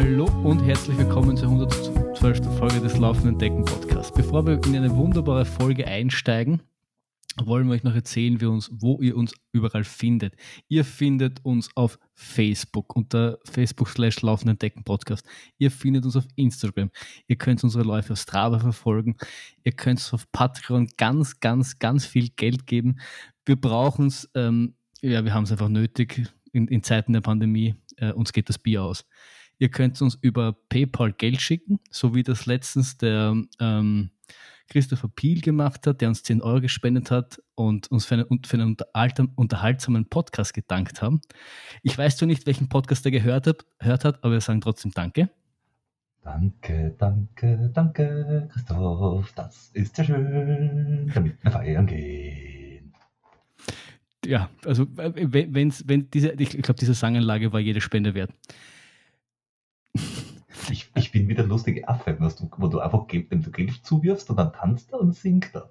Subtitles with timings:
[0.00, 2.56] Hallo und herzlich willkommen zur 112.
[2.56, 4.12] Folge des Laufenden Decken Podcasts.
[4.14, 6.62] Bevor wir in eine wunderbare Folge einsteigen,
[7.42, 10.36] wollen wir euch noch erzählen, uns, wo ihr uns überall findet.
[10.68, 15.26] Ihr findet uns auf Facebook unter Facebook slash Laufenden Decken Podcast.
[15.58, 16.92] Ihr findet uns auf Instagram.
[17.26, 19.16] Ihr könnt unsere Läufe auf Strava verfolgen.
[19.64, 23.00] Ihr könnt uns auf Patreon ganz, ganz, ganz viel Geld geben.
[23.44, 27.74] Wir brauchen es, ähm, ja, wir haben es einfach nötig in, in Zeiten der Pandemie.
[27.96, 29.04] Äh, uns geht das Bier aus.
[29.58, 34.10] Ihr könnt uns über PayPal Geld schicken, so wie das letztens der ähm,
[34.68, 38.56] Christopher Piel gemacht hat, der uns 10 Euro gespendet hat und uns für einen, für
[38.56, 38.76] einen
[39.34, 41.20] unterhaltsamen Podcast gedankt haben.
[41.82, 44.92] Ich weiß zwar nicht, welchen Podcast er gehört hat, hört hat, aber wir sagen trotzdem
[44.92, 45.30] Danke.
[46.22, 52.92] Danke, danke, danke, Christoph, das ist ja schön, damit wir feiern gehen.
[54.26, 58.30] Ja, also wenn's, wenn diese, ich glaube, diese Sanganlage war jede Spende wert.
[60.70, 62.16] Ich, ich bin wie der lustige Affe,
[62.56, 65.70] wo du einfach dem du Geld zuwirfst und dann tanzt er und singt er.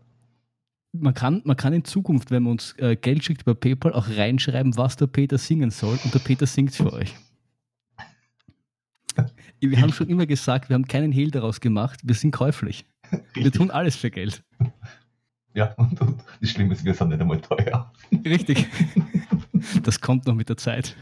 [0.94, 4.08] Man kann, man kann in Zukunft, wenn man uns äh, Geld schickt über PayPal, auch
[4.10, 7.14] reinschreiben, was der Peter singen soll und der Peter singt für euch.
[9.60, 12.86] Wir haben schon immer gesagt, wir haben keinen Hehl daraus gemacht, wir sind käuflich.
[13.12, 13.44] Richtig.
[13.44, 14.44] Wir tun alles für Geld.
[15.54, 17.92] Ja, und, und das Schlimme ist, wir sind nicht einmal teuer.
[18.26, 18.68] Richtig.
[19.84, 20.96] Das kommt noch mit der Zeit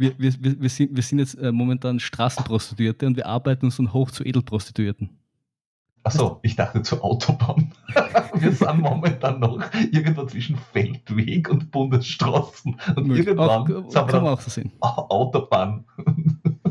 [0.00, 3.92] wir, wir, wir, sind, wir sind jetzt äh, momentan Straßenprostituierte und wir arbeiten uns dann
[3.92, 5.10] hoch zu Edelprostituierten.
[6.02, 7.74] Achso, ich dachte zur Autobahn.
[8.34, 9.62] wir sind momentan noch
[9.92, 12.80] irgendwo zwischen Feldweg und Bundesstraßen.
[12.96, 13.26] Und Möglich.
[13.26, 14.72] irgendwann auch, sind wir kann man auch so sehen.
[14.80, 15.84] Autobahn.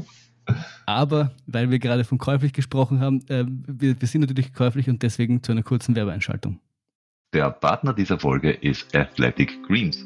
[0.87, 5.03] Aber weil wir gerade von käuflich gesprochen haben, äh, wir, wir sind natürlich käuflich und
[5.03, 6.59] deswegen zu einer kurzen Werbeeinschaltung.
[7.33, 10.03] Der Partner dieser Folge ist Athletic Greens.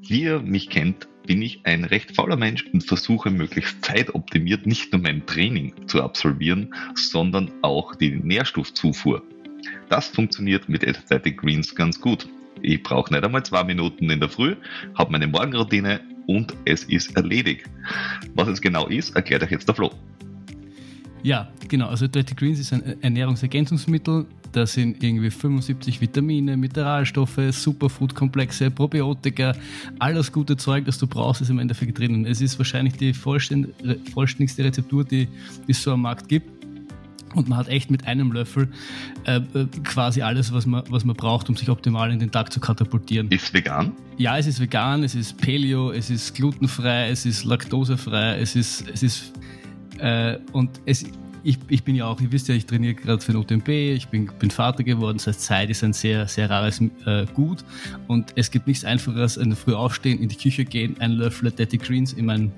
[0.00, 4.92] Wie ihr mich kennt, bin ich ein recht fauler Mensch und versuche möglichst zeitoptimiert nicht
[4.92, 9.22] nur mein Training zu absolvieren, sondern auch die Nährstoffzufuhr.
[9.88, 12.28] Das funktioniert mit Athletic Greens ganz gut.
[12.62, 14.56] Ich brauche nicht einmal zwei Minuten in der Früh,
[14.94, 17.66] habe meine Morgenroutine und es ist erledigt.
[18.34, 19.90] Was es genau ist, erklärt euch jetzt der Flo.
[21.22, 21.88] Ja, genau.
[21.88, 24.26] Also Dirty Greens ist ein Ernährungsergänzungsmittel.
[24.54, 29.52] Da sind irgendwie 75 Vitamine, Mineralstoffe, Superfood-Komplexe, Probiotika,
[29.98, 32.24] alles gute Zeug, das du brauchst, ist im Endeffekt drinnen.
[32.24, 35.26] Es ist wahrscheinlich die vollständigste Rezeptur, die
[35.66, 36.48] es so am Markt gibt.
[37.34, 38.68] Und man hat echt mit einem Löffel
[39.24, 42.52] äh, äh, quasi alles, was man, was man braucht, um sich optimal in den Tag
[42.52, 43.28] zu katapultieren.
[43.30, 43.90] Ist vegan?
[44.18, 48.88] Ja, es ist vegan, es ist Paleo, es ist glutenfrei, es ist laktosefrei, es ist,
[48.88, 49.32] es ist
[49.98, 51.04] äh, und es,
[51.44, 54.08] ich, ich bin ja auch, ihr wisst ja, ich trainiere gerade für den UTMB, ich
[54.08, 57.64] bin, bin Vater geworden, das heißt, Zeit ist ein sehr, sehr rares äh, Gut.
[58.08, 61.50] Und es gibt nichts einfacheres, in der Früh aufstehen, in die Küche gehen, einen Löffel
[61.50, 62.52] Daddy Greens in mein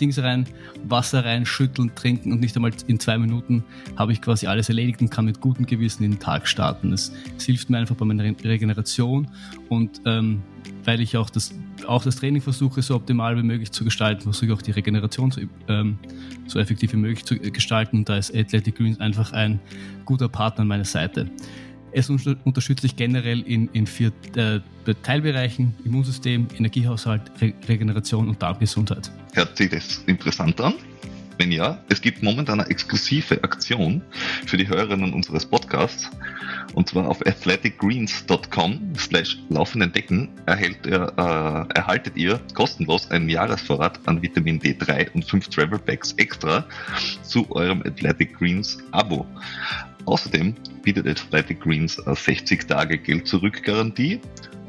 [0.00, 0.46] Dings rein,
[0.88, 3.62] Wasser rein, schütteln, trinken und nicht einmal in zwei Minuten
[3.96, 6.92] habe ich quasi alles erledigt und kann mit gutem Gewissen in den Tag starten.
[6.92, 9.28] Es, hilft mir einfach bei meiner Regeneration.
[9.68, 10.42] Und ähm,
[10.84, 11.54] weil ich auch das,
[11.86, 15.40] auch das Training versuche, so optimal wie möglich zu gestalten, versuche auch die Regeneration so,
[15.68, 15.98] ähm,
[16.46, 17.98] so effektiv wie möglich zu gestalten.
[17.98, 19.60] Und da ist Athletic Greens einfach ein
[20.04, 21.30] guter Partner an meiner Seite.
[21.92, 24.60] Es unterstützt sich generell in, in vier äh,
[25.02, 29.10] Teilbereichen: Immunsystem, Energiehaushalt, Re Regeneration und Darmgesundheit.
[29.32, 30.74] Hört sich das interessant an?
[31.40, 34.02] Wenn ja, es gibt momentan eine exklusive Aktion
[34.44, 36.10] für die Hörerinnen unseres Podcasts.
[36.74, 44.00] Und zwar auf athleticgreens.com slash laufenden Decken erhält ihr, äh, erhaltet ihr kostenlos einen Jahresvorrat
[44.04, 46.66] an Vitamin D3 und 5 Travel Packs extra
[47.22, 49.26] zu eurem Athletic Greens Abo.
[50.04, 54.20] Außerdem bietet Athletic Greens 60 Tage Geld zurück Garantie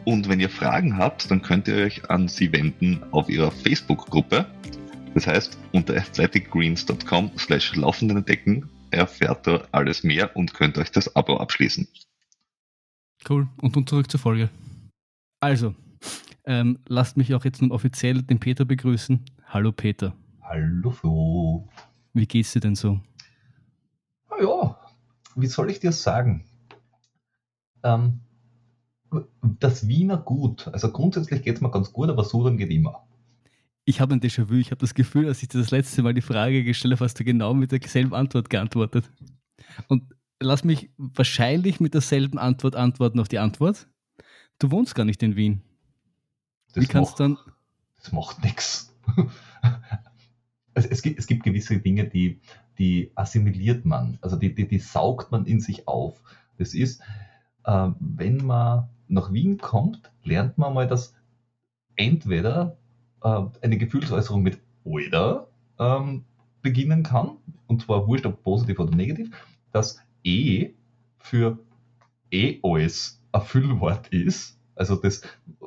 [0.05, 4.45] und wenn ihr Fragen habt, dann könnt ihr euch an sie wenden auf ihrer Facebook-Gruppe
[5.13, 11.15] das heißt, unter athleticgreens.com slash laufenden Decken erfährt ihr alles mehr und könnt euch das
[11.15, 11.87] Abo abschließen.
[13.29, 13.47] Cool.
[13.61, 14.49] Und nun zurück zur Folge.
[15.39, 15.75] Also,
[16.45, 19.23] ähm, lasst mich auch jetzt nun offiziell den Peter begrüßen.
[19.47, 20.15] Hallo Peter.
[20.41, 21.67] Hallo Flo.
[22.13, 22.99] Wie geht's dir denn so?
[24.29, 24.77] Na ja,
[25.35, 26.45] wie soll ich dir sagen?
[27.83, 28.21] Ähm,
[29.59, 30.67] das Wiener gut.
[30.69, 33.05] Also grundsätzlich geht es mir ganz gut, aber Sudan geht immer
[33.85, 34.55] ich habe ein Déjà-vu.
[34.55, 37.19] Ich habe das Gefühl, als ich dir das letzte Mal die Frage gestellt habe, hast
[37.19, 39.09] du genau mit derselben Antwort geantwortet.
[39.87, 43.87] Und lass mich wahrscheinlich mit derselben Antwort antworten auf die Antwort.
[44.59, 45.61] Du wohnst gar nicht in Wien.
[46.73, 47.37] Das Wie kannst du dann.
[47.97, 48.95] Das macht nichts.
[50.73, 52.39] Also es, gibt, es gibt gewisse Dinge, die,
[52.79, 56.23] die assimiliert man, also die, die, die saugt man in sich auf.
[56.57, 57.01] Das ist,
[57.65, 61.13] äh, wenn man nach Wien kommt, lernt man mal, dass
[61.97, 62.77] entweder
[63.23, 65.47] äh, eine Gefühlsäußerung mit oder
[65.79, 66.23] ähm,
[66.61, 67.37] beginnen kann,
[67.67, 69.29] und zwar wurscht ob positiv oder negativ,
[69.71, 70.71] dass E
[71.19, 71.57] für
[72.31, 75.21] E alles ein Füllwort ist, also das,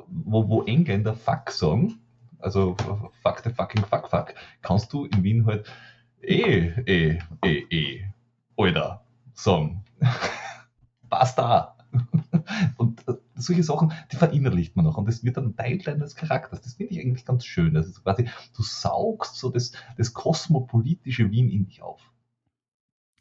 [0.07, 1.99] wo, wo Engländer Fuck sagen,
[2.39, 2.75] also
[3.21, 5.65] Fuck the fucking Fuck Fuck, kannst du in Wien halt
[6.21, 8.05] E, E, E, E,
[8.57, 9.03] Alter,
[9.33, 9.83] sagen.
[11.09, 11.75] Basta.
[12.77, 16.61] Und äh, solche Sachen, die verinnerlicht man auch und das wird dann Teil deines Charakters.
[16.61, 17.75] Das finde ich eigentlich ganz schön.
[17.75, 22.01] Also quasi, du saugst so das, das kosmopolitische Wien in dich auf.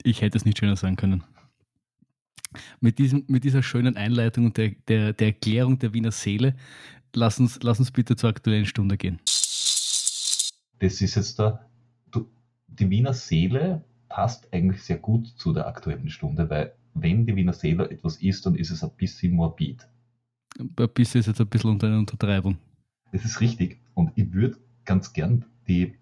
[0.03, 1.25] Ich hätte es nicht schöner sagen können.
[2.81, 6.55] Mit, diesem, mit dieser schönen Einleitung und der, der, der Erklärung der Wiener Seele,
[7.15, 9.21] lass uns, lass uns bitte zur aktuellen Stunde gehen.
[10.79, 11.67] Das ist jetzt da,
[12.11, 12.31] du,
[12.69, 17.53] die Wiener Seele passt eigentlich sehr gut zu der aktuellen Stunde, weil wenn die Wiener
[17.53, 19.89] Seele etwas ist, dann ist es ein bisschen morbid.
[20.57, 22.59] Bisschen ist jetzt ein bisschen unter einer Untertreibung.
[23.13, 23.81] Das ist richtig.
[23.95, 25.95] Und ich würde ganz gern die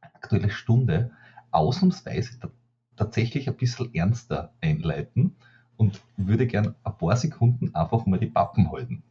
[0.00, 1.10] aktuelle Stunde
[1.50, 2.38] ausnahmsweise
[2.96, 5.36] tatsächlich ein bisschen ernster einleiten
[5.76, 9.02] und würde gern ein paar Sekunden einfach mal die Pappen halten.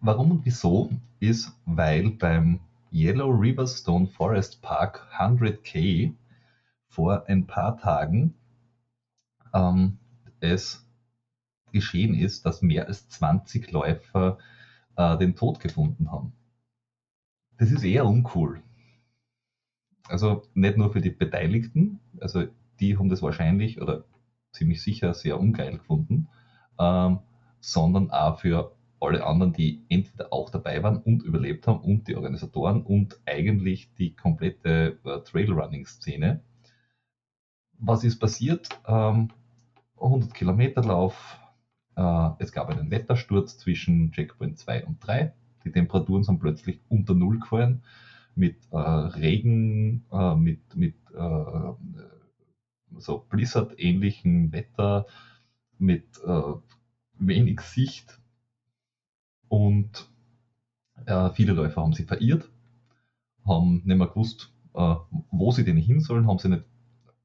[0.00, 0.90] Warum und wieso
[1.20, 2.60] ist, weil beim
[2.92, 6.14] Yellow Riverstone Forest Park 100k
[6.88, 8.34] vor ein paar Tagen
[9.54, 9.98] ähm,
[10.40, 10.86] es
[11.72, 14.36] geschehen ist, dass mehr als 20 Läufer
[14.96, 16.34] äh, den Tod gefunden haben.
[17.56, 18.62] Das ist eher uncool.
[20.08, 22.44] Also nicht nur für die Beteiligten, also
[22.78, 24.04] die haben das wahrscheinlich oder
[24.52, 26.28] ziemlich sicher sehr ungeil gefunden,
[26.78, 27.20] ähm,
[27.60, 32.16] sondern auch für alle anderen, die entweder auch dabei waren und überlebt haben und die
[32.16, 36.40] Organisatoren und eigentlich die komplette äh, Trailrunning-Szene.
[37.78, 38.68] Was ist passiert?
[38.86, 39.28] Ähm,
[39.96, 41.38] 100 Kilometer Lauf.
[41.96, 45.32] Äh, es gab einen Wettersturz zwischen Checkpoint 2 und 3.
[45.64, 47.82] Die Temperaturen sind plötzlich unter Null gefallen.
[48.34, 51.72] Mit äh, Regen, äh, mit, mit äh,
[52.98, 55.06] so Blizzard-ähnlichen Wetter,
[55.78, 56.42] mit äh,
[57.18, 58.21] wenig Sicht
[59.52, 60.08] und
[61.04, 62.50] äh, viele Läufer haben sich verirrt,
[63.44, 64.94] haben nicht mehr gewusst, äh,
[65.30, 66.64] wo sie denn hin sollen, haben sie nicht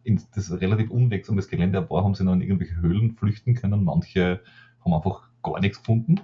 [0.03, 3.85] in das relativ unwegsames Gelände, ein paar haben sie noch in irgendwelche Höhlen flüchten können,
[3.85, 4.41] manche
[4.83, 6.19] haben einfach gar nichts gefunden,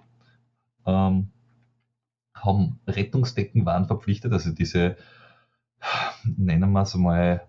[0.86, 1.30] ähm,
[2.36, 4.98] haben Rettungsdecken waren verpflichtet, also diese,
[6.26, 7.48] nennen wir es mal,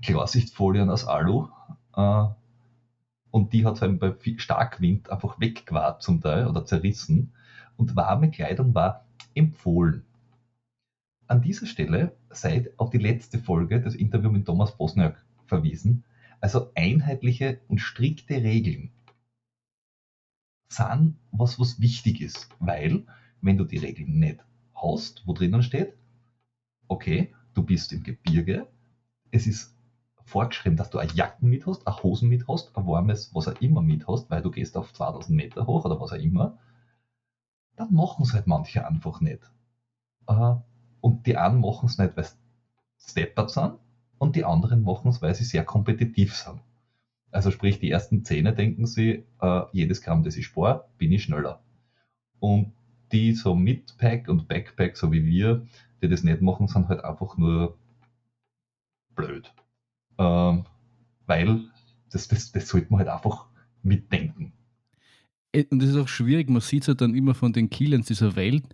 [0.00, 1.48] Klarsichtfolien aus Alu,
[1.96, 2.26] äh,
[3.36, 7.34] und die hat halt bei Starkwind einfach weggewahrt zum Teil oder zerrissen
[7.76, 9.04] und warme Kleidung war
[9.34, 10.06] empfohlen.
[11.26, 16.02] An dieser Stelle seid auf die letzte Folge des Interviews mit Thomas Bosniak verwiesen.
[16.40, 18.90] Also einheitliche und strikte Regeln
[20.70, 23.04] sind was, was wichtig ist, weil
[23.42, 24.42] wenn du die Regeln nicht
[24.74, 25.92] hast, wo drinnen steht,
[26.88, 28.66] okay, du bist im Gebirge,
[29.30, 29.75] es ist
[30.26, 33.60] vorgeschrieben, dass du eine Jacken mit hast, eine Hosen mit hast, ein warmes, was auch
[33.60, 36.58] immer mit hast, weil du gehst auf 2000 Meter hoch oder was auch immer,
[37.76, 39.50] dann machen es halt manche einfach nicht.
[41.00, 43.78] Und die einen machen es nicht, weil sie steppert sind
[44.18, 46.60] und die anderen machen es, weil sie sehr kompetitiv sind.
[47.30, 51.24] Also sprich, die ersten Zehner denken sie, äh, jedes Gramm, das ich spare, bin ich
[51.24, 51.60] schneller.
[52.40, 52.72] Und
[53.12, 55.64] die so mit Pack und Backpack, so wie wir,
[56.02, 57.76] die das nicht machen, sind halt einfach nur
[59.14, 59.52] blöd.
[60.18, 60.64] Ähm,
[61.26, 61.60] weil
[62.10, 63.46] das, das, das sollte man halt einfach
[63.82, 64.52] mitdenken.
[65.52, 68.06] Äh, und das ist auch schwierig, man sieht es halt dann immer von den Killens
[68.06, 68.64] dieser Welt,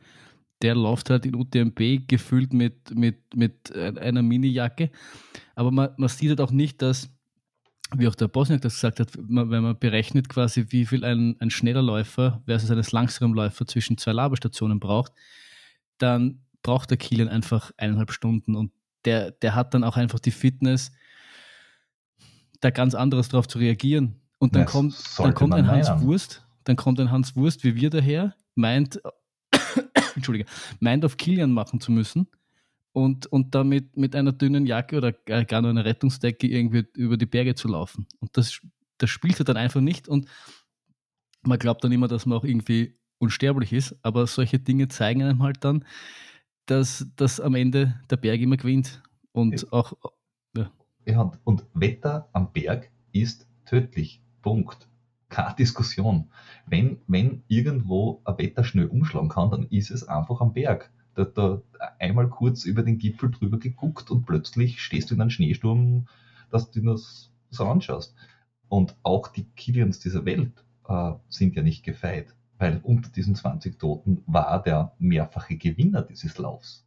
[0.62, 4.90] der läuft halt in UTMB gefüllt mit, mit, mit einer Minijacke.
[5.56, 7.11] Aber man, man sieht halt auch nicht, dass,
[7.96, 11.50] wie auch der Bosniak das gesagt hat, wenn man berechnet quasi, wie viel ein, ein
[11.50, 15.12] schneller Läufer versus eines langsamen Läufer zwischen zwei Labestationen braucht,
[15.99, 18.70] dann braucht der Kilian einfach eineinhalb Stunden und
[19.04, 20.92] der, der hat dann auch einfach die Fitness,
[22.62, 24.16] da ganz anderes drauf zu reagieren.
[24.38, 26.02] Und dann das kommt, dann kommt ein Hans meinen.
[26.02, 29.00] Wurst, dann kommt ein Hans Wurst wie wir daher, meint,
[30.16, 30.49] Entschuldige,
[30.81, 32.28] meint auf Kilian machen zu müssen
[32.92, 37.26] und, und damit mit einer dünnen Jacke oder gar nur einer Rettungsdecke irgendwie über die
[37.26, 38.07] Berge zu laufen.
[38.21, 38.61] Und das,
[38.99, 40.28] das spielt er dann einfach nicht und
[41.42, 45.42] man glaubt dann immer, dass man auch irgendwie unsterblich ist, aber solche Dinge zeigen einem
[45.42, 45.85] halt dann,
[46.66, 49.02] dass, dass am Ende der Berg immer gewinnt.
[49.33, 49.69] Und ja.
[49.73, 49.95] auch
[51.44, 54.21] und Wetter am Berg ist tödlich.
[54.42, 54.88] Punkt.
[55.28, 56.30] Keine Diskussion.
[56.66, 60.90] Wenn, wenn irgendwo ein Wetter schnell umschlagen kann, dann ist es einfach am Berg.
[61.14, 61.62] Da, da
[61.99, 66.06] einmal kurz über den Gipfel drüber geguckt und plötzlich stehst du in einem Schneesturm,
[66.50, 68.14] dass du das so anschaust.
[68.68, 73.78] Und auch die Kilians dieser Welt äh, sind ja nicht gefeit, weil unter diesen 20
[73.78, 76.87] Toten war der mehrfache Gewinner dieses Laufs.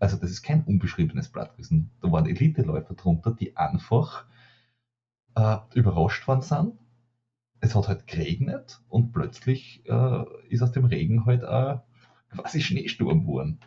[0.00, 1.90] Also das ist kein unbeschriebenes Blatt gewesen.
[2.00, 4.24] Da waren Elite-Läufer drunter, die einfach
[5.36, 6.72] äh, überrascht worden sind.
[7.60, 11.76] Es hat halt geregnet und plötzlich äh, ist aus dem Regen halt äh,
[12.34, 13.60] quasi Schneesturm geworden.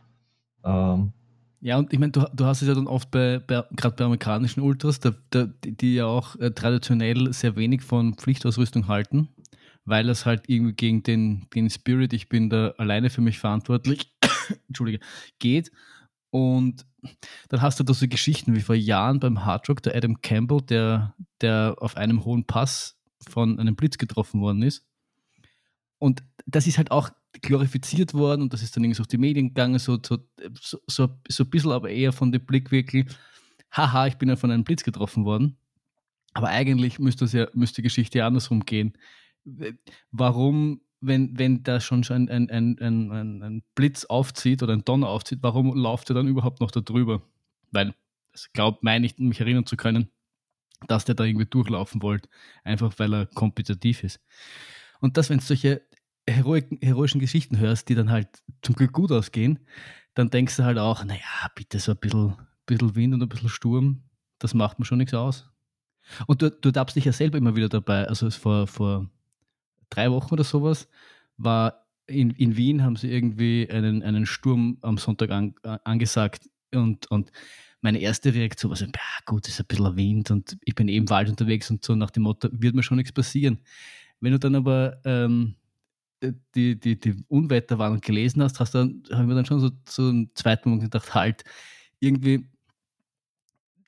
[0.65, 1.13] Ähm,
[1.61, 4.03] ja, und ich meine, du, du hast es ja dann oft bei, bei gerade bei
[4.03, 9.29] amerikanischen Ultras, da, da, die ja auch äh, traditionell sehr wenig von Pflichtausrüstung halten,
[9.85, 14.13] weil es halt irgendwie gegen den, den Spirit, ich bin da alleine für mich verantwortlich,
[14.67, 14.99] Entschuldige,
[15.39, 15.71] geht.
[16.33, 16.87] Und
[17.49, 21.13] dann hast du da so Geschichten wie vor Jahren beim Hardrock, der Adam Campbell, der,
[21.41, 22.97] der auf einem hohen Pass
[23.29, 24.83] von einem Blitz getroffen worden ist.
[25.99, 27.11] Und das ist halt auch
[27.43, 30.17] glorifiziert worden und das ist dann irgendwie so auf die Medien gegangen, so, so,
[30.59, 33.05] so, so, so ein bisschen, aber eher von dem Blickwinkel,
[33.69, 35.57] haha, ich bin ja von einem Blitz getroffen worden.
[36.33, 38.97] Aber eigentlich müsste, das ja, müsste die Geschichte ja andersrum gehen.
[40.09, 45.09] Warum, wenn, wenn da schon ein, ein, ein, ein, ein Blitz aufzieht oder ein Donner
[45.09, 47.21] aufzieht, warum läuft er dann überhaupt noch da drüber?
[47.71, 47.93] Weil,
[48.33, 50.09] ich glaube, meine ich, mich erinnern zu können,
[50.87, 52.29] dass der da irgendwie durchlaufen wollte,
[52.63, 54.19] einfach weil er kompetitiv ist.
[54.99, 55.81] Und das, wenn es solche
[56.27, 58.27] heroischen, heroischen Geschichten hörst, die dann halt
[58.61, 59.59] zum Glück gut ausgehen,
[60.13, 63.49] dann denkst du halt auch, naja, bitte so ein bisschen, bisschen Wind und ein bisschen
[63.49, 64.03] Sturm,
[64.39, 65.49] das macht mir schon nichts aus.
[66.27, 69.09] Und du, du darfst dich ja selber immer wieder dabei, also vor, vor
[69.95, 70.87] drei Wochen oder sowas,
[71.37, 77.09] war in, in Wien haben sie irgendwie einen, einen Sturm am Sonntag an, angesagt und,
[77.09, 77.31] und
[77.81, 78.91] meine erste Reaktion war so, ja
[79.25, 82.11] gut, ist ein bisschen Wind und ich bin eben im Wald unterwegs und so nach
[82.11, 83.59] dem Motto, wird mir schon nichts passieren.
[84.19, 85.55] Wenn du dann aber ähm,
[86.55, 90.31] die, die, die Unwetterwarnung gelesen hast, hast dann, haben wir dann schon so, so einen
[90.33, 91.43] zweiten Moment gedacht, halt,
[91.99, 92.47] irgendwie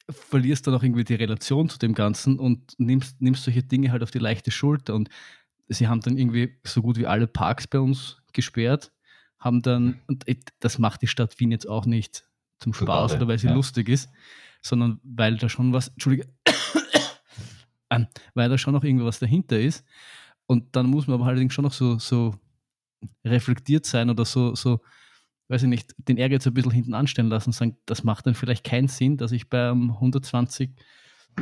[0.09, 3.91] verlierst du dann auch irgendwie die Relation zu dem Ganzen und nimmst, nimmst solche Dinge
[3.91, 4.93] halt auf die leichte Schulter.
[4.93, 5.09] Und
[5.67, 8.91] sie haben dann irgendwie so gut wie alle Parks bei uns gesperrt,
[9.39, 10.25] haben dann, und
[10.59, 12.25] das macht die Stadt Wien jetzt auch nicht
[12.59, 13.53] zum Spaß oder weil sie ja.
[13.53, 14.09] lustig ist,
[14.61, 16.27] sondern weil da schon was, Entschuldige,
[18.33, 19.85] weil da schon noch irgendwas dahinter ist.
[20.47, 22.35] Und dann muss man aber allerdings schon noch so, so
[23.23, 24.81] reflektiert sein oder so, so,
[25.47, 28.35] weiß ich nicht, den Ehrgeiz ein bisschen hinten anstellen lassen und sagen, das macht dann
[28.35, 30.71] vielleicht keinen Sinn, dass ich bei einem 120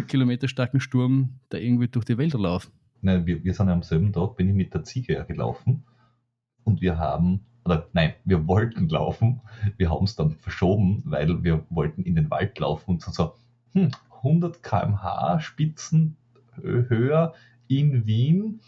[0.07, 2.69] Kilometer starken Sturm da irgendwie durch die Wälder laufe.
[3.03, 5.83] Nein, wir, wir sind am selben Tag, bin ich mit der Ziege gelaufen
[6.63, 9.41] und wir haben, oder nein, wir wollten laufen,
[9.75, 13.33] wir haben es dann verschoben, weil wir wollten in den Wald laufen und so,
[13.73, 13.91] hm,
[14.21, 16.15] 100 km/h Spitzen
[16.55, 17.33] höher
[17.67, 18.61] in Wien.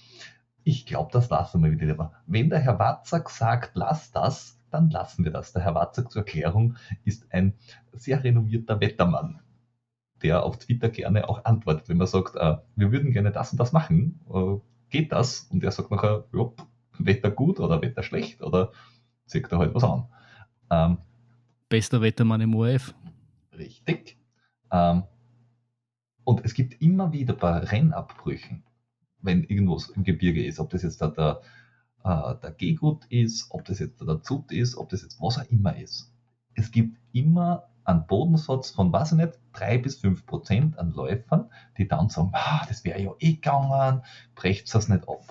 [0.65, 2.11] Ich glaube, das lassen wir wieder.
[2.27, 5.53] Wenn der Herr Watzak sagt, lass das, dann lassen wir das.
[5.53, 6.75] Der Herr Watzak zur Erklärung
[7.05, 7.53] ist ein
[7.93, 9.39] sehr renommierter Wettermann,
[10.21, 13.59] der auf Twitter gerne auch antwortet, wenn man sagt, äh, wir würden gerne das und
[13.59, 14.19] das machen.
[14.33, 14.57] Äh,
[14.89, 15.47] geht das?
[15.51, 16.51] Und er sagt nachher, ja,
[16.97, 18.71] Wetter gut oder Wetter schlecht oder
[19.25, 20.05] zieht er halt was an.
[20.69, 20.97] Ähm,
[21.67, 22.93] Bester Wettermann im ORF.
[23.57, 24.17] Richtig.
[24.71, 25.03] Ähm,
[26.23, 28.63] und es gibt immer wieder bei Rennabbrüchen
[29.25, 31.41] wenn irgendwo im Gebirge ist, ob das jetzt da der,
[32.03, 35.49] äh, der Gehgut ist, ob das jetzt der Zut ist, ob das jetzt was auch
[35.49, 36.13] immer ist.
[36.53, 41.49] Es gibt immer einen Bodensatz von, weiß ich nicht, drei bis fünf Prozent an Läufern,
[41.77, 44.01] die dann sagen, ah, das wäre ja eh gegangen,
[44.35, 45.23] brecht das nicht ab.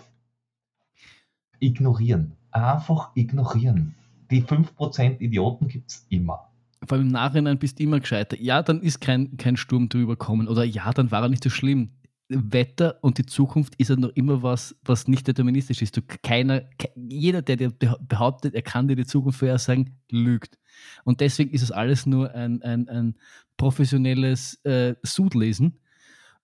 [1.59, 2.37] Ignorieren.
[2.51, 3.95] Einfach ignorieren.
[4.31, 6.49] Die 5% Idioten gibt es immer.
[6.87, 8.39] Vor allem im Nachhinein bist du immer gescheiter.
[8.39, 10.49] Ja, dann ist kein, kein Sturm drüber gekommen.
[10.49, 11.91] Oder ja, dann war er nicht so schlimm.
[12.29, 15.97] Wetter und die Zukunft ist ja noch immer was, was nicht deterministisch ist.
[15.97, 16.63] Du, keiner,
[16.97, 20.59] jeder, der dir behauptet, er kann dir die Zukunft vorhersagen, lügt.
[21.05, 23.15] Und deswegen ist es alles nur ein, ein, ein
[23.57, 25.81] professionelles äh, Sudlesen.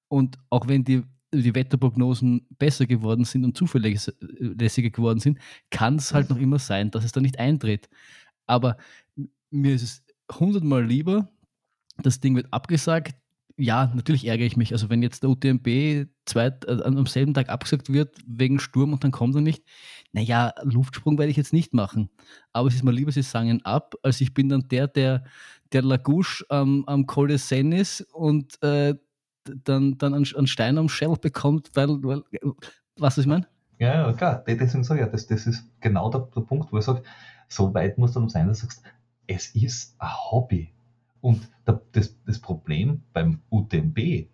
[0.09, 5.39] Und auch wenn die, die Wetterprognosen besser geworden sind und zuverlässiger geworden sind,
[5.71, 7.89] kann es halt noch immer sein, dass es da nicht eintritt.
[8.47, 8.77] Aber
[9.51, 10.05] mir ist es
[10.39, 11.29] hundertmal lieber,
[12.03, 13.20] das Ding wird abgesagt,
[13.61, 14.73] ja, natürlich ärgere ich mich.
[14.73, 19.05] Also wenn jetzt der UTMB zweit, äh, am selben Tag abgesagt wird wegen Sturm und
[19.05, 19.65] dann kommt er nicht,
[20.13, 22.11] naja, Luftsprung werde ich jetzt nicht machen.
[22.53, 25.25] Aber es ist mal lieber, sie sagen ab, als ich bin dann der, der,
[25.73, 28.95] der Lagouche ähm, am Col de Seine ist und äh,
[29.45, 32.23] dann, dann einen, Stein am Shell bekommt, weil, weil
[32.97, 33.47] was ich meine?
[33.79, 34.45] Ja, ja, klar.
[34.47, 37.03] Deswegen sage ich ja, das, das ist genau der, der Punkt, wo ich sage,
[37.49, 38.83] so weit muss dann sein, dass du sagst,
[39.27, 40.73] es ist ein Hobby.
[41.21, 44.27] Und das, das Problem beim UTMB äh,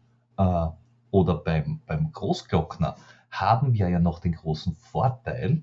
[1.10, 2.96] oder beim, beim Großglockner
[3.30, 5.62] haben wir ja noch den großen Vorteil,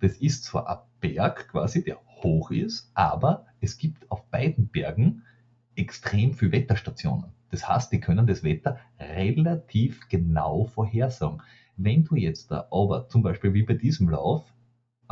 [0.00, 5.22] das ist zwar ein Berg quasi, der hoch ist, aber es gibt auf beiden Bergen
[5.74, 7.32] extrem viele Wetterstationen.
[7.50, 11.42] Das heißt, die können das Wetter relativ genau vorhersagen.
[11.76, 14.51] Wenn du jetzt da aber zum Beispiel wie bei diesem Lauf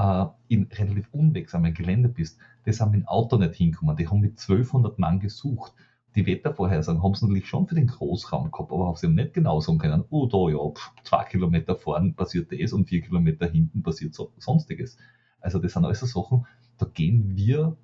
[0.01, 4.21] äh, in relativ unwegsamen Gelände bist, das haben mit dem Auto nicht hinkommen, die haben
[4.21, 5.75] mit 1200 Mann gesucht.
[6.17, 9.61] Die Wettervorhersagen haben sie natürlich schon für den Großraum gehabt, aber haben sie nicht genau
[9.61, 13.83] sagen können, oh da ja, pff, zwei Kilometer vorn passiert das und vier Kilometer hinten
[13.83, 14.97] passiert so, sonstiges.
[15.41, 16.47] Also das sind alles so Sachen,
[16.79, 17.77] da gehen wir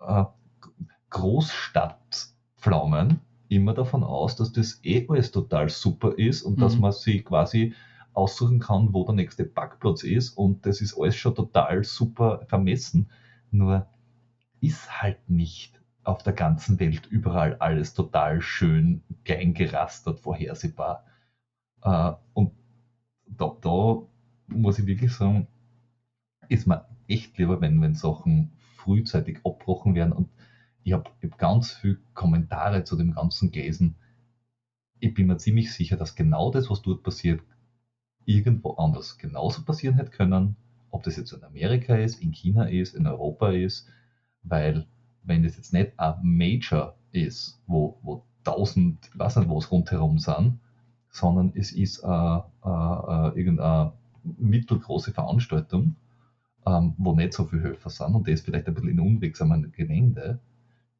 [0.00, 0.24] äh,
[1.10, 6.60] Großstadtpflaumen immer davon aus, dass das eh alles total super ist und mhm.
[6.60, 7.74] dass man sich quasi
[8.18, 13.08] aussuchen kann, wo der nächste Parkplatz ist und das ist alles schon total super vermessen.
[13.50, 13.86] Nur
[14.60, 19.54] ist halt nicht auf der ganzen Welt überall alles total schön klein
[20.22, 21.04] vorhersehbar.
[21.82, 22.52] Äh, und
[23.26, 24.02] da, da
[24.48, 25.46] muss ich wirklich sagen,
[26.48, 30.12] ist mir echt lieber, wenn, wenn Sachen frühzeitig abbrochen werden.
[30.12, 30.28] Und
[30.82, 33.96] ich habe hab ganz viele Kommentare zu dem Ganzen gelesen.
[35.00, 37.42] Ich bin mir ziemlich sicher, dass genau das, was dort passiert,
[38.28, 40.54] irgendwo anders genauso passieren hätte können,
[40.90, 43.88] ob das jetzt in Amerika ist, in China ist, in Europa ist,
[44.42, 44.86] weil
[45.22, 50.18] wenn das jetzt nicht ein Major ist, wo, wo tausend, ich weiß nicht was rundherum
[50.18, 50.58] sind,
[51.10, 53.92] sondern es ist äh, äh, äh, irgendeine
[54.36, 55.94] mittelgroße Veranstaltung,
[56.66, 60.38] ähm, wo nicht so viele Höfer sind und das vielleicht ein bisschen in unwegsamen Gelände,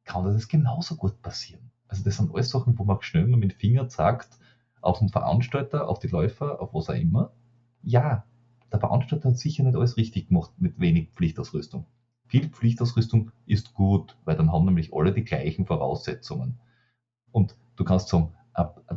[0.03, 1.69] kann das genauso gut passieren.
[1.87, 4.39] Also das sind alles Sachen, wo man schnell mit dem Finger zeigt,
[4.81, 7.31] auf den Veranstalter, auf die Läufer, auf was auch immer.
[7.81, 8.23] Ja,
[8.71, 11.85] der Veranstalter hat sicher nicht alles richtig gemacht mit wenig Pflichtausrüstung.
[12.27, 16.59] Viel Pflichtausrüstung ist gut, weil dann haben nämlich alle die gleichen Voraussetzungen.
[17.31, 18.33] Und du kannst sagen,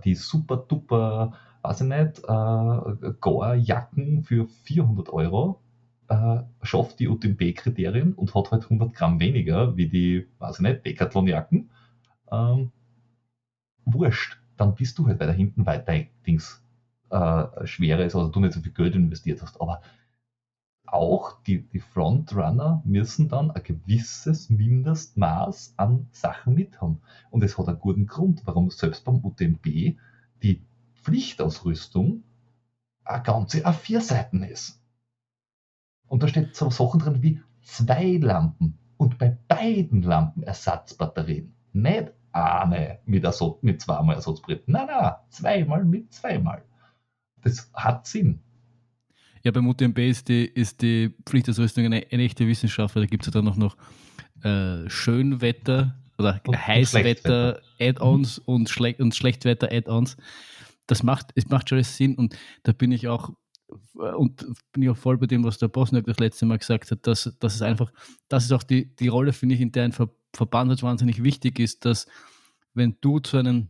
[0.05, 5.63] die super duper, weiß ich nicht, äh, Gore-Jacken für 400 Euro
[6.09, 10.85] äh, schafft die UTMB-Kriterien und hat halt 100 Gramm weniger wie die, weiß ich nicht,
[10.85, 11.71] Decathlon-Jacken.
[12.31, 12.73] Ähm,
[13.85, 16.63] wurscht dann bist du halt weiter hinten, weil dein Dings
[17.11, 19.61] äh, schwerer ist oder du nicht so viel Geld investiert hast.
[19.61, 19.83] Aber
[20.87, 27.01] auch die, die Frontrunner müssen dann ein gewisses Mindestmaß an Sachen mit haben.
[27.31, 29.97] Und es hat einen guten Grund, warum selbst beim UTMB
[30.43, 30.63] die
[31.03, 32.23] Pflichtausrüstung
[33.05, 34.81] eine ganze A4 Seiten ist.
[36.07, 41.53] Und da steht so Sachen drin wie zwei Lampen und bei beiden Lampen Ersatzbatterien.
[41.73, 44.67] Nicht eine mit, Ersatz, mit zweimal Ersatzbrett.
[44.69, 46.63] Nein, nein, zweimal mit zweimal.
[47.43, 48.41] Das hat Sinn.
[49.43, 53.27] Ja, beim UTMB ist die, ist die Pflichtausrüstung eine, eine echte Wissenschaft, weil da gibt
[53.27, 53.77] es ja dann auch noch
[54.45, 58.45] äh, Schönwetter oder und, Heißwetter Add-ons mhm.
[58.55, 60.17] und, Schle und Schlechtwetter Add-ons.
[60.87, 63.33] Das macht, es macht schon Sinn und da bin ich auch
[63.95, 67.07] und bin ich auch voll bei dem, was der Bosniak das letzte Mal gesagt hat,
[67.07, 67.91] dass, dass es einfach,
[68.29, 71.23] das ist auch die, die Rolle, finde ich, in der ein Ver Verband halt wahnsinnig
[71.23, 72.07] wichtig ist, dass
[72.75, 73.69] wenn du zu einem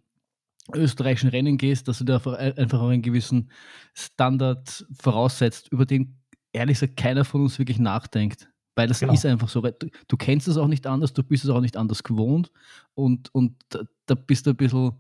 [0.74, 3.50] österreichischen Rennen gehst, dass du da einfach auch einen gewissen
[3.94, 6.18] Standard voraussetzt, über den
[6.52, 8.48] ehrlich gesagt keiner von uns wirklich nachdenkt.
[8.74, 9.12] Weil das genau.
[9.12, 9.60] ist einfach so.
[9.60, 12.50] Du, du, kennst es auch nicht anders, du bist es auch nicht anders gewohnt
[12.94, 14.92] und, und da, da bist du ein bisschen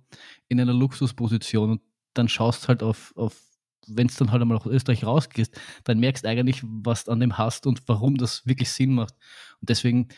[0.48, 3.40] in einer Luxusposition und dann schaust halt auf, auf
[3.86, 7.20] wenn es dann halt einmal aus Österreich rausgehst, dann merkst du eigentlich, was du an
[7.20, 9.14] dem hast und warum das wirklich Sinn macht.
[9.60, 10.08] Und deswegen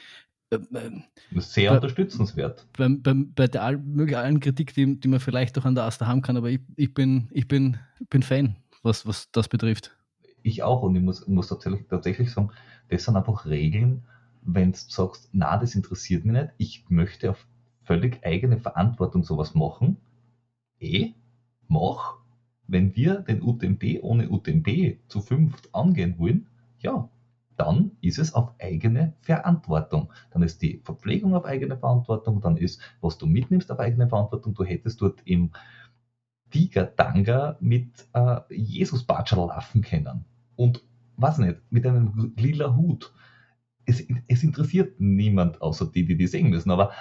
[1.36, 2.66] sehr bei, unterstützenswert.
[2.76, 6.22] Bei, bei, bei der allen Kritik, die, die man vielleicht auch an der Asta haben
[6.22, 7.78] kann, aber ich, ich, bin, ich bin,
[8.10, 9.96] bin Fan, was, was das betrifft.
[10.42, 12.50] Ich auch und ich muss, muss tatsächlich, tatsächlich sagen,
[12.88, 14.04] das sind einfach Regeln,
[14.42, 17.46] wenn du sagst, na, das interessiert mich nicht, ich möchte auf
[17.82, 19.96] völlig eigene Verantwortung sowas machen,
[20.80, 21.12] eh,
[21.68, 22.16] mach.
[22.66, 26.46] Wenn wir den UTMB ohne UTMB zu fünft angehen wollen,
[26.78, 27.08] ja,
[27.56, 30.12] dann ist es auf eigene Verantwortung.
[30.30, 34.54] Dann ist die Verpflegung auf eigene Verantwortung, dann ist, was du mitnimmst, auf eigene Verantwortung.
[34.54, 35.50] Du hättest dort im
[36.50, 40.24] Tiger-Tanga mit äh, Jesus-Batschel laufen können.
[40.56, 40.84] Und
[41.16, 43.12] was nicht, mit einem lila Hut.
[43.86, 46.92] Es, es, interessiert niemand, außer die, die die sehen müssen, aber,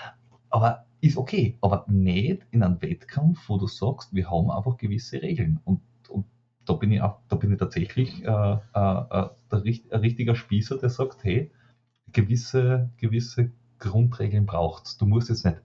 [0.49, 1.57] aber ist okay.
[1.61, 5.59] Aber nicht in einem Wettkampf, wo du sagst, wir haben einfach gewisse Regeln.
[5.63, 5.81] Und
[6.65, 10.77] da bin ich, auch, da bin ich tatsächlich äh, äh, äh der, ein richtiger Spießer,
[10.77, 11.51] der sagt, hey,
[12.11, 15.61] gewisse, gewisse Grundregeln braucht Du musst jetzt nicht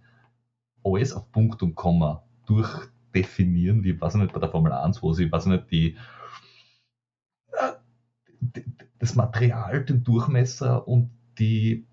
[0.84, 5.12] alles auf Punkt und Komma durchdefinieren, wie, weiß ich nicht, bei der Formel 1, wo
[5.12, 5.96] sie, weiß ich nicht, die,
[7.52, 8.60] äh,
[8.98, 11.86] das Material, den Durchmesser und die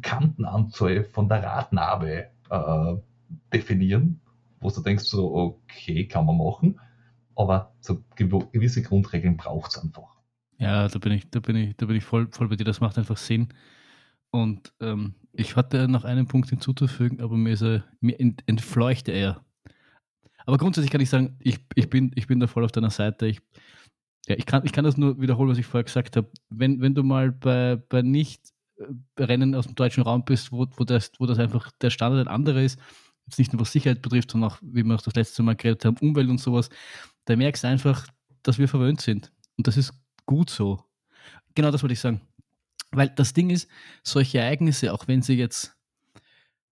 [0.00, 2.96] Kantenanzahl von der Radnabe äh,
[3.52, 4.20] definieren,
[4.60, 6.78] wo du denkst, so, okay, kann man machen
[7.38, 10.18] aber so gewisse Grundregeln braucht es einfach.
[10.58, 12.80] Ja, da bin ich, da bin ich, da bin ich voll, voll bei dir, das
[12.80, 13.48] macht einfach Sinn.
[14.30, 19.44] Und ähm, Ich hatte noch einen Punkt hinzuzufügen, aber mir, ist er, mir entfleuchte er.
[20.46, 23.28] Aber grundsätzlich kann ich sagen, ich, ich, bin, ich bin da voll auf deiner Seite.
[23.28, 23.40] Ich,
[24.26, 26.28] ja, ich, kann, ich kann das nur wiederholen, was ich vorher gesagt habe.
[26.50, 31.12] Wenn, wenn du mal bei, bei Nicht-Rennen aus dem deutschen Raum bist, wo, wo, das,
[31.20, 32.80] wo das einfach der Standard ein anderer ist,
[33.26, 35.84] jetzt nicht nur was Sicherheit betrifft, sondern auch, wie wir auch das letzte Mal geredet
[35.84, 36.68] haben, Umwelt und sowas,
[37.28, 38.06] da merkst du einfach,
[38.42, 39.30] dass wir verwöhnt sind.
[39.58, 39.92] Und das ist
[40.24, 40.82] gut so.
[41.54, 42.22] Genau das wollte ich sagen.
[42.90, 43.68] Weil das Ding ist,
[44.02, 45.76] solche Ereignisse, auch wenn sie jetzt,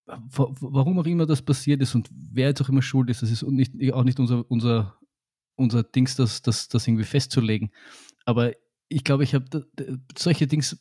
[0.07, 3.43] warum auch immer das passiert ist und wer jetzt auch immer schuld ist, das ist
[3.43, 4.99] nicht, auch nicht unser, unser,
[5.57, 7.71] unser Dings, das, das, das irgendwie festzulegen.
[8.25, 8.53] Aber
[8.89, 9.67] ich glaube, ich habe
[10.17, 10.81] solche Dings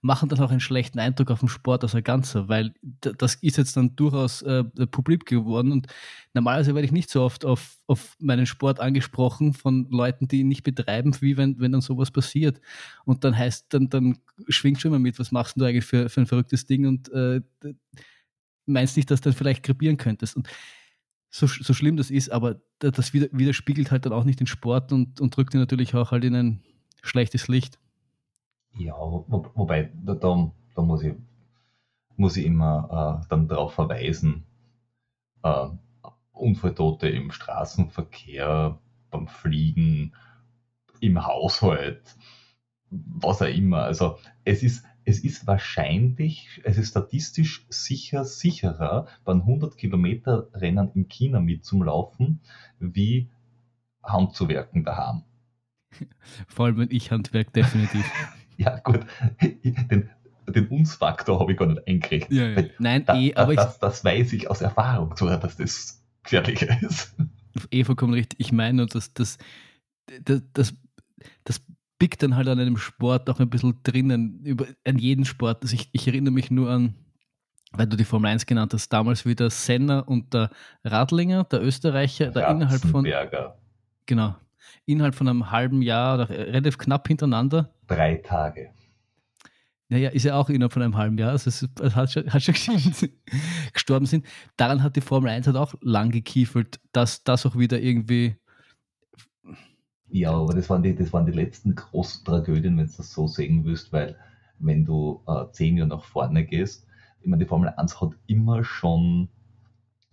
[0.00, 3.76] machen dann auch einen schlechten Eindruck auf den Sport als Ganzer, weil das ist jetzt
[3.76, 5.86] dann durchaus äh, publik geworden und
[6.34, 10.48] normalerweise werde ich nicht so oft auf, auf meinen Sport angesprochen von Leuten, die ihn
[10.48, 12.60] nicht betreiben, wie wenn, wenn dann sowas passiert.
[13.04, 16.22] Und dann heißt, dann, dann schwingt schon immer mit, was machst du eigentlich für, für
[16.22, 17.42] ein verrücktes Ding und äh,
[18.66, 20.36] meinst nicht, dass du dann vielleicht krepieren könntest.
[20.36, 20.48] Und
[21.30, 25.20] so, so schlimm das ist, aber das widerspiegelt halt dann auch nicht den Sport und,
[25.20, 26.62] und drückt ihn natürlich auch halt in ein
[27.02, 27.78] schlechtes Licht.
[28.78, 31.14] Ja, wo, wobei, da, da, muss, ich,
[32.16, 34.44] muss ich immer äh, dann darauf verweisen,
[35.42, 35.66] äh,
[36.32, 38.78] Unfalltote im Straßenverkehr,
[39.10, 40.14] beim Fliegen,
[41.00, 42.16] im Haushalt,
[42.90, 43.82] was auch immer.
[43.82, 50.90] Also es ist, es ist wahrscheinlich, es ist statistisch sicher sicherer, beim 100 Kilometer Rennen
[50.94, 52.40] in China mitzulaufen,
[52.78, 53.28] wie
[54.02, 55.24] Handzuwerken daheim.
[56.48, 58.04] Vor allem ich Handwerk, definitiv.
[58.56, 59.00] ja, gut.
[59.40, 60.10] Den,
[60.48, 62.32] den Uns-Faktor habe ich gar nicht eingerechnet.
[62.32, 62.68] Ja, ja.
[62.78, 67.14] Nein, da, eh, aber das, das, weiß ich aus Erfahrung, sogar, dass das gefährlicher ist.
[67.70, 68.40] Eh vollkommen richtig.
[68.40, 69.38] Ich meine, das, das,
[70.24, 70.74] das, das,
[71.44, 71.60] das
[71.98, 75.62] biegt dann halt an einem Sport auch ein bisschen drinnen, über, an jeden Sport.
[75.62, 76.94] Also ich, ich erinnere mich nur an,
[77.72, 80.50] weil du die Formel 1 genannt hast, damals wieder Senna und der
[80.84, 83.06] Radlinger, der Österreicher, da innerhalb von.
[84.06, 84.34] Genau,
[84.86, 87.74] innerhalb von einem halben Jahr oder relativ knapp hintereinander.
[87.86, 88.70] Drei Tage.
[89.88, 92.54] Naja, ist ja auch innerhalb von einem halben Jahr, also es hat schon, hat schon
[93.74, 94.24] gestorben sind.
[94.56, 98.36] Daran hat die Formel 1 halt auch lang gekiefelt, dass das auch wieder irgendwie.
[100.08, 103.26] Ja, aber das waren die, das waren die letzten großen Tragödien, wenn du das so
[103.26, 104.16] sehen willst, weil
[104.58, 106.86] wenn du äh, zehn Jahre nach vorne gehst,
[107.20, 109.28] ich meine, die Formel 1 hat immer schon,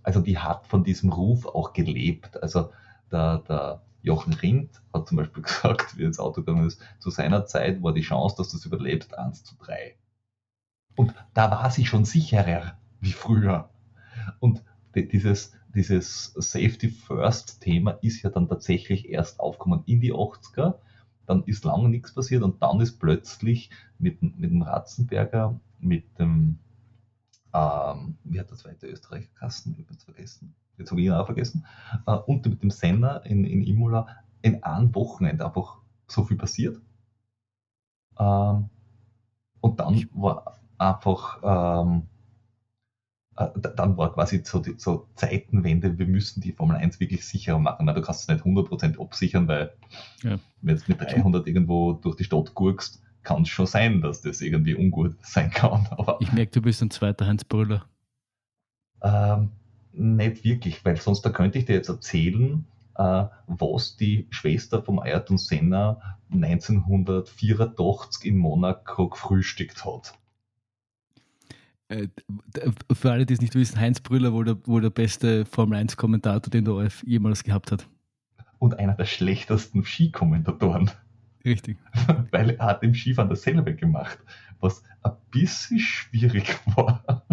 [0.04, 2.42] also die hat von diesem Ruf auch gelebt.
[2.44, 2.72] Also
[3.12, 7.46] der, der Jochen Rindt hat zum Beispiel gesagt, wie ins Auto gegangen ist, zu seiner
[7.46, 9.96] Zeit war die Chance, dass du es überlebst, 1 zu 3.
[10.96, 13.70] Und da war sie schon sicherer wie früher.
[14.40, 14.64] Und
[14.96, 20.76] dieses, dieses Safety First Thema ist ja dann tatsächlich erst aufgekommen in die 80er.
[21.26, 26.60] Dann ist lange nichts passiert und dann ist plötzlich mit, mit dem Ratzenberger, mit dem,
[27.54, 30.56] ähm, wie hat das zweite Österreicher Kasten übrigens vergessen?
[30.80, 31.66] Jetzt habe ich ihn auch vergessen,
[32.08, 34.08] äh, und mit dem Senna in, in Imola
[34.42, 36.80] in einem Wochenende einfach so viel passiert.
[38.18, 38.70] Ähm,
[39.62, 42.04] und dann war einfach, ähm,
[43.36, 47.60] äh, dann war quasi so, die, so Zeitenwende, wir müssen die Formel 1 wirklich sicherer
[47.60, 47.86] machen.
[47.86, 49.74] Na, du kannst es nicht 100% absichern, weil
[50.24, 50.40] ja.
[50.62, 54.42] wenn du mit 300 irgendwo durch die Stadt gurkst, kann es schon sein, dass das
[54.42, 55.88] irgendwie ungut sein kann.
[55.92, 57.86] Aber, ich merke, du bist ein zweiter Heinz Brüller.
[59.02, 59.52] Ähm,
[60.00, 65.00] nicht wirklich, weil sonst da könnte ich dir jetzt erzählen, äh, was die Schwester vom
[65.00, 70.14] Ayrton Senna 1984 in Monaco gefrühstückt hat.
[71.90, 72.08] Äh,
[72.94, 76.66] für alle, die es nicht wissen, Heinz Brüller wohl der, wohl der beste Formel-1-Kommentator, den
[76.66, 77.88] der ORF jemals gehabt hat.
[78.60, 80.92] Und einer der schlechtesten Skikommentatoren.
[81.44, 81.78] Richtig.
[82.32, 84.20] Weil er hat im Skifahren dasselbe gemacht,
[84.60, 87.26] was ein bisschen schwierig war.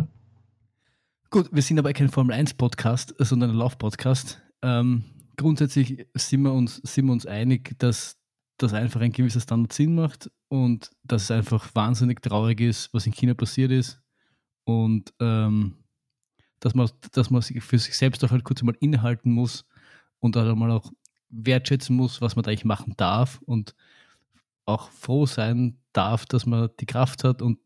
[1.37, 4.41] Gut, wir sind aber kein Formel 1 Podcast, sondern ein Lauf-Podcast.
[4.63, 5.05] Ähm,
[5.37, 8.17] grundsätzlich sind wir, uns, sind wir uns einig, dass
[8.57, 13.05] das einfach ein gewisser Standard Sinn macht und dass es einfach wahnsinnig traurig ist, was
[13.05, 14.01] in China passiert ist
[14.65, 15.75] und ähm,
[16.59, 19.67] dass, man, dass man sich für sich selbst auch halt kurz mal innehalten muss
[20.21, 20.91] und halt mal auch
[21.29, 23.75] wertschätzen muss, was man da eigentlich machen darf und
[24.65, 27.59] auch froh sein darf, dass man die Kraft hat und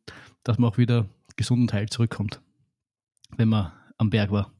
[0.42, 2.40] dass man auch wieder gesund und heil zurückkommt
[3.36, 4.52] wenn man am Berg war.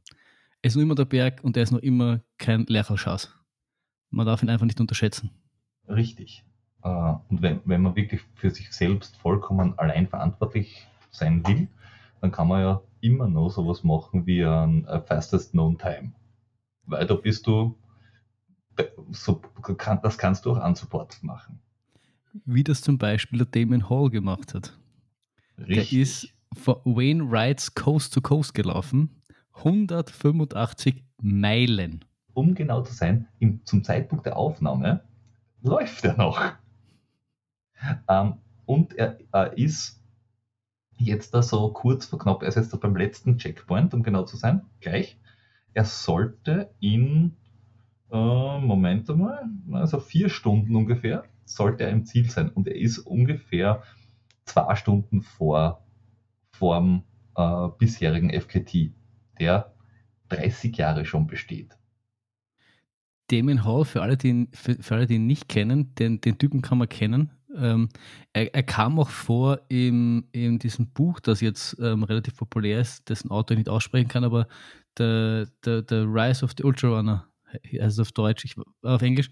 [0.63, 3.35] Es ist nur immer der Berg und er ist noch immer kein Lerchalschaß.
[4.11, 5.31] Man darf ihn einfach nicht unterschätzen.
[5.89, 6.45] Richtig.
[6.83, 11.69] Äh, und wenn, wenn man wirklich für sich selbst vollkommen allein verantwortlich sein will,
[12.21, 16.13] dann kann man ja immer noch sowas machen wie ein Fastest Known Time.
[16.85, 17.79] Weil da bist du,
[19.11, 19.41] so,
[20.03, 21.61] das kannst du auch unsupported machen.
[22.45, 24.79] Wie das zum Beispiel der Damon Hall gemacht hat.
[25.59, 25.91] Richtig.
[25.91, 29.23] Der ist von Wayne Wrights Coast to Coast gelaufen.
[29.55, 32.05] 185 Meilen.
[32.33, 35.03] Um genau zu sein, im, zum Zeitpunkt der Aufnahme
[35.63, 36.41] läuft er noch.
[38.09, 38.35] Ähm,
[38.67, 40.01] und er, er ist
[40.97, 44.25] jetzt da so kurz vor knapp, er ist jetzt da beim letzten Checkpoint, um genau
[44.25, 45.19] zu sein, gleich.
[45.73, 47.37] Er sollte in,
[48.11, 52.51] äh, Moment einmal, also vier Stunden ungefähr, sollte er im Ziel sein.
[52.51, 53.83] Und er ist ungefähr
[54.45, 55.85] zwei Stunden vor,
[56.61, 57.03] vor
[57.37, 58.93] äh, bisherigen FKT,
[59.41, 59.75] der
[60.29, 61.77] 30 Jahre schon besteht.
[63.31, 66.61] Damon Hall, für alle, die für, für alle, die ihn nicht kennen, den, den Typen
[66.61, 67.31] kann man kennen.
[67.57, 67.89] Ähm,
[68.35, 73.09] er, er, kam auch vor in, in diesem Buch, das jetzt ähm, relativ populär ist,
[73.09, 74.47] dessen Autor ich nicht aussprechen kann, aber
[74.99, 77.27] The, the, the Rise of the Ultra Runner,
[77.73, 79.31] es auf Deutsch, ich, auf Englisch.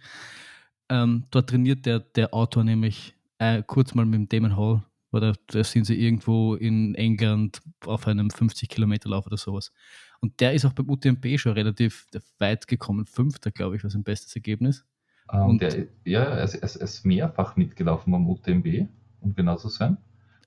[0.89, 5.35] Ähm, dort trainiert der, der Autor nämlich äh, kurz mal mit dem Damon Hall, oder
[5.47, 9.73] da sind sie irgendwo in England auf einem 50 Kilometer Lauf oder sowas.
[10.21, 12.07] Und der ist auch beim UTMB schon relativ
[12.39, 14.85] weit gekommen, fünfter, glaube ich, was sein bestes Ergebnis.
[15.33, 18.89] Ähm, und der, ja, er ist, er ist mehrfach mitgelaufen beim UTMB,
[19.21, 19.97] um genau zu sein.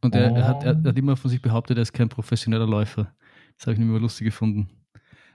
[0.01, 3.13] Und er, er, hat, er, hat, immer von sich behauptet, er ist kein professioneller Läufer.
[3.57, 4.69] Das habe ich nämlich immer lustig gefunden.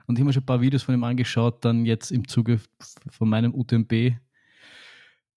[0.06, 2.60] Und ich habe mir schon ein paar Videos von ihm angeschaut, dann jetzt im Zuge
[3.10, 4.16] von meinem UTMB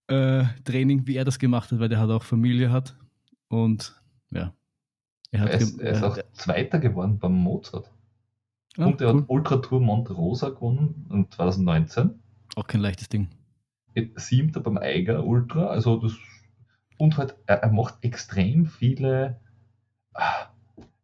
[0.10, 2.96] äh, wie er das gemacht hat, weil der hat auch Familie hat.
[3.50, 4.54] Und ja.
[5.32, 7.92] Er, er ist, er ist auch Zweiter geworden beim Mozart.
[8.78, 9.22] Ah, und er cool.
[9.22, 12.20] hat Ultra Tour Monte Rosa gewonnen 2019.
[12.56, 13.28] Auch kein leichtes Ding.
[14.16, 16.14] Siebter beim Eiger Ultra, also das
[16.98, 19.40] und halt, er, er macht extrem viele,
[20.14, 20.48] ah,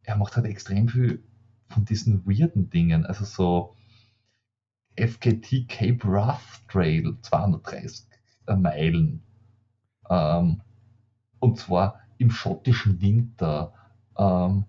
[0.04, 1.24] er macht halt extrem viel
[1.70, 3.76] von diesen weirden Dingen, also so
[4.98, 8.08] FKT Cape Wrath Trail, 230
[8.58, 9.24] Meilen.
[10.10, 10.62] Ähm,
[11.40, 13.74] und zwar im schottischen Winter.
[14.18, 14.66] Ähm,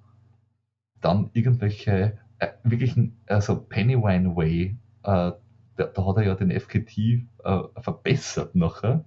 [1.01, 5.33] dann irgendwelche, äh, wirklichen, also Pennywine Way, äh,
[5.77, 9.05] da, da, hat er ja den FKT äh, verbessert nachher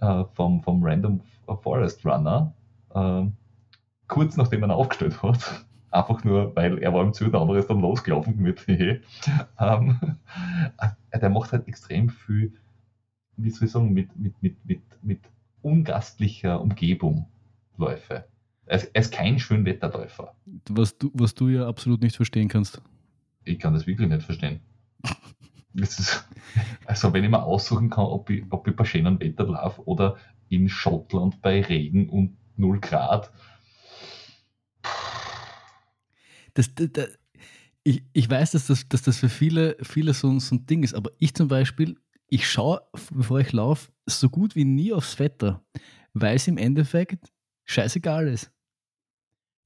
[0.00, 1.20] äh, vom, vom Random
[1.62, 2.54] Forest Runner,
[2.94, 3.26] äh,
[4.08, 5.66] kurz nachdem er ihn aufgestellt hat.
[5.92, 9.02] Einfach nur, weil er war im Ziel, der andere ist dann losgelaufen mit, ähm,
[9.58, 12.54] äh, der macht halt extrem viel,
[13.36, 15.20] wie soll ich sagen, mit, mit, mit, mit, mit
[15.62, 17.26] ungastlicher Umgebung
[17.80, 18.24] Läufe.
[18.66, 20.36] Er ist, er ist kein Schönwetterläufer.
[20.68, 22.80] Was du, was du ja absolut nicht verstehen kannst.
[23.44, 24.60] Ich kann das wirklich nicht verstehen.
[25.74, 26.28] Ist,
[26.84, 30.16] also wenn ich mir aussuchen kann, ob ich, ob ich bei schönem Wetter laufe oder
[30.48, 33.32] in Schottland bei Regen und 0 Grad,
[36.54, 37.08] das, das, das,
[37.84, 40.94] ich, ich weiß, dass das, dass das für viele, viele so, so ein Ding ist,
[40.94, 45.64] aber ich zum Beispiel, ich schaue, bevor ich laufe, so gut wie nie aufs Wetter,
[46.12, 47.30] weil es im Endeffekt
[47.70, 48.50] scheißegal ist.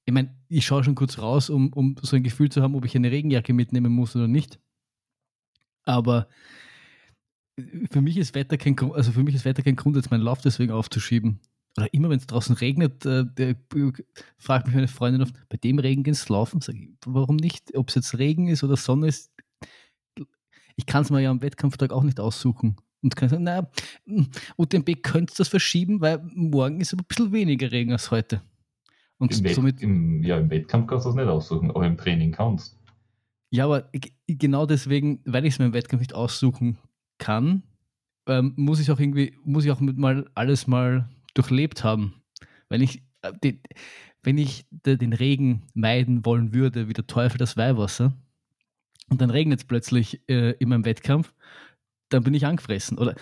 [0.06, 2.84] Ich meine, ich schaue schon kurz raus, um, um so ein Gefühl zu haben, ob
[2.84, 4.58] ich eine Regenjacke mitnehmen muss oder nicht.
[5.84, 6.28] Aber
[7.90, 10.22] für mich ist Wetter kein Grund, also für mich ist Wetter kein Grund, jetzt meinen
[10.22, 11.40] Lauf deswegen aufzuschieben
[11.76, 13.56] oder immer wenn es draußen regnet, äh, der,
[14.38, 16.60] fragt mich meine Freundin oft, bei dem Regen gehst du laufen?
[16.60, 17.76] Sag ich, warum nicht?
[17.76, 19.32] Ob es jetzt Regen ist oder Sonne ist,
[20.76, 22.76] ich kann es mir ja am Wettkampftag auch nicht aussuchen.
[23.04, 23.70] Und kann sagen, naja,
[24.56, 28.40] UTMB könnte das verschieben, weil morgen ist aber ein bisschen weniger Regen als heute.
[29.18, 29.82] Und Im somit.
[29.82, 32.78] Im, ja, im Wettkampf kannst du das nicht aussuchen, aber im Training kannst.
[33.50, 33.90] Ja, aber
[34.26, 36.78] genau deswegen, weil ich es mir im Wettkampf nicht aussuchen
[37.18, 37.62] kann,
[38.26, 42.14] ähm, muss ich auch irgendwie, muss ich auch mit mal alles mal durchlebt haben.
[42.70, 43.60] Wenn ich, äh, die,
[44.22, 48.14] wenn ich den Regen meiden wollen würde, wie der Teufel das Weihwasser,
[49.10, 51.34] und dann regnet es plötzlich äh, in meinem Wettkampf,
[52.14, 52.98] dann bin ich angefressen.
[52.98, 53.14] Oder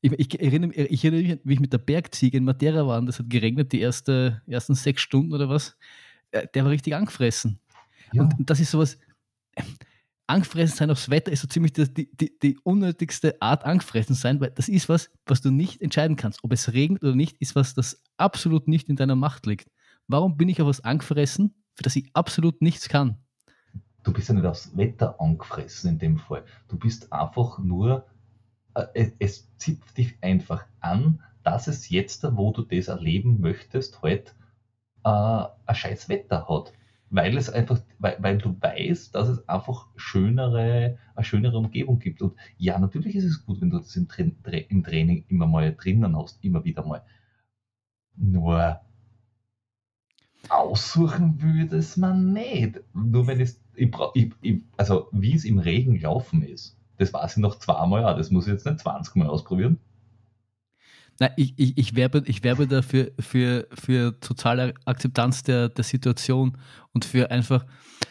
[0.00, 3.06] ich, ich, erinnere, ich, erinnere, mich, wie ich mit der Bergziege in Matera war, und
[3.06, 5.76] das hat geregnet, die erste, ersten sechs Stunden oder was.
[6.32, 7.58] Äh, der war richtig angefressen.
[8.12, 8.22] Ja.
[8.22, 8.98] Und das ist sowas,
[10.26, 14.50] angefressen sein aufs Wetter ist so ziemlich die, die, die unnötigste Art angefressen sein, weil
[14.50, 16.42] das ist was, was du nicht entscheiden kannst.
[16.42, 19.70] Ob es regnet oder nicht, ist was, das absolut nicht in deiner Macht liegt.
[20.08, 23.18] Warum bin ich auf was angefressen, für das ich absolut nichts kann?
[24.02, 26.44] Du bist ja nicht aufs Wetter angefressen in dem Fall.
[26.68, 28.06] Du bist einfach nur,
[28.74, 34.34] äh, es zipft dich einfach an, dass es jetzt, wo du das erleben möchtest, halt
[35.04, 36.72] äh, ein scheiß Wetter hat
[37.12, 42.22] weil es einfach, weil, weil du weißt, dass es einfach schönere, eine schönere Umgebung gibt.
[42.22, 45.74] Und ja, natürlich ist es gut, wenn du das im, Tra im Training immer mal
[45.74, 47.02] drinnen hast, immer wieder mal.
[48.16, 48.80] Nur
[50.48, 52.80] aussuchen würde es man nicht.
[52.94, 53.90] Nur wenn es, ich,
[54.42, 58.46] ich, also wie es im Regen laufen ist, das weiß ich noch zweimal, das muss
[58.46, 59.78] ich jetzt nicht 20 Mal ausprobieren.
[61.18, 66.58] Nein, ich, ich, ich, werbe, ich werbe dafür für, für totale Akzeptanz der, der Situation
[66.92, 67.66] und für einfach,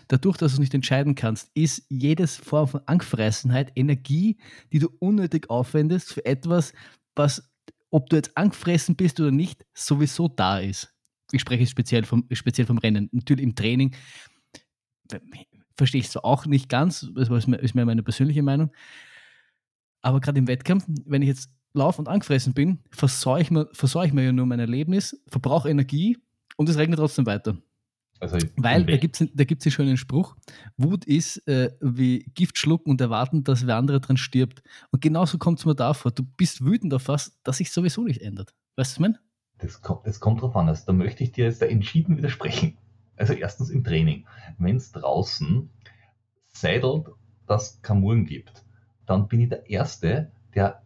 [0.07, 4.37] dadurch, dass du es nicht entscheiden kannst, ist jedes Form von Angfressenheit Energie,
[4.71, 6.73] die du unnötig aufwendest für etwas,
[7.15, 7.51] was,
[7.89, 10.93] ob du jetzt angefressen bist oder nicht, sowieso da ist.
[11.31, 13.09] Ich spreche speziell vom, speziell vom Rennen.
[13.11, 13.95] Natürlich im Training
[15.81, 18.71] verstehe ich es auch nicht ganz, das ist mir meine persönliche Meinung.
[20.03, 24.05] Aber gerade im Wettkampf, wenn ich jetzt laufe und angefressen bin, versäue ich, mir, versäue
[24.05, 26.19] ich mir ja nur mein Erlebnis, verbrauche Energie
[26.55, 27.57] und es regnet trotzdem weiter.
[28.19, 30.35] Also Weil da gibt es da gibt's einen schönen Spruch,
[30.77, 34.61] Wut ist äh, wie Gift schlucken und erwarten, dass wer andere dran stirbt.
[34.91, 36.11] Und genauso kommt es mir da vor.
[36.11, 38.53] Du bist wütend auf was, das sich sowieso nicht ändert.
[38.75, 39.19] Weißt du, was ich meine?
[39.57, 40.69] Das kommt, das kommt drauf an.
[40.69, 42.77] Also, da möchte ich dir jetzt da entschieden widersprechen.
[43.15, 44.25] Also erstens im Training.
[44.57, 45.69] Wenn es draußen
[46.47, 47.07] seidelt,
[47.47, 48.65] dass Kamuren gibt,
[49.05, 50.81] dann bin ich der Erste, der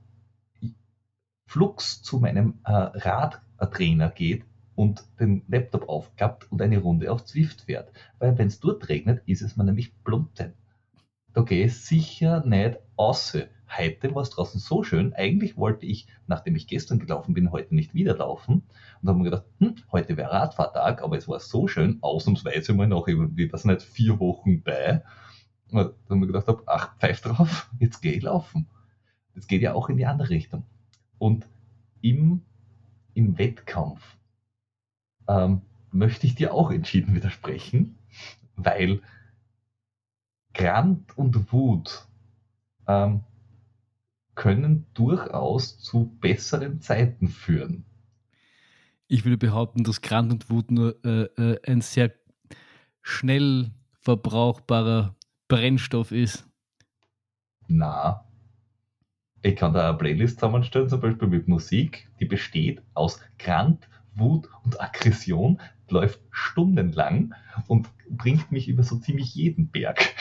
[1.45, 7.61] flux zu meinem äh, Radtrainer geht und den Laptop aufklappt und eine Runde auf Zwift
[7.61, 7.91] fährt.
[8.19, 10.53] Weil wenn es dort regnet, ist es mir nämlich blunten.
[11.35, 13.37] Da gehe ich sicher nicht aus.
[13.77, 15.13] Heute war es draußen so schön.
[15.13, 18.63] Eigentlich wollte ich, nachdem ich gestern gelaufen bin, heute nicht wieder laufen.
[19.01, 22.87] Und habe mir gedacht, hm, heute wäre Radfahrtag, aber es war so schön, ausnahmsweise mal
[22.87, 25.03] noch irgendwie, das nicht vier Wochen bei.
[25.71, 28.67] Und dann habe ich mir gedacht, ach, pfeif drauf, jetzt gehe ich laufen.
[29.33, 30.63] Das geht ja auch in die andere Richtung.
[31.17, 31.49] Und
[31.99, 32.43] im,
[33.13, 34.15] im Wettkampf
[35.27, 37.97] ähm, möchte ich dir auch entschieden widersprechen,
[38.55, 39.01] weil
[40.55, 42.07] Grant und Wut
[42.87, 43.21] ähm,
[44.33, 47.85] können durchaus zu besseren Zeiten führen.
[49.07, 52.13] Ich würde behaupten, dass Grant und Wut nur äh, äh, ein sehr
[53.01, 55.15] schnell verbrauchbarer
[55.47, 56.47] Brennstoff ist.
[57.67, 58.25] Na,
[59.41, 64.49] ich kann da eine Playlist zusammenstellen, zum Beispiel mit Musik, die besteht aus Grant, Wut
[64.63, 67.35] und Aggression, läuft stundenlang
[67.67, 70.15] und bringt mich über so ziemlich jeden Berg.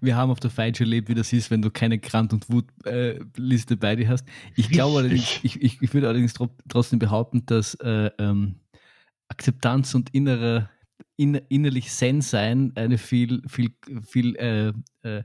[0.00, 3.76] Wir haben auf der Feitsche erlebt, wie das ist, wenn du keine Grant- und Wut-Liste
[3.76, 4.26] bei dir hast.
[4.56, 6.34] Ich glaube allerdings, ich, ich, ich, würde allerdings
[6.68, 8.56] trotzdem behaupten, dass äh, ähm,
[9.28, 10.70] Akzeptanz und innere,
[11.16, 15.24] in, innerlich Zen sein eine viel, viel, viel äh, äh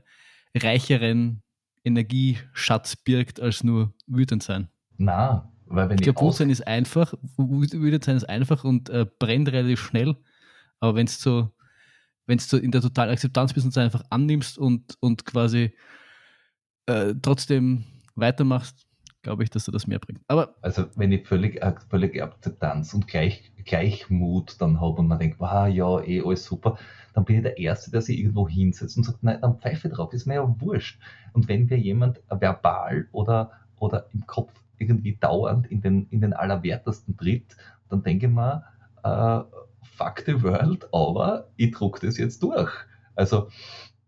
[0.58, 1.42] reicheren
[1.84, 4.68] Energieschatz birgt, als nur wütend sein.
[4.96, 9.50] Na, weil wenn ich glaube, Wutsein ist einfach, wütend sein ist einfach und äh, brennt
[9.50, 10.16] relativ schnell.
[10.80, 11.50] Aber wenn du so,
[12.26, 15.72] wenn du in der totalen Akzeptanz bist und es einfach annimmst und, und quasi
[16.86, 17.84] äh, trotzdem
[18.14, 18.86] weitermachst,
[19.22, 20.20] glaube ich, dass du das mehr bringt.
[20.28, 25.40] Aber also wenn ich völlig, völlige Akzeptanz und gleich, Gleichmut dann habe und man denkt,
[25.40, 26.78] wow, ja, eh alles super,
[27.12, 30.12] dann bin ich der Erste, der sich irgendwo hinsetzt und sagt, nein, dann pfeife drauf,
[30.12, 31.00] ist mir ja wurscht.
[31.32, 36.32] Und wenn wir jemand verbal oder, oder im Kopf irgendwie dauernd in den, in den
[36.32, 37.56] Allerwertesten tritt,
[37.88, 38.62] dann denke ich mir,
[39.02, 39.42] äh,
[39.96, 42.72] fuck the world, aber ich drucke das jetzt durch.
[43.14, 43.48] Also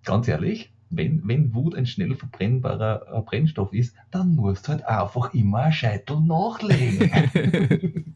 [0.05, 4.85] ganz ehrlich, wenn, wenn Wut ein schnell verbrennbarer äh, Brennstoff ist, dann musst du halt
[4.87, 7.11] einfach immer ein Scheitel nachlegen.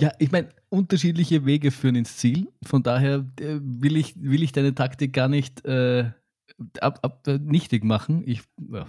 [0.00, 2.48] ja, ich meine, unterschiedliche Wege führen ins Ziel.
[2.64, 6.10] Von daher äh, will, ich, will ich deine Taktik gar nicht äh,
[6.80, 8.22] ab, ab, äh, nichtig machen.
[8.26, 8.86] Ich, ja.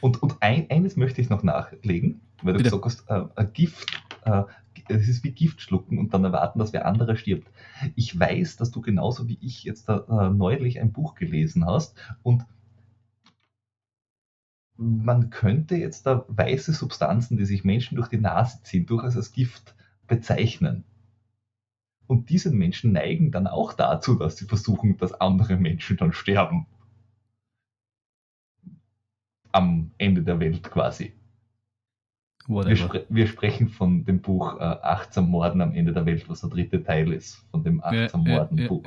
[0.00, 2.78] Und, und ein, eines möchte ich noch nachlegen, weil du Bitte?
[2.78, 3.86] gesagt hast, äh, Gift,
[4.24, 4.44] äh,
[4.88, 7.48] es ist wie Gift schlucken und dann erwarten, dass wer anderer stirbt.
[7.94, 12.44] Ich weiß, dass du genauso wie ich jetzt äh, neulich ein Buch gelesen hast und
[14.78, 19.32] man könnte jetzt da weiße Substanzen, die sich Menschen durch die Nase ziehen, durchaus als
[19.32, 19.74] Gift
[20.06, 20.84] bezeichnen.
[22.06, 26.66] Und diese Menschen neigen dann auch dazu, dass sie versuchen, dass andere Menschen dann sterben.
[29.50, 31.12] Am Ende der Welt quasi.
[32.48, 36.40] Wir, spre wir, sprechen von dem Buch äh, Achtsam Morden am Ende der Welt, was
[36.40, 38.82] der dritte Teil ist, von dem Achtsam Morden Buch.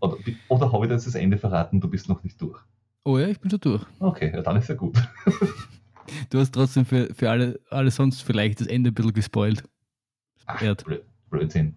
[0.00, 0.16] Oder,
[0.48, 2.60] oder habe ich jetzt das Ende verraten, du bist noch nicht durch?
[3.04, 3.84] Oh ja, ich bin schon durch.
[3.98, 4.96] Okay, ja, dann ist ja gut.
[6.30, 9.64] du hast trotzdem für, für alle, alle sonst vielleicht das Ende ein bisschen gespoilt.
[10.46, 10.62] Ach,
[11.30, 11.74] Blödsinn.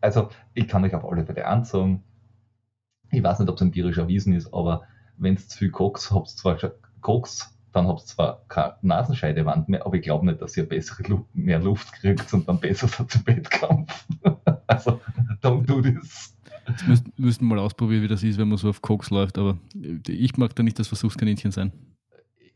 [0.00, 2.02] Also, ich kann euch auf alle Fälle ansagen,
[3.12, 4.82] ich weiß nicht, ob es empirisch erwiesen ist, aber
[5.18, 6.58] wenn es zu viel Koks habt, zwar
[7.02, 11.02] Koks dann habt ihr zwar keine Nasenscheidewand mehr, aber ich glaube nicht, dass ihr bessere
[11.04, 14.06] Lu mehr Luft kriegt und dann besser seid zum Wettkampf.
[14.66, 15.00] also,
[15.42, 16.36] don't do this.
[16.68, 19.58] Jetzt müssten, müssten mal ausprobieren, wie das ist, wenn man so auf Koks läuft, aber
[20.06, 21.72] ich mag da nicht das Versuchskaninchen sein.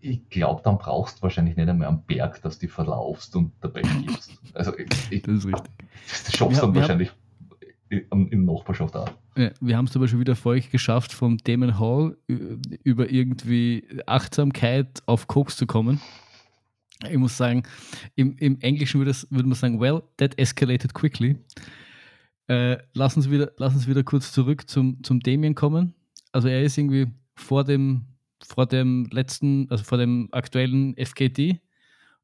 [0.00, 3.82] Ich glaube, dann brauchst du wahrscheinlich nicht einmal am Berg, dass du verlaufst und dabei
[3.82, 4.38] stirbst.
[4.54, 5.72] Also, ich, das ist richtig.
[6.08, 7.10] Das schaffst du dann wahrscheinlich
[7.88, 9.10] in der Nachbarschaft auch.
[9.36, 15.02] Ja, wir haben es aber schon wieder erfolgreich geschafft, vom Damon Hall über irgendwie Achtsamkeit
[15.06, 16.00] auf Koks zu kommen.
[17.08, 17.62] Ich muss sagen,
[18.14, 21.36] im, im Englischen würde, das, würde man sagen, well, that escalated quickly.
[22.48, 25.94] Äh, lass, uns wieder, lass uns wieder kurz zurück zum, zum Damien kommen.
[26.32, 28.06] Also er ist irgendwie vor dem,
[28.42, 31.60] vor dem letzten, also vor dem aktuellen FKT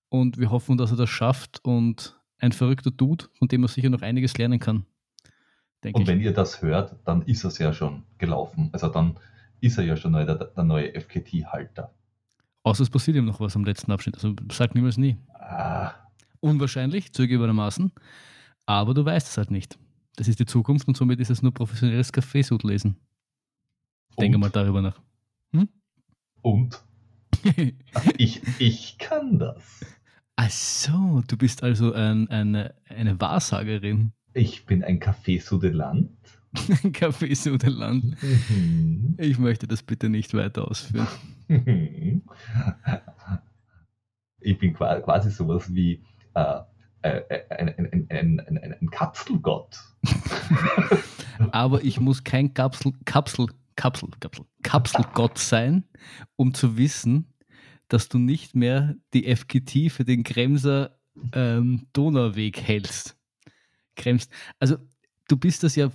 [0.08, 3.90] und wir hoffen, dass er das schafft und ein verrückter Dude, von dem man sicher
[3.90, 4.86] noch einiges lernen kann.
[5.84, 8.70] Und wenn ihr das hört, dann ist es ja schon gelaufen.
[8.72, 9.16] Also dann
[9.60, 11.92] ist er ja schon der, der neue FKT-Halter.
[12.62, 14.14] Außer es passiert ihm noch was am letzten Abschnitt.
[14.14, 15.18] Also sag niemals nie.
[15.34, 15.92] Ah.
[16.40, 17.92] Unwahrscheinlich, zugegebenermaßen.
[18.66, 19.78] Aber du weißt es halt nicht.
[20.16, 22.96] Das ist die Zukunft und somit ist es nur professionelles Kaffeesud-Lesen.
[24.20, 25.00] Denke mal darüber nach.
[25.52, 25.68] Hm?
[26.42, 26.82] Und?
[28.18, 29.62] ich, ich kann das.
[30.36, 34.12] Ach so, du bist also ein, eine, eine Wahrsagerin.
[34.34, 36.10] Ich bin ein Kaffeesudeland.
[36.82, 38.16] ein Kaffeesudeland.
[38.22, 39.14] Mhm.
[39.18, 41.08] Ich möchte das bitte nicht weiter ausführen.
[44.40, 46.02] ich bin quasi sowas wie
[46.34, 46.60] äh,
[47.02, 49.76] äh, ein, ein, ein, ein, ein Kapselgott.
[51.50, 55.84] Aber ich muss kein Kapsel, Kapsel, Kapsel, Kapsel, Kapselgott sein,
[56.36, 57.34] um zu wissen,
[57.88, 60.98] dass du nicht mehr die FGT für den Kremser
[61.32, 63.16] ähm, Donauweg hältst.
[63.96, 64.30] Kremst.
[64.58, 64.76] Also
[65.28, 65.90] du bist das ja,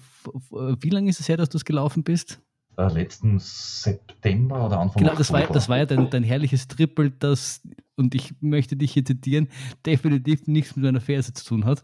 [0.51, 2.41] wie lange ist es her, dass du es gelaufen bist?
[2.77, 7.09] Äh, letzten September oder Anfang Genau, das war, das war ja dein, dein herrliches Triple,
[7.11, 7.61] das,
[7.95, 9.49] und ich möchte dich hier zitieren,
[9.85, 11.83] definitiv nichts mit meiner Ferse zu tun hat.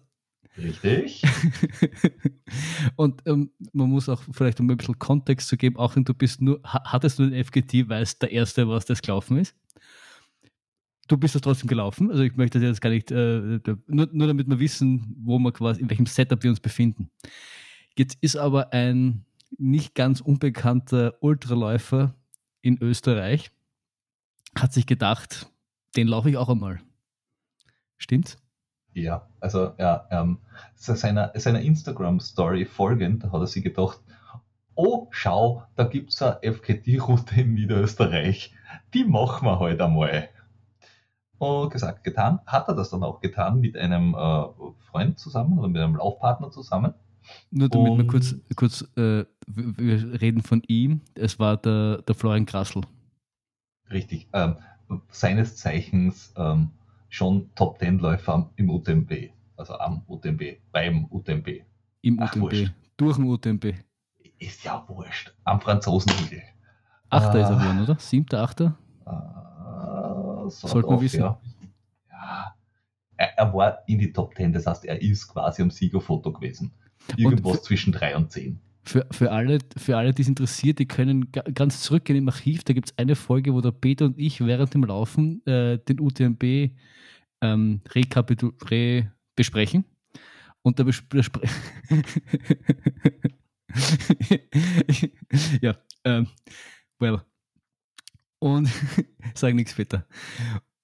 [0.56, 1.24] Richtig.
[2.96, 6.14] und ähm, man muss auch vielleicht um ein bisschen Kontext zu geben, auch wenn du
[6.14, 9.56] bist nur, hattest du den FGT, weil es der erste war, das gelaufen ist?
[11.08, 14.28] Du bist das trotzdem gelaufen, also ich möchte das jetzt gar nicht, äh, nur, nur
[14.28, 17.10] damit wir wissen, wo wir quasi, in welchem Setup wir uns befinden.
[17.98, 19.26] Jetzt ist aber ein
[19.58, 22.16] nicht ganz unbekannter Ultraläufer
[22.62, 23.52] in Österreich,
[24.58, 25.52] hat sich gedacht,
[25.96, 26.80] den laufe ich auch einmal.
[27.98, 28.38] Stimmt's?
[28.94, 30.40] Ja, also ja, ähm,
[30.76, 34.00] seiner, seiner Instagram-Story folgend hat er sich gedacht,
[34.76, 38.54] oh, schau, da gibt es eine FKT-Route in Niederösterreich.
[38.94, 40.30] Die machen wir heute halt einmal.
[41.44, 44.44] Und gesagt, getan, hat er das dann auch getan mit einem äh,
[44.90, 46.94] Freund zusammen oder mit einem Laufpartner zusammen.
[47.52, 52.46] Nur damit wir kurz, kurz äh, wir reden von ihm, es war der, der Florian
[52.46, 52.82] Grassl.
[53.92, 54.56] Richtig, ähm,
[55.10, 56.72] seines Zeichens ähm,
[57.10, 59.12] schon Top Ten Läufer im UTMB,
[59.58, 60.42] also am UTMB,
[60.72, 61.48] beim UTMB.
[62.02, 62.74] Im Ach, UTMB, wurscht.
[62.98, 63.66] durch den UTMB.
[64.40, 66.42] Ist ja wurscht, am Franzosenhügel.
[67.10, 68.00] Achter äh, ist er geworden, oder?
[68.00, 68.78] Siebter, achter?
[69.06, 69.43] Äh,
[70.50, 71.22] Sollte man wissen.
[71.22, 71.42] Ja.
[72.10, 72.56] ja.
[73.18, 76.74] Er, er, war in die Top Ten, das heißt, er ist quasi am Siegerfoto gewesen.
[77.18, 78.60] Irgendwas für, zwischen drei und zehn.
[78.84, 82.64] Für, für, alle, für alle, die es interessiert, die können ganz zurückgehen im Archiv.
[82.64, 86.00] Da gibt es eine Folge, wo der Peter und ich während dem Laufen äh, den
[86.00, 86.72] UTMB
[87.42, 89.86] ähm, re besprechen.
[90.62, 91.32] Und da besprechen.
[95.62, 95.76] ja,
[96.06, 96.28] ähm,
[97.00, 97.22] well.
[98.44, 98.70] Und
[99.36, 100.06] sag nichts, Peter.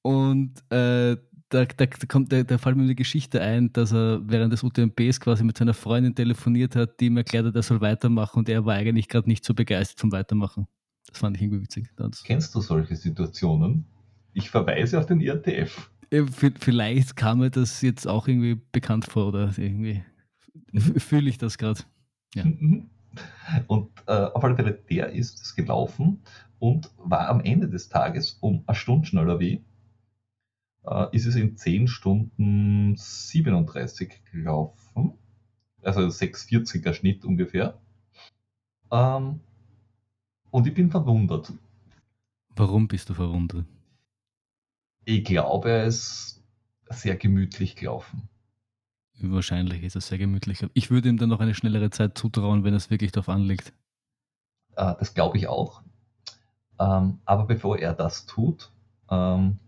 [0.02, 1.18] Und äh,
[1.50, 4.64] da, da, da, kommt, da, da fällt mir eine Geschichte ein, dass er während des
[4.64, 8.48] UTMBs quasi mit seiner Freundin telefoniert hat, die ihm erklärt hat, er soll weitermachen und
[8.48, 10.68] er war eigentlich gerade nicht so begeistert vom Weitermachen.
[11.10, 11.90] Das fand ich irgendwie witzig.
[11.98, 12.24] Das.
[12.24, 13.84] Kennst du solche Situationen?
[14.32, 15.92] Ich verweise auf den IRTF.
[16.62, 20.02] Vielleicht kam mir das jetzt auch irgendwie bekannt vor oder irgendwie
[20.72, 20.98] mhm.
[20.98, 21.82] fühle ich das gerade.
[22.36, 22.46] Ja.
[22.46, 22.90] Mhm.
[23.68, 26.22] Und äh, auf alle Fälle, der ist es gelaufen
[26.60, 29.64] und war am Ende des Tages um eine Stunde schneller wie
[30.86, 35.14] äh, ist es in 10 Stunden 37 gelaufen.
[35.82, 37.80] Also 6,40er Schnitt ungefähr.
[38.92, 39.40] Ähm,
[40.52, 41.54] und ich bin verwundert.
[42.56, 43.66] Warum bist du verwundert?
[45.06, 46.44] Ich glaube, er ist
[46.90, 48.28] sehr gemütlich gelaufen.
[49.22, 50.66] Wahrscheinlich ist er sehr gemütlich.
[50.74, 53.74] Ich würde ihm dann noch eine schnellere Zeit zutrauen, wenn es wirklich darauf anliegt.
[54.76, 55.84] Äh, das glaube ich auch.
[56.80, 58.72] Ähm, aber bevor er das tut,
[59.10, 59.60] ähm,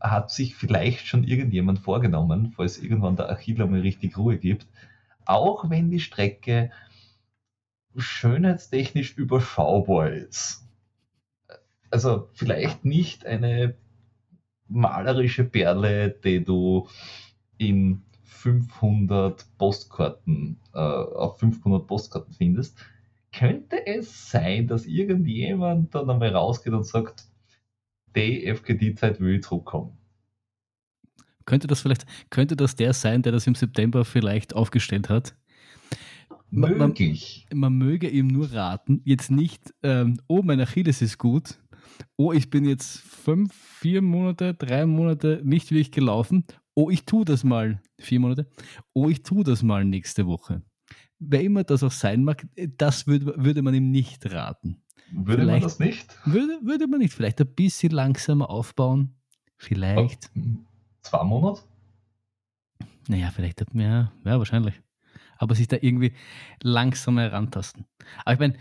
[0.00, 4.66] hat sich vielleicht schon irgendjemand vorgenommen, falls irgendwann der Achille mal richtig Ruhe gibt,
[5.24, 6.70] auch wenn die Strecke
[7.96, 10.64] schönheitstechnisch überschaubar ist.
[11.90, 13.74] Also vielleicht nicht eine
[14.68, 16.86] malerische Perle, die du
[17.56, 22.78] in 500 Postkarten, äh, auf 500 Postkarten findest,
[23.32, 27.24] könnte es sein, dass irgendjemand dann einmal rausgeht und sagt,
[28.16, 29.96] die FGD-Zeit will zurückkommen.
[31.44, 35.34] Könnte das vielleicht, könnte das der sein, der das im September vielleicht aufgestellt hat?
[36.50, 37.46] möglich.
[37.50, 41.58] Man, man, möge ihm nur raten, jetzt nicht, ähm, oh, mein Achilles ist gut,
[42.16, 47.24] oh, ich bin jetzt fünf, vier Monate, drei Monate nicht wirklich gelaufen, oh, ich tue
[47.24, 48.48] das mal, vier Monate,
[48.94, 50.62] oh, ich tue das mal nächste Woche.
[51.20, 52.46] Wer immer das auch sein mag,
[52.76, 54.82] das würde, würde man ihm nicht raten.
[55.10, 56.16] Würde Vielleicht man das nicht?
[56.26, 57.14] Würde, würde man nicht.
[57.14, 59.14] Vielleicht ein bisschen langsamer aufbauen.
[59.56, 60.30] Vielleicht.
[61.02, 61.62] Zwei Monate?
[63.08, 64.74] Naja, vielleicht hat mehr, ja, wahrscheinlich.
[65.38, 66.12] Aber sich da irgendwie
[66.62, 67.86] langsamer herantasten.
[68.24, 68.54] Aber ich meine,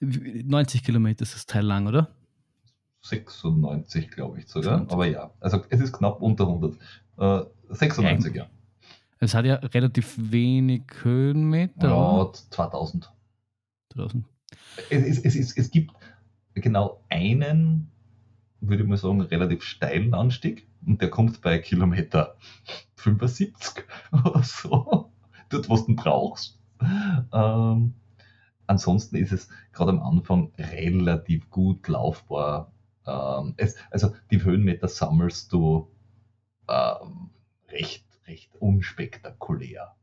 [0.00, 2.14] 90 Kilometer ist das Teil lang, oder?
[3.02, 4.78] 96, glaube ich sogar.
[4.78, 4.92] 90.
[4.92, 6.78] Aber ja, also es ist knapp unter 100.
[7.18, 8.48] Äh, 96, ja.
[9.24, 11.88] Es hat ja relativ wenig Höhenmeter.
[11.88, 13.10] Ja, 2000.
[13.94, 14.26] 2000.
[14.90, 15.92] Es, es, es, es gibt
[16.54, 17.90] genau einen,
[18.60, 22.36] würde ich mal sagen, relativ steilen Anstieg und der kommt bei Kilometer
[22.96, 25.10] 75 oder so,
[25.48, 26.60] dort, was du brauchst.
[27.32, 27.94] Ähm,
[28.66, 32.72] ansonsten ist es gerade am Anfang relativ gut laufbar.
[33.06, 35.88] Ähm, es, also die Höhenmeter sammelst du
[36.68, 37.30] ähm,
[37.70, 39.94] recht, recht unspektakulär.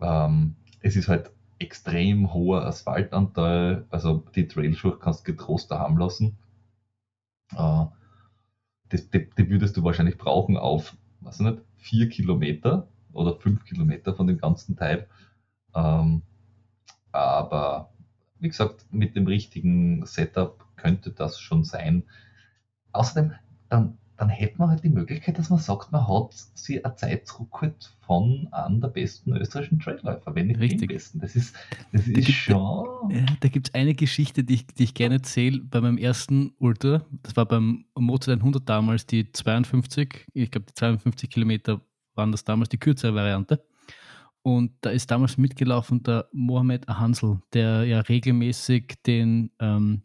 [0.00, 6.36] Ähm, es ist halt extrem hoher Asphaltanteil, also die Trailschuhe kannst du getrost daheim lassen.
[7.56, 7.86] Äh,
[8.88, 13.64] das, die, die, würdest du wahrscheinlich brauchen auf, weiß ich nicht, vier Kilometer oder fünf
[13.64, 15.08] Kilometer von dem ganzen Teil.
[15.74, 16.22] Ähm,
[17.12, 17.92] aber
[18.40, 22.04] wie gesagt, mit dem richtigen Setup könnte das schon sein.
[22.92, 23.32] Außerdem,
[23.68, 27.26] dann dann hätte man halt die Möglichkeit, dass man sagt, man hat sie eine Zeit
[27.26, 30.80] zurückgeholt von einem der besten österreichischen Trailläufer, wenn nicht Richtig.
[30.80, 31.18] den besten.
[31.20, 31.56] Das ist,
[31.92, 33.10] das ist schon.
[33.10, 36.52] Ja, da gibt es eine Geschichte, die ich, die ich gerne erzähle bei meinem ersten
[36.58, 37.04] Ultra.
[37.22, 41.80] Das war beim Mozart 100 damals, die 52, ich glaube, die 52 Kilometer
[42.14, 43.64] waren das damals die kürzere Variante.
[44.42, 50.02] Und da ist damals mitgelaufen der Mohamed Hansel, der ja regelmäßig den ähm,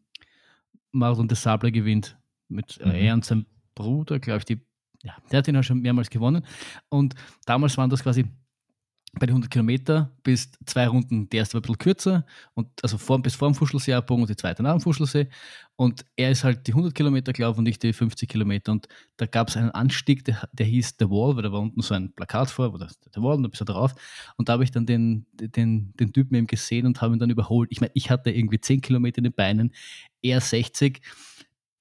[0.91, 2.17] Marathon des Sable gewinnt.
[2.47, 2.91] Mit mhm.
[2.91, 3.45] er und seinem
[3.79, 4.61] Bruder, glaube ich, die,
[5.03, 6.45] ja, der hat ihn auch schon mehrmals gewonnen.
[6.89, 7.15] Und
[7.45, 8.25] damals waren das quasi
[9.13, 12.97] bei den 100 Kilometer bis zwei Runden, der erste war ein bisschen kürzer, und also
[12.97, 15.29] vor, bis vor dem Fuschelseeabbogen und die zweite nach dem Fuschelsee.
[15.75, 18.71] Und er ist halt die 100 Kilometer gelaufen und ich die 50 Kilometer.
[18.71, 21.81] Und da gab es einen Anstieg, der, der hieß The Wall, weil da war unten
[21.81, 23.95] so ein Plakat vor, wo das The Wall und da bist du drauf.
[24.37, 27.29] Und da habe ich dann den, den, den Typen eben gesehen und habe ihn dann
[27.29, 27.71] überholt.
[27.71, 29.73] Ich meine, ich hatte irgendwie 10 Kilometer in den Beinen,
[30.21, 31.01] er 60.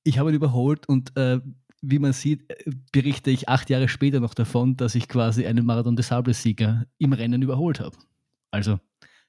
[0.05, 1.40] Ich habe ihn überholt und äh,
[1.80, 5.66] wie man sieht, äh, berichte ich acht Jahre später noch davon, dass ich quasi einen
[5.66, 7.96] Marathon des Sables-Sieger im Rennen überholt habe.
[8.50, 8.78] Also,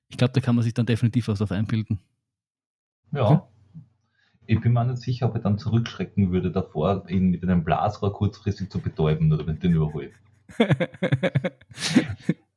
[0.07, 1.99] ich glaube, da kann man sich dann definitiv was auf einbilden.
[3.11, 3.29] Ja.
[3.29, 3.41] Hm?
[4.47, 8.13] Ich bin mir nicht sicher, ob er dann zurückschrecken würde davor, ihn mit einem Blasrohr
[8.13, 10.13] kurzfristig zu betäuben oder wenn den überholt.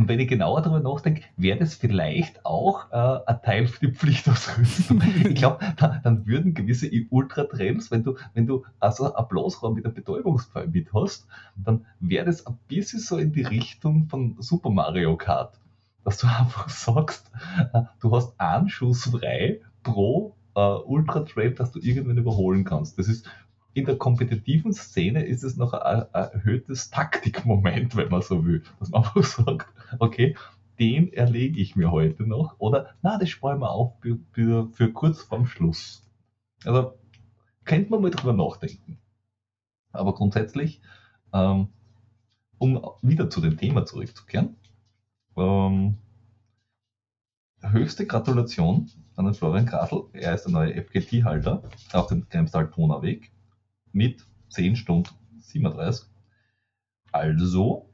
[0.00, 3.92] Und wenn ich genauer darüber nachdenke, wäre das vielleicht auch äh, ein Teil für die
[3.92, 5.02] Pflichtausrüstung.
[5.28, 9.84] ich glaube, da, dann würden gewisse Ultra-Trails, wenn du, wenn du also ein Blasraum mit
[9.84, 14.70] einem Betäubungspfeil mit hast, dann wäre das ein bisschen so in die Richtung von Super
[14.70, 15.60] Mario Kart.
[16.02, 17.30] Dass du einfach sagst,
[17.74, 22.98] äh, du hast einen Schuss frei pro äh, Ultra-Trail, dass du irgendwann überholen kannst.
[22.98, 23.28] Das ist
[23.72, 28.62] in der kompetitiven Szene ist es noch ein, ein erhöhtes Taktikmoment, wenn man so will.
[28.78, 30.36] Dass man einfach sagt, okay,
[30.78, 32.58] den erlege ich mir heute noch.
[32.58, 33.94] Oder, na, das spare ich mir auf
[34.32, 36.02] für, für, kurz vorm Schluss.
[36.64, 36.94] Also,
[37.64, 38.98] könnte man mal drüber nachdenken.
[39.92, 40.80] Aber grundsätzlich,
[41.32, 41.68] ähm,
[42.58, 44.56] um wieder zu dem Thema zurückzukehren,
[45.36, 45.98] ähm,
[47.60, 50.04] höchste Gratulation an den Florian Grasl.
[50.12, 51.62] Er ist der neue FGT-Halter
[51.92, 53.30] auf dem Kremstal-Donauweg
[53.92, 55.10] mit 10 Stunden
[55.40, 56.08] 37.
[57.12, 57.88] Also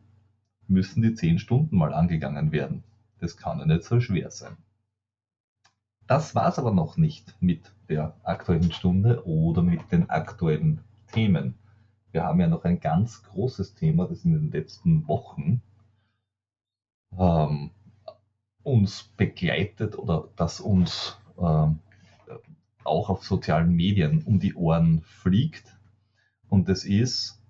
[0.69, 2.83] müssen die 10 Stunden mal angegangen werden.
[3.19, 4.57] Das kann ja nicht so schwer sein.
[6.07, 10.81] Das war es aber noch nicht mit der aktuellen Stunde oder mit den aktuellen
[11.13, 11.55] Themen.
[12.13, 15.61] Wir haben ja noch ein ganz großes Thema, das in den letzten Wochen
[17.19, 17.71] ähm,
[18.63, 21.81] uns begleitet oder das uns ähm,
[22.85, 25.76] auch auf sozialen Medien um die Ohren fliegt.
[26.49, 27.43] Und das ist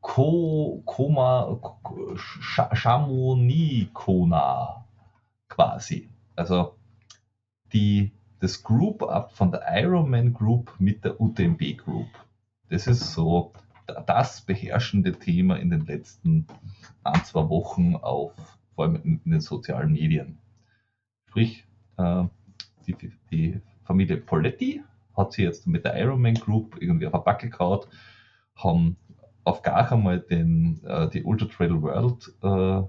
[0.00, 1.60] Ko, Koma,
[2.72, 4.86] Chamonix-Kona
[5.48, 6.08] quasi.
[6.36, 6.78] Also
[7.72, 12.06] die, das Group-Up von der Ironman Group mit der UTMB Group.
[12.70, 13.52] Das ist so
[14.06, 16.46] das beherrschende Thema in den letzten
[17.02, 18.32] ein, zwei Wochen auf,
[18.74, 20.38] vor allem in, in den sozialen Medien.
[21.28, 21.66] Sprich,
[21.96, 22.24] äh,
[22.86, 22.96] die,
[23.30, 24.82] die Familie Poletti
[25.18, 27.80] hat sie jetzt mit der Ironman Group irgendwie auf eine Backe gehauen,
[28.54, 28.96] haben
[29.44, 32.88] auf gar einmal den, äh, die Ultra Trail World äh,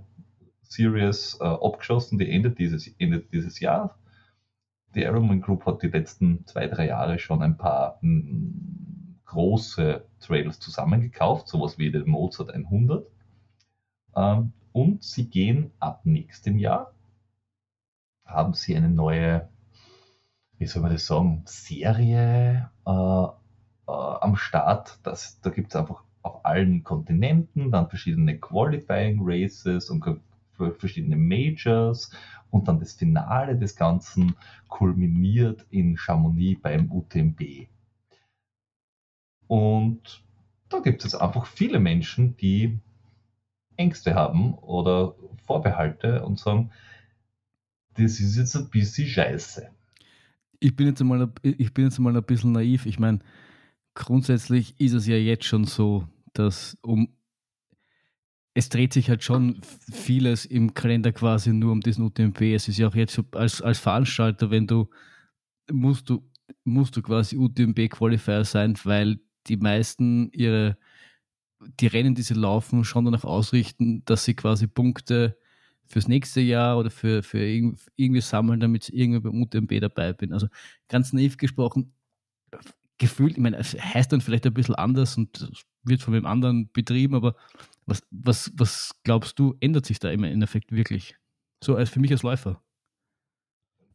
[0.62, 3.98] Series äh, abgeschossen, die endet dieses, endet dieses Jahr.
[4.96, 10.60] Die Ironman Group hat die letzten zwei, drei Jahre schon ein paar hm, große Trails
[10.60, 13.08] zusammengekauft, sowas wie den Mozart 100.
[14.16, 16.94] Ähm, und sie gehen ab nächstem Jahr,
[18.26, 19.50] haben sie eine neue,
[20.60, 23.28] wie soll man das sagen, Serie äh, äh,
[23.88, 25.00] am Start.
[25.04, 30.04] Das, da gibt es einfach auf allen Kontinenten, dann verschiedene Qualifying Races und
[30.78, 32.12] verschiedene Majors
[32.52, 34.36] und dann das Finale des Ganzen
[34.68, 37.68] kulminiert in Chamonix beim UTMB.
[39.48, 40.24] Und
[40.68, 42.78] da gibt es einfach viele Menschen, die
[43.78, 46.72] Ängste haben oder Vorbehalte und sagen,
[47.94, 49.72] das ist jetzt ein bisschen scheiße.
[50.60, 52.86] Ich bin jetzt mal, ich bin jetzt mal ein bisschen naiv.
[52.86, 53.20] Ich meine,
[53.94, 57.10] grundsätzlich ist es ja jetzt schon so, dass um
[58.54, 62.54] es dreht sich halt schon vieles im Kalender quasi nur um diesen UTMP.
[62.54, 64.90] Es ist ja auch jetzt als, als Veranstalter, wenn du
[65.72, 66.30] musst du
[66.66, 70.78] musst du quasi UTMP Qualifier sein, weil die meisten ihre
[71.80, 75.38] die Rennen, die sie laufen, schon danach ausrichten, dass sie quasi Punkte
[75.90, 80.34] fürs nächste Jahr oder für, für irgendwie sammeln, damit ich irgendwie beim UTMB dabei bin.
[80.34, 80.48] Also
[80.88, 81.94] ganz naiv gesprochen,
[83.00, 85.50] gefühlt, ich meine, es heißt dann vielleicht ein bisschen anders und
[85.84, 87.36] wird von einem anderen betrieben, aber
[87.86, 91.16] was, was, was glaubst du, ändert sich da im Endeffekt wirklich?
[91.64, 92.62] So als für mich als Läufer.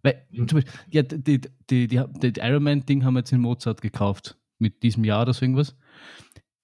[0.02, 1.40] Weil, zum Beispiel, ja, die, die,
[1.70, 5.76] die, die Ironman-Ding haben wir jetzt in Mozart gekauft, mit diesem Jahr oder so irgendwas.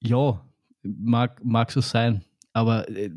[0.00, 0.44] Ja,
[0.82, 3.10] mag, mag so sein, aber äh,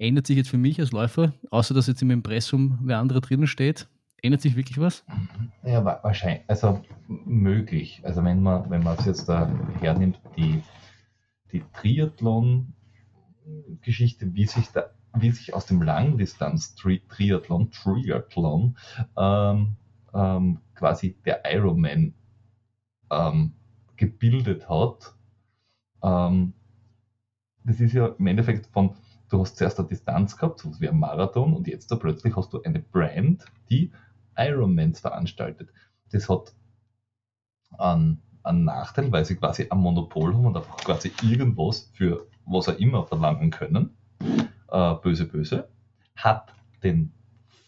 [0.00, 3.46] ändert sich jetzt für mich als Läufer, außer dass jetzt im Impressum wer andere drinnen
[3.46, 3.86] steht,
[4.22, 5.04] ändert sich wirklich was?
[5.62, 8.00] Ja, wahrscheinlich, also möglich.
[8.02, 10.62] Also wenn man, wenn man es jetzt da hernimmt, die,
[11.52, 18.78] die Triathlon-Geschichte, wie sich da wie sich aus dem Langdistanz-Triathlon, Triathlon,
[19.16, 19.74] ähm,
[20.14, 22.14] ähm, quasi der Ironman
[23.10, 23.54] ähm,
[23.96, 25.16] gebildet hat,
[26.04, 26.52] ähm,
[27.64, 28.94] das ist ja im Endeffekt von,
[29.30, 32.52] du hast zuerst eine Distanz gehabt, so wie ein Marathon, und jetzt da plötzlich hast
[32.52, 33.92] du eine Brand, die
[34.36, 35.70] Ironmans veranstaltet.
[36.12, 36.54] Das hat
[37.78, 42.68] einen, einen Nachteil, weil sie quasi ein Monopol haben und einfach quasi irgendwas für was
[42.68, 43.96] auch immer verlangen können.
[44.70, 45.68] Äh, böse, böse.
[46.16, 46.52] Hat
[46.82, 47.12] den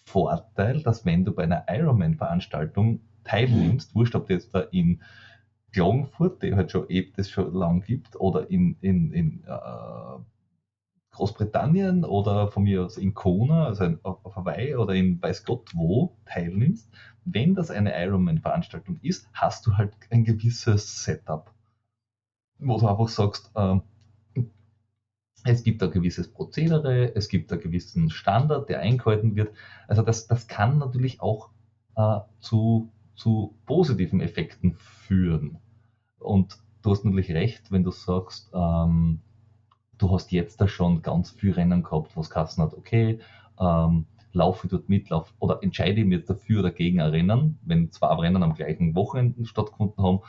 [0.04, 5.00] Vorteil, dass wenn du bei einer Ironman-Veranstaltung teilnimmst, wurscht, ob du jetzt da in
[5.72, 10.18] Klagenfurt, die halt schon eben das schon lang gibt, oder in, in, in äh,
[11.12, 15.70] Großbritannien oder von mir aus in Kona, also in, auf Hawaii oder in weiß Gott
[15.74, 16.90] wo teilnimmst,
[17.24, 21.52] wenn das eine Ironman-Veranstaltung ist, hast du halt ein gewisses Setup,
[22.58, 23.78] wo du einfach sagst, äh,
[25.44, 29.54] es gibt ein gewisses Prozedere, es gibt einen gewissen Standard, der eingehalten wird.
[29.88, 31.50] Also das, das kann natürlich auch
[31.96, 35.58] äh, zu zu positiven Effekten führen.
[36.18, 39.20] Und du hast natürlich recht, wenn du sagst, ähm,
[39.98, 43.20] du hast jetzt da schon ganz viel Rennen gehabt, was Kassen hat, okay,
[43.60, 47.58] ähm, laufe ich dort mit, lauf, oder entscheide ich mich dafür oder gegen ein Rennen,
[47.62, 50.20] wenn zwei Rennen am gleichen Wochenende stattgefunden haben,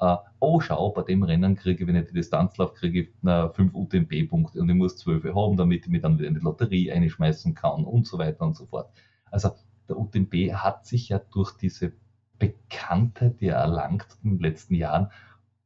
[0.00, 3.28] äh, oh schau, bei dem Rennen kriege ich, wenn ich die Distanz laufe, kriege ich
[3.28, 6.40] äh, fünf UTMB-Punkte und ich muss zwölf haben, damit ich mich dann wieder in die
[6.40, 8.90] Lotterie einschmeißen kann und so weiter und so fort.
[9.30, 9.50] Also
[9.88, 11.92] der UTMB hat sich ja durch diese
[12.38, 15.10] Bekanntheit, die er erlangt in den letzten Jahren,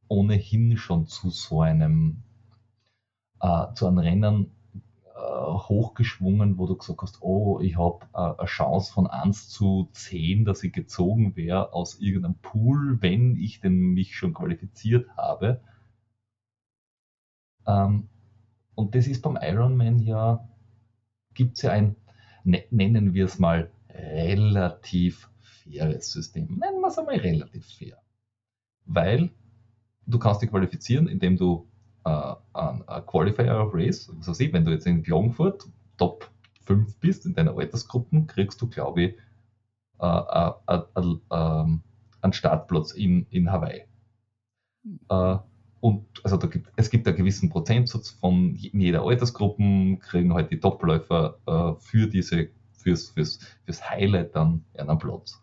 [0.09, 2.23] ohnehin schon zu so einem,
[3.41, 4.51] äh, zu einem Rennen
[5.17, 9.89] äh, hochgeschwungen, wo du gesagt hast, oh, ich habe äh, eine Chance von 1 zu
[9.93, 15.61] 10, dass ich gezogen wäre aus irgendeinem Pool, wenn ich denn mich schon qualifiziert habe.
[17.67, 18.09] Ähm,
[18.75, 20.49] und das ist beim Ironman ja,
[21.35, 21.97] gibt es ja ein,
[22.45, 26.59] ne, nennen wir es mal, relativ faires System.
[26.59, 27.99] Nennen wir es einmal relativ fair.
[28.85, 29.31] Weil
[30.07, 31.67] du kannst dich qualifizieren, indem du
[32.09, 36.31] ein, ein Qualifier of Race, also sie, wenn du jetzt in Klagenfurt Top
[36.67, 39.17] 5 bist in deiner Altersgruppen, kriegst du, glaube ich,
[40.01, 41.83] äh, äh, äh, äh ähm,
[42.21, 43.87] einen Startplatz in, in Hawaii.
[45.09, 45.37] Äh,
[45.81, 50.51] und also da gibt, es gibt einen gewissen Prozentsatz von in jeder Altersgruppe, kriegen halt
[50.51, 55.41] die Topläufer äh, für diese, fürs, fürs, fürs Highlight dann einen Platz.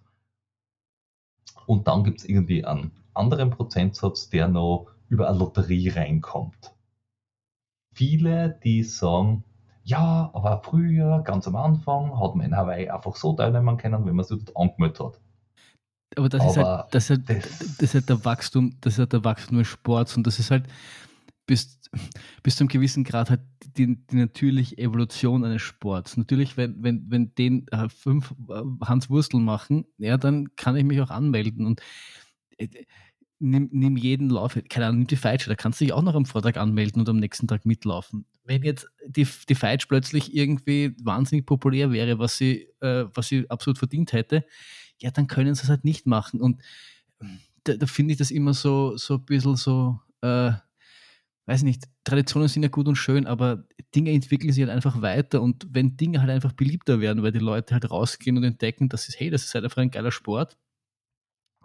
[1.66, 6.74] Und dann gibt es irgendwie einen anderen Prozentsatz, der noch über eine Lotterie reinkommt.
[7.93, 9.43] Viele, die sagen,
[9.84, 14.16] ja, aber früher, ganz am Anfang, hat man in Hawaii einfach so teilnehmen können, wenn
[14.16, 15.22] man sich dort angemeldet hat.
[16.16, 18.93] Aber das aber ist halt, das ist halt, das, das ist halt der Wachstum, das
[18.93, 20.68] ist halt der Wachstum des Sports und das ist halt,
[21.45, 21.80] bis,
[22.41, 23.41] bis zu einem gewissen Grad halt
[23.78, 26.18] die, die natürliche Evolution eines Sports.
[26.18, 30.84] Natürlich, wenn, wenn, wenn den äh, fünf äh, Hans Wursteln machen, ja, dann kann ich
[30.84, 31.82] mich auch anmelden und
[32.57, 32.68] äh,
[33.39, 36.15] nimm, nimm jeden Lauf, keine Ahnung, nimm die Feitsche, da kannst du dich auch noch
[36.15, 38.25] am Vortag anmelden und am nächsten Tag mitlaufen.
[38.45, 43.49] Wenn jetzt die, die Feitsch plötzlich irgendwie wahnsinnig populär wäre, was sie, äh, was sie
[43.49, 44.45] absolut verdient hätte,
[44.99, 46.41] ja, dann können sie es halt nicht machen.
[46.41, 46.61] Und
[47.21, 50.51] ähm, da, da finde ich das immer so, so ein bisschen so, äh,
[51.45, 53.65] weiß nicht, Traditionen sind ja gut und schön, aber
[53.95, 57.39] Dinge entwickeln sich halt einfach weiter und wenn Dinge halt einfach beliebter werden, weil die
[57.39, 60.57] Leute halt rausgehen und entdecken, dass es, hey, das ist halt einfach ein geiler Sport.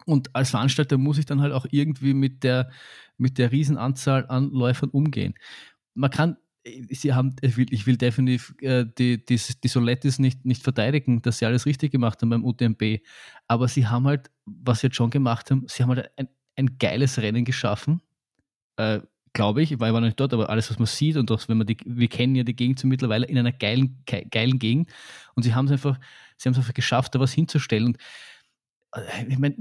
[0.07, 2.71] Und als Veranstalter muss ich dann halt auch irgendwie mit der,
[3.17, 5.35] mit der Riesenanzahl an Läufern umgehen.
[5.95, 6.37] Man kann,
[6.91, 11.23] sie haben, ich will, ich will definitiv äh, die, die, die Solettis nicht, nicht verteidigen,
[11.23, 13.01] dass sie alles richtig gemacht haben beim UTMB,
[13.47, 16.79] aber sie haben halt, was sie jetzt schon gemacht haben, sie haben halt ein, ein
[16.79, 18.01] geiles Rennen geschaffen.
[18.77, 19.01] Äh,
[19.33, 21.41] glaube ich, weil ich war noch nicht dort, aber alles, was man sieht und auch,
[21.49, 24.91] wenn man die, wir kennen ja die Gegend so mittlerweile in einer geilen, geilen Gegend
[25.35, 25.99] und sie haben es einfach,
[26.37, 27.87] sie haben es einfach geschafft, da was hinzustellen.
[27.87, 28.01] Und äh,
[29.29, 29.57] ich meine,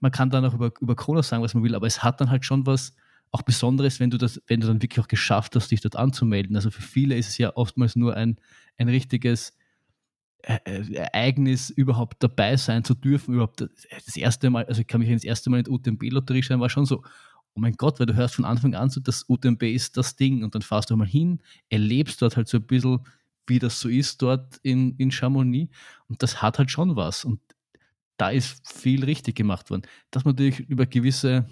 [0.00, 2.30] man kann dann auch über, über Kronos sagen, was man will, aber es hat dann
[2.30, 2.94] halt schon was
[3.30, 6.56] auch Besonderes, wenn du das, wenn du dann wirklich auch geschafft hast, dich dort anzumelden.
[6.56, 8.38] Also für viele ist es ja oftmals nur ein,
[8.76, 9.56] ein richtiges
[10.42, 15.00] äh, äh, Ereignis, überhaupt dabei sein zu dürfen, überhaupt das erste Mal, also ich kann
[15.00, 17.02] mich das erste Mal in die UTMB-Lotterie schreiben, war schon so,
[17.54, 20.42] oh mein Gott, weil du hörst von Anfang an so, das UTMB ist das Ding.
[20.42, 23.00] Und dann fahrst du mal hin, erlebst dort halt so ein bisschen,
[23.46, 25.74] wie das so ist dort in, in Chamonix.
[26.08, 27.24] Und das hat halt schon was.
[27.24, 27.40] Und
[28.20, 29.82] da ist viel richtig gemacht worden.
[30.10, 31.46] Dass man natürlich über gewisse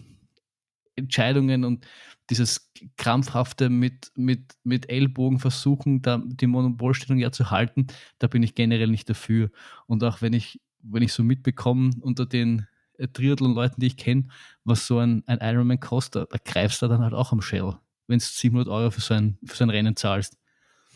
[0.97, 1.87] Entscheidungen und
[2.29, 7.87] dieses krampfhafte mit, mit, mit Ellbogen versuchen, da die Monopolstellung ja zu halten,
[8.19, 9.51] da bin ich generell nicht dafür.
[9.87, 12.67] Und auch wenn ich, wenn ich so mitbekomme unter den
[12.99, 14.29] äh, Triathlon-Leuten, die ich kenne,
[14.65, 17.77] was so ein, ein Ironman kostet, da greifst du dann halt auch am Shell,
[18.09, 20.37] wenn du 700 Euro für so ein, für so ein Rennen zahlst.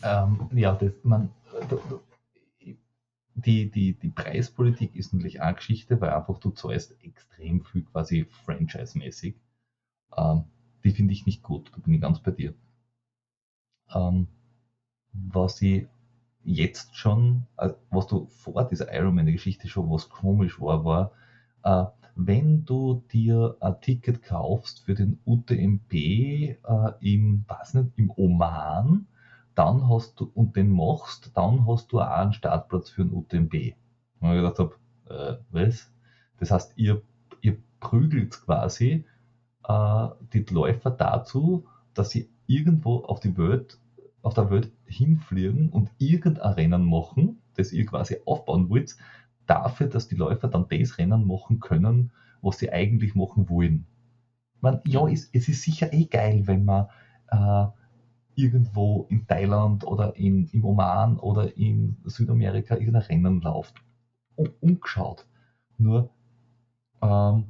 [0.03, 1.31] Ähm, ja, das, man,
[3.35, 8.25] die, die, die Preispolitik ist natürlich eine Geschichte, weil einfach du zahlst extrem viel quasi
[8.29, 9.35] franchise-mäßig.
[10.17, 10.45] Ähm,
[10.83, 12.53] die finde ich nicht gut, da bin ich ganz bei dir.
[13.93, 14.27] Ähm,
[15.13, 15.87] was ich
[16.43, 21.11] jetzt schon, also was du vor dieser Ironman-Geschichte schon was komisch war, war,
[21.63, 26.57] äh, wenn du dir ein Ticket kaufst für den UTMB äh,
[26.99, 29.07] im, weiß nicht, im Oman,
[29.55, 33.53] dann hast du, und den machst, dann hast du auch einen Startplatz für den UTMB.
[34.19, 34.75] Und ich gedacht habe,
[35.09, 35.91] äh, was?
[36.37, 37.01] Das heißt, ihr,
[37.41, 39.05] ihr prügelt quasi
[39.67, 43.79] äh, die Läufer dazu, dass sie irgendwo auf die Welt,
[44.21, 48.97] auf der Welt hinfliegen und irgendein Rennen machen, das ihr quasi aufbauen wollt,
[49.45, 53.85] dafür, dass die Läufer dann das Rennen machen können, was sie eigentlich machen wollen.
[54.61, 56.87] Man, ja, es, es ist sicher eh geil, wenn man
[57.29, 57.65] äh,
[58.35, 63.75] irgendwo in Thailand oder in, im Oman oder in Südamerika irgendein Rennen läuft.
[64.35, 65.25] umgeschaut.
[65.77, 66.09] Nur
[67.01, 67.45] ähm,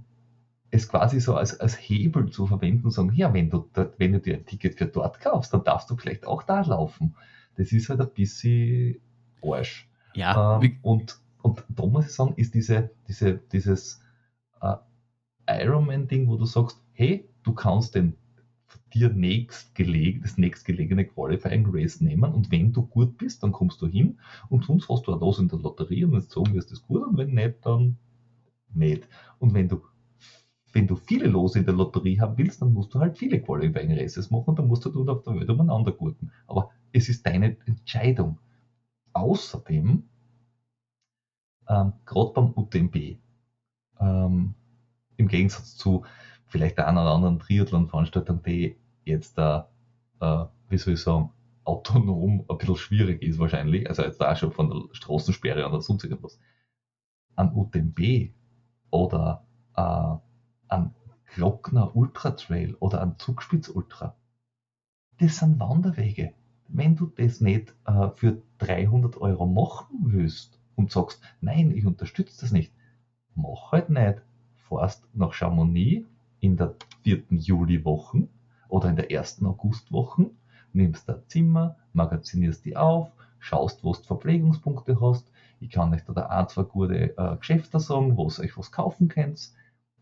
[0.72, 4.20] es quasi so als, als Hebel zu verwenden und sagen, ja, wenn du, wenn du
[4.20, 7.16] dir ein Ticket für dort kaufst, dann darfst du vielleicht auch da laufen.
[7.56, 9.00] Das ist halt ein bisschen
[9.44, 9.88] Arsch.
[10.16, 10.60] Ja.
[10.60, 14.02] Ähm, und, und da muss ich sagen, ist diese, diese, dieses
[14.62, 14.76] äh,
[15.48, 18.16] Ironman-Ding, wo du sagst, hey, du kannst den
[18.94, 23.88] dir nächstgeleg, das nächstgelegene Qualifying Race nehmen und wenn du gut bist, dann kommst du
[23.88, 24.20] hin
[24.50, 26.82] und sonst hast du ein Los in der Lotterie und wenn es so ist das
[26.82, 27.98] gut und wenn nicht, dann
[28.74, 29.08] nicht.
[29.40, 29.82] Und wenn du
[30.74, 33.92] wenn du viele Lose in der Lotterie haben willst, dann musst du halt viele Qualifying
[33.94, 36.32] Races machen und dann musst du auf der Welt umeinander gurken.
[36.48, 38.40] Aber es ist deine Entscheidung.
[39.14, 40.04] Außerdem,
[41.70, 43.18] ähm, gerade beim UTMB,
[44.00, 44.56] ähm,
[45.18, 46.04] im Gegensatz zu
[46.54, 49.68] vielleicht der einen oder anderen Triathlon-Veranstaltung, die jetzt da,
[50.20, 51.32] äh, wie soll ich sagen,
[51.64, 56.04] autonom ein bisschen schwierig ist wahrscheinlich, also jetzt da schon von der Straßensperre oder sonst
[56.04, 56.40] irgendwas,
[57.36, 58.30] an UTMB
[58.92, 59.44] oder
[59.76, 60.16] äh,
[60.68, 60.94] an
[61.34, 64.16] Glockner Ultra Trail oder an Zugspitz Ultra,
[65.18, 66.34] das sind Wanderwege.
[66.68, 72.42] Wenn du das nicht äh, für 300 Euro machen willst und sagst, nein, ich unterstütze
[72.42, 72.72] das nicht,
[73.34, 74.22] mach halt nicht.
[74.70, 76.06] Fahrst nach Chamonix
[76.44, 78.28] in der vierten Juliwoche
[78.68, 80.30] oder in der ersten Augustwoche,
[80.74, 85.32] nimmst ein Zimmer, magazinierst die auf, schaust, wo du Verpflegungspunkte hast.
[85.60, 89.08] Ich kann euch da ein, zwei gute äh, Geschäfte sagen, wo ihr euch was kaufen
[89.08, 89.54] könnt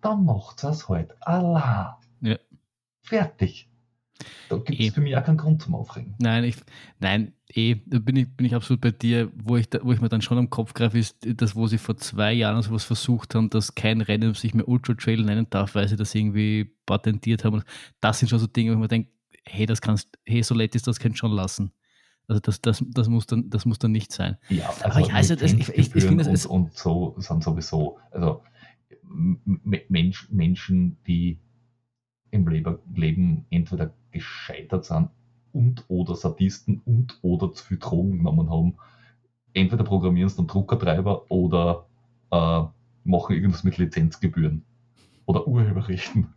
[0.01, 1.99] dann macht es halt Allah.
[2.21, 2.37] Ja.
[3.01, 3.69] Fertig.
[4.49, 6.15] Da gibt es für mich auch keinen Grund zum Aufregen.
[6.19, 6.57] Nein, ich,
[6.99, 9.31] nein, eh, da bin ich, bin ich absolut bei dir.
[9.35, 11.77] Wo ich, da, wo ich mir dann schon am Kopf greife, ist das, wo sie
[11.77, 15.75] vor zwei Jahren sowas versucht haben, dass kein Rennen sich mehr Ultra Trail nennen darf,
[15.75, 17.63] weil sie das irgendwie patentiert haben.
[17.99, 19.09] Das sind schon so Dinge, wo ich mir denke,
[19.45, 21.71] hey, das kannst, hey, so lädt ist das kann schon lassen.
[22.27, 24.37] Also das, das, das, muss dann, das muss dann nicht sein.
[24.49, 26.45] Ja, also aber ich weiß nicht, ich, ich, ich finde es.
[26.45, 28.43] Und, und so sind sowieso, also
[29.03, 31.39] Mensch, Menschen, die
[32.29, 35.09] im Leben entweder gescheitert sind
[35.53, 38.75] und oder Sadisten und oder zu viel Drogen genommen haben,
[39.53, 41.85] entweder programmieren sie dann Druckertreiber oder
[42.31, 42.63] äh,
[43.03, 44.63] machen irgendwas mit Lizenzgebühren
[45.25, 46.33] oder Urheberrechten.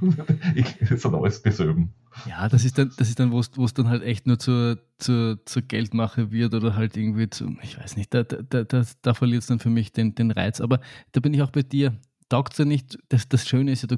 [0.88, 1.94] das sind alles dieselben.
[2.28, 5.38] Ja, das ist dann, das ist dann, wo es dann halt echt nur zur, zur,
[5.44, 9.42] zur Geldmache wird oder halt irgendwie zu, ich weiß nicht, da, da, da, da verliert
[9.42, 10.60] es dann für mich den, den Reiz.
[10.60, 10.80] Aber
[11.12, 11.98] da bin ich auch bei dir.
[12.28, 13.96] Taugt es ja nicht, das, das Schöne ist ja, du,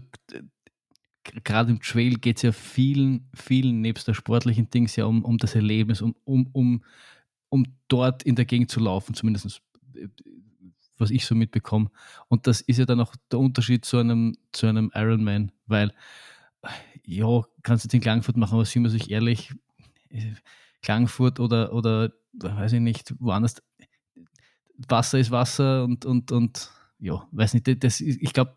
[1.44, 5.38] gerade im Trail geht es ja vielen, vielen nebst der sportlichen Dings ja um, um
[5.38, 6.84] das Erlebnis, um, um, um,
[7.48, 9.62] um dort in der Gegend zu laufen, zumindest
[9.94, 10.08] äh,
[10.98, 11.90] was ich so mitbekomme.
[12.28, 15.92] Und das ist ja dann auch der Unterschied zu einem, zu einem Ironman, weil
[17.04, 19.54] ja, kannst du den Klangfurt machen, aber sind wir sich ehrlich,
[20.82, 23.62] Klangfurt oder, oder weiß ich nicht, woanders,
[24.88, 28.56] Wasser ist Wasser und, und, und ja, weiß nicht, das, ich glaube,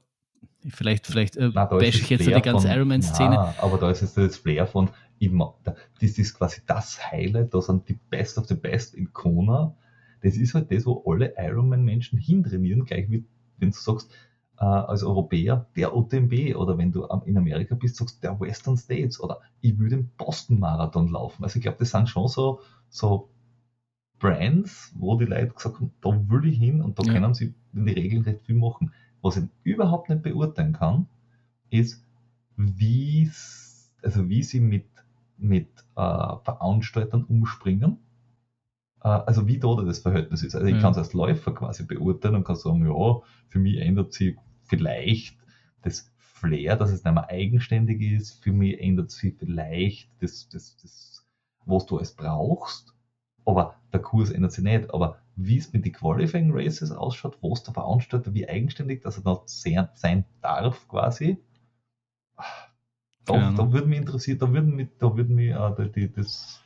[0.67, 3.35] vielleicht, vielleicht äh, bash ich jetzt die ganze Ironman-Szene.
[3.35, 4.89] Ja, aber da ist jetzt das Flair von,
[5.19, 9.75] immer, das ist quasi das Highlight, da sind die Best of the Best in Kona.
[10.21, 13.25] Das ist halt das, wo alle Ironman-Menschen hintrainieren, gleich wie
[13.57, 14.11] wenn du sagst,
[14.59, 19.19] äh, als Europäer der OTMB oder wenn du in Amerika bist, sagst der Western States
[19.19, 21.43] oder ich will den Boston-Marathon laufen.
[21.43, 23.29] Also ich glaube, das sind schon so, so
[24.19, 27.13] Brands, wo die Leute gesagt haben, da will ich hin und da ja.
[27.13, 28.91] können sie in die Regeln recht viel machen.
[29.21, 31.07] Was ich überhaupt nicht beurteilen kann,
[31.69, 32.03] ist,
[32.55, 33.29] wie,
[34.01, 34.87] also wie sie mit,
[35.37, 37.97] mit äh, Veranstaltern umspringen.
[39.03, 40.55] Äh, also wie da das Verhältnis ist.
[40.55, 40.81] Also ich mhm.
[40.81, 45.37] kann es als Läufer quasi beurteilen und kann sagen, ja, für mich ändert sich vielleicht
[45.81, 48.43] das Flair, dass es nicht mehr eigenständig ist.
[48.43, 51.25] Für mich ändert sich vielleicht das, das, das,
[51.65, 52.93] was du es brauchst.
[53.45, 54.93] Aber der Kurs ändert sich nicht.
[54.93, 59.17] Aber wie es mit den Qualifying Races ausschaut, wo es der Veranstalter wie eigenständig, dass
[59.17, 61.37] er noch sein darf quasi,
[63.25, 66.61] da, ja, da würde mich interessieren, da würde mich, da würde mich äh, die, das,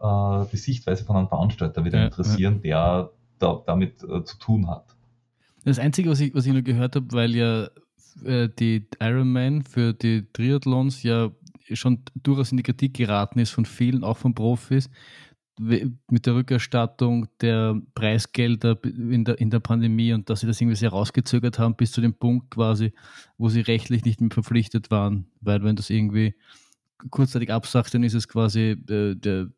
[0.00, 3.02] äh, die Sichtweise von einem Veranstalter wieder ja, interessieren, ja.
[3.02, 4.96] der da, damit äh, zu tun hat.
[5.64, 7.68] Das Einzige, was ich, was ich nur gehört habe, weil ja
[8.24, 11.30] äh, die Ironman für die Triathlons ja
[11.72, 14.88] schon durchaus in die Kritik geraten ist von vielen, auch von Profis,
[15.58, 20.76] mit der Rückerstattung der Preisgelder in der, in der Pandemie und dass sie das irgendwie
[20.76, 22.92] sehr rausgezögert haben bis zu dem Punkt quasi,
[23.38, 25.26] wo sie rechtlich nicht mehr verpflichtet waren.
[25.40, 26.34] Weil wenn du es irgendwie
[27.10, 29.48] kurzzeitig absagst, dann ist es quasi äh, der,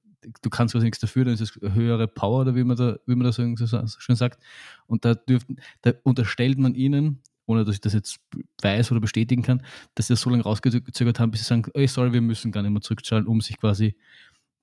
[0.42, 3.14] du kannst quasi nichts dafür, dann ist es höhere Power oder wie man da, wie
[3.14, 4.42] man das so schön sagt.
[4.86, 8.20] Und da dürften, da unterstellt man ihnen, ohne dass ich das jetzt
[8.62, 9.62] weiß oder bestätigen kann,
[9.94, 12.62] dass sie das so lange rausgezögert haben, bis sie sagen, ey, sorry, wir müssen gar
[12.62, 13.96] nicht mehr zurückzahlen, um sich quasi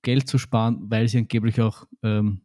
[0.06, 2.40] Geld zu sparen, weil sie angeblich auch ähm,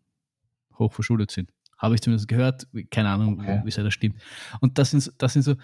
[0.79, 1.53] hoch verschuldet sind.
[1.77, 3.61] Habe ich zumindest gehört, keine Ahnung, okay.
[3.63, 4.19] wie sehr das stimmt.
[4.61, 5.55] Und das sind, das sind so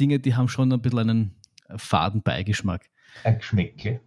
[0.00, 1.34] Dinge, die haben schon ein bisschen einen
[1.76, 2.88] faden Beigeschmack.
[3.22, 4.00] Ein Geschmäckle.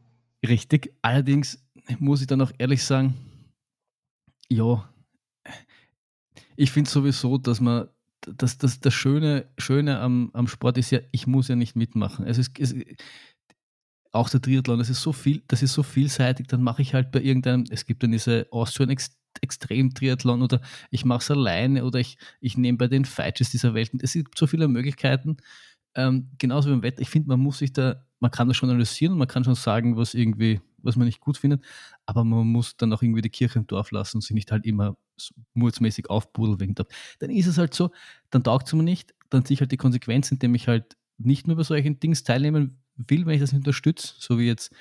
[0.48, 0.92] Richtig.
[1.04, 1.64] Allerdings
[2.00, 3.14] muss ich dann auch ehrlich sagen,
[4.50, 4.90] ja,
[6.56, 7.90] ich finde sowieso, dass man,
[8.22, 12.26] dass, dass das Schöne, Schöne am, am Sport ist ja, ich muss ja nicht mitmachen.
[12.26, 12.74] Es ist, es,
[14.16, 17.12] auch der Triathlon, das ist so viel, das ist so vielseitig, dann mache ich halt
[17.12, 19.12] bei irgendeinem, es gibt dann diese Austrian Ex
[19.42, 20.62] Extrem Triathlon oder
[20.92, 23.92] ich mache es alleine oder ich, ich nehme bei den Fighters dieser Welt.
[24.02, 25.36] Es gibt so viele Möglichkeiten.
[25.94, 27.02] Ähm, genauso wie im Wetter.
[27.02, 29.56] Ich finde, man muss sich da, man kann das schon analysieren und man kann schon
[29.56, 31.64] sagen, was irgendwie, was man nicht gut findet,
[32.06, 34.66] aber man muss dann auch irgendwie die Kirche im Dorf lassen und sich nicht halt
[34.66, 34.98] immer
[35.54, 36.92] murzmäßig aufbudeln wegen dort.
[37.20, 37.92] Dann ist es halt so,
[38.30, 41.48] dann taugt es mir nicht, dann sehe ich halt die Konsequenz, indem ich halt nicht
[41.48, 44.74] nur bei solchen Dings teilnehmen will, wenn ich das unterstütze, so wie jetzt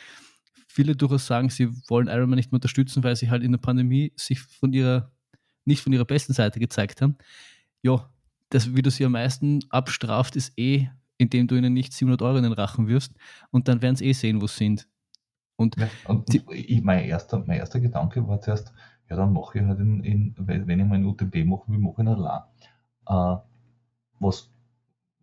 [0.66, 4.12] viele durchaus sagen, sie wollen Ironman nicht mehr unterstützen, weil sie halt in der Pandemie
[4.16, 5.12] sich von ihrer,
[5.64, 7.16] nicht von ihrer besten Seite gezeigt haben.
[7.82, 8.10] Ja,
[8.50, 12.38] das, wie du sie am meisten abstraft, ist eh, indem du ihnen nicht 700 Euro
[12.38, 13.14] in den Rachen wirfst
[13.50, 14.88] und dann werden sie eh sehen, wo sie sind.
[15.56, 18.72] Und, ja, und die, ich, mein, erster, mein erster Gedanke war zuerst,
[19.08, 21.98] ja, dann mache ich halt in, in wenn ich mein UTB mache, wie mache ich
[22.00, 22.42] ihn allein.
[23.06, 23.40] Äh,
[24.18, 24.53] was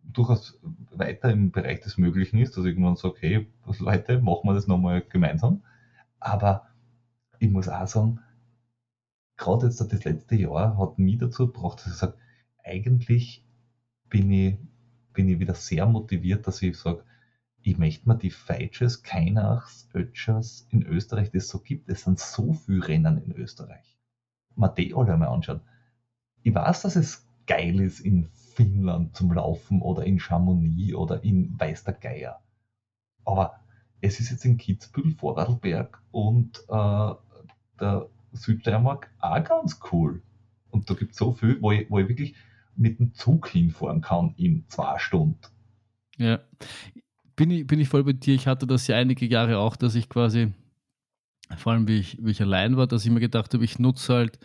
[0.02, 0.58] durchaus
[0.90, 3.48] weiter im Bereich des Möglichen ist, dass ich irgendwann sage, hey,
[3.78, 5.62] Leute, machen wir das nochmal gemeinsam.
[6.18, 6.66] Aber
[7.38, 8.20] ich muss auch sagen,
[9.36, 12.16] gerade jetzt das letzte Jahr hat mich dazu gebracht, dass ich sage,
[12.62, 13.44] eigentlich
[14.08, 14.58] bin ich,
[15.12, 17.04] bin ich wieder sehr motiviert, dass ich sage,
[17.62, 21.88] ich möchte mir die Feitschers, Keinachs, Ötschers in Österreich, das so gibt.
[21.88, 23.96] Es sind so viele Rennen in Österreich.
[24.56, 25.60] Mal die alle mal anschauen.
[26.42, 31.58] Ich weiß, dass es geil ist in Finnland zum Laufen oder in Chamonix oder in
[31.58, 32.40] Weiß der Geier.
[33.24, 33.60] Aber
[34.00, 37.14] es ist jetzt in Kitzbühel, Vorarlberg und äh,
[37.80, 40.22] der Südsteiermark auch ganz cool.
[40.70, 42.34] Und da gibt es so viel, wo ich, wo ich wirklich
[42.76, 45.38] mit dem Zug hinfahren kann in zwei Stunden.
[46.16, 46.40] Ja,
[47.36, 48.34] bin ich, bin ich voll bei dir.
[48.34, 50.52] Ich hatte das ja einige Jahre auch, dass ich quasi,
[51.56, 54.14] vor allem wie ich, wie ich allein war, dass ich mir gedacht habe, ich nutze
[54.14, 54.38] halt,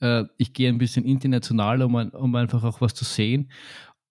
[0.00, 3.50] äh, ich gehe ein bisschen international, um, um einfach auch was zu sehen.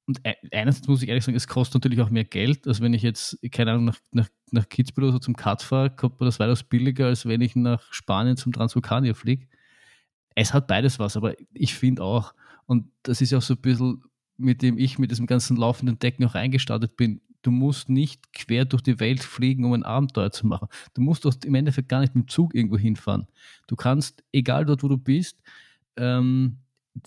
[0.06, 0.22] Und
[0.52, 3.38] einerseits muss ich ehrlich sagen, es kostet natürlich auch mehr Geld, als wenn ich jetzt,
[3.52, 6.64] keine Ahnung, nach, nach, nach Kitzbühel oder so zum Cut fahre, kommt mir das weitaus
[6.64, 9.48] billiger, als wenn ich nach Spanien zum Transvulkanier fliege.
[10.34, 12.34] Es hat beides was, aber ich finde auch,
[12.66, 14.04] und das ist ja auch so ein bisschen,
[14.38, 18.66] mit dem ich mit diesem ganzen laufenden Decken auch eingestartet bin, du musst nicht quer
[18.66, 20.68] durch die Welt fliegen, um ein Abenteuer zu machen.
[20.94, 23.28] Du musst doch im Endeffekt gar nicht mit dem Zug irgendwo hinfahren.
[23.68, 25.38] Du kannst, egal dort, wo du bist,
[25.98, 26.58] ähm,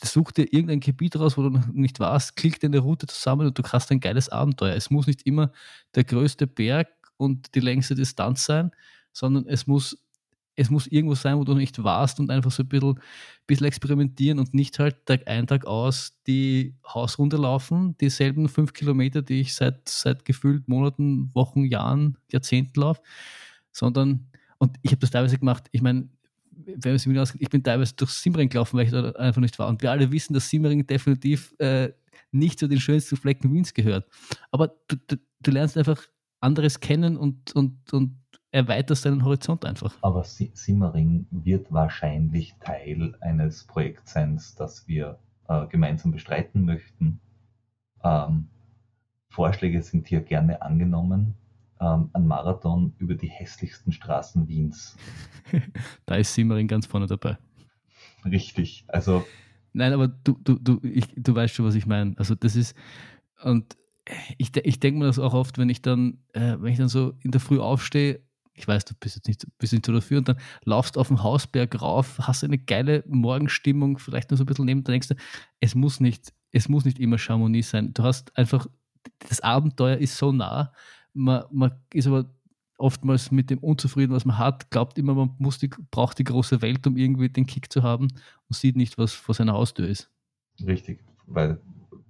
[0.03, 3.59] such dir irgendein Gebiet raus, wo du noch nicht warst, klick deine Route zusammen und
[3.59, 4.74] du hast ein geiles Abenteuer.
[4.74, 5.53] Es muss nicht immer
[5.95, 8.70] der größte Berg und die längste Distanz sein,
[9.12, 9.99] sondern es muss,
[10.57, 13.01] es muss irgendwo sein, wo du nicht warst und einfach so ein bisschen,
[13.47, 19.22] bisschen experimentieren und nicht halt Tag ein, Tag aus die Hausrunde laufen, dieselben fünf Kilometer,
[19.22, 23.03] die ich seit, seit gefühlt Monaten, Wochen, Jahren, Jahrzehnten laufe,
[23.72, 24.26] sondern,
[24.59, 26.09] und ich habe das teilweise gemacht, ich meine,
[26.55, 29.68] wenn es mir ich bin teilweise durch Simmering gelaufen, weil ich da einfach nicht war.
[29.68, 31.92] Und wir alle wissen, dass Simmering definitiv äh,
[32.30, 34.07] nicht zu den schönsten Flecken Wiens gehört.
[34.50, 36.03] Aber du, du, du lernst einfach
[36.40, 38.16] anderes kennen und, und, und
[38.50, 39.94] erweiterst deinen Horizont einfach.
[40.03, 47.20] Aber Simmering wird wahrscheinlich Teil eines Projekts sein, das wir äh, gemeinsam bestreiten möchten.
[48.05, 48.48] Ähm,
[49.30, 51.34] Vorschläge sind hier gerne angenommen
[51.83, 54.97] ähm, einen Marathon über die hässlichsten Straßen Wiens.
[56.07, 57.37] da ist Simmering ganz vorne dabei.
[58.24, 59.24] Richtig, also.
[59.72, 62.14] Nein, aber du, du, du, ich, du weißt schon, was ich meine.
[62.18, 62.76] Also das ist,
[63.43, 63.76] und
[64.37, 67.14] ich, ich denke mir das auch oft, wenn ich dann, äh, wenn ich dann so
[67.20, 68.20] in der Früh aufstehe,
[68.55, 71.22] ich weiß, du bist jetzt nicht, bist nicht so dafür, und dann laufst auf den
[71.22, 75.14] Hausberg rauf, hast eine geile Morgenstimmung, vielleicht nur so ein bisschen neben, dann denkst du,
[75.61, 77.95] es muss nicht, es muss nicht immer Chamonix sein.
[77.95, 78.66] Du hast einfach,
[79.28, 80.72] das Abenteuer ist so nah,
[81.14, 82.26] man, man ist aber
[82.78, 86.62] oftmals mit dem unzufrieden, was man hat, glaubt immer, man muss die, braucht die große
[86.62, 88.08] Welt, um irgendwie den Kick zu haben
[88.48, 90.10] und sieht nicht, was vor seiner Haustür ist.
[90.66, 91.60] Richtig, weil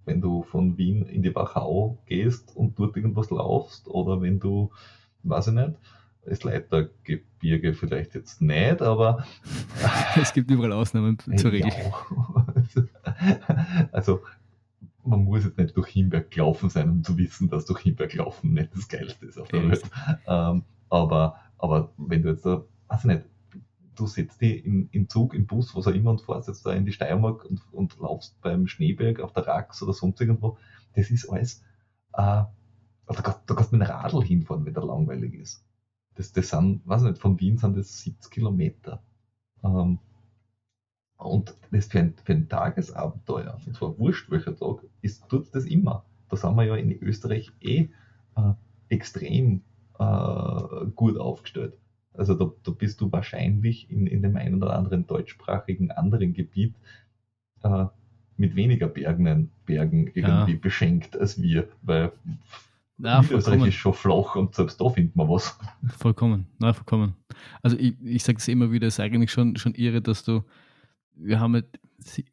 [0.04, 4.70] wenn du von Wien in die Wachau gehst und dort irgendwas laufst oder wenn du,
[5.22, 5.72] weiß ich nicht,
[6.24, 9.24] das Leitergebirge vielleicht jetzt nicht, aber
[10.20, 11.70] es gibt überall Ausnahmen zur Regel.
[11.70, 12.46] Ja.
[13.92, 14.20] Also
[15.04, 18.52] man muss jetzt nicht durch Himberg gelaufen sein, um zu wissen, dass durch Himberg laufen
[18.52, 19.82] nicht das Geilste ist auf der Welt.
[20.26, 23.24] Ähm, aber, aber wenn du jetzt da, weiß ich nicht,
[23.94, 26.72] du setzt dich im, im Zug, im Bus, was auch immer, und fährst jetzt da
[26.72, 30.58] in die Steiermark und, und laufst beim Schneeberg auf der Rax oder sonst irgendwo,
[30.94, 31.62] das ist alles,
[32.12, 32.44] äh,
[33.06, 35.64] da, kannst, da kannst du mit einem Radl hinfahren, wenn der langweilig ist.
[36.14, 39.02] Das, das sind, weiß ich nicht, von Wien sind das 70 Kilometer.
[39.64, 39.98] Ähm,
[41.24, 45.64] und das für ein, für ein Tagesabenteuer, und zwar wurscht welcher Tag, ist, tut das
[45.64, 46.04] immer.
[46.28, 47.88] Da sind wir ja in Österreich eh
[48.36, 48.52] äh,
[48.88, 49.62] extrem
[49.98, 51.74] äh, gut aufgestellt.
[52.14, 56.74] Also da, da bist du wahrscheinlich in, in dem einen oder anderen deutschsprachigen anderen Gebiet
[57.62, 57.86] äh,
[58.36, 60.58] mit weniger Bergen, Bergen irgendwie ja.
[60.60, 62.12] beschenkt als wir, weil
[62.98, 65.58] ja, Österreich ist schon flach und selbst da findet man was.
[65.98, 67.14] Vollkommen, na, vollkommen.
[67.62, 70.42] Also ich, ich sage es immer wieder, es ist eigentlich schon, schon irre, dass du
[71.14, 71.80] wir haben, mit,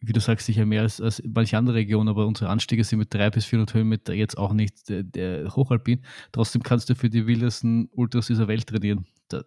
[0.02, 3.14] wie du sagst, sicher mehr als, als manche andere Regionen, aber unsere Anstiege sind mit
[3.14, 6.02] 300 bis 400 Höhenmeter jetzt auch nicht der, der Hochalpin.
[6.32, 9.06] Trotzdem kannst du für die wildesten Ultras dieser Welt trainieren.
[9.28, 9.44] Da,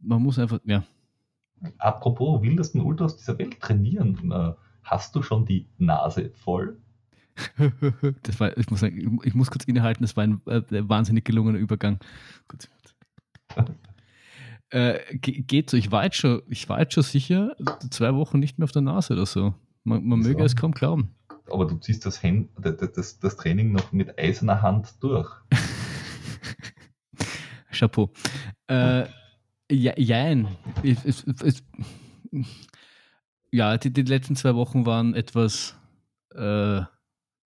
[0.00, 0.84] man muss einfach, ja.
[1.78, 6.80] Apropos wildesten Ultras dieser Welt trainieren, äh, hast du schon die Nase voll?
[8.22, 11.58] das war, ich muss sagen, ich muss kurz innehalten, das war ein äh, wahnsinnig gelungener
[11.58, 11.98] Übergang.
[12.48, 12.68] Gut.
[14.72, 15.76] Äh, geht so.
[15.76, 17.54] Ich war, jetzt schon, ich war jetzt schon sicher
[17.90, 19.52] zwei Wochen nicht mehr auf der Nase oder so.
[19.84, 21.14] Man, man möge es kaum glauben.
[21.50, 25.30] Aber du ziehst das, Hand, das, das Training noch mit eiserner Hand durch.
[27.70, 28.10] Chapeau.
[28.66, 29.04] Äh,
[29.70, 30.48] ja, jein.
[30.82, 31.62] Es, es, es,
[33.50, 35.76] ja, die, die letzten zwei Wochen waren etwas
[36.34, 36.80] äh,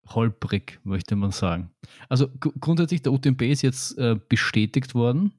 [0.07, 1.69] holprig, möchte man sagen.
[2.07, 5.33] Also grundsätzlich, der UTMB ist jetzt äh, bestätigt worden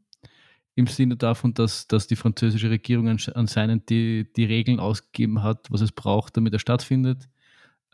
[0.80, 5.80] im Sinne davon, dass, dass die französische Regierung anscheinend die, die Regeln ausgegeben hat, was
[5.80, 7.28] es braucht, damit er stattfindet.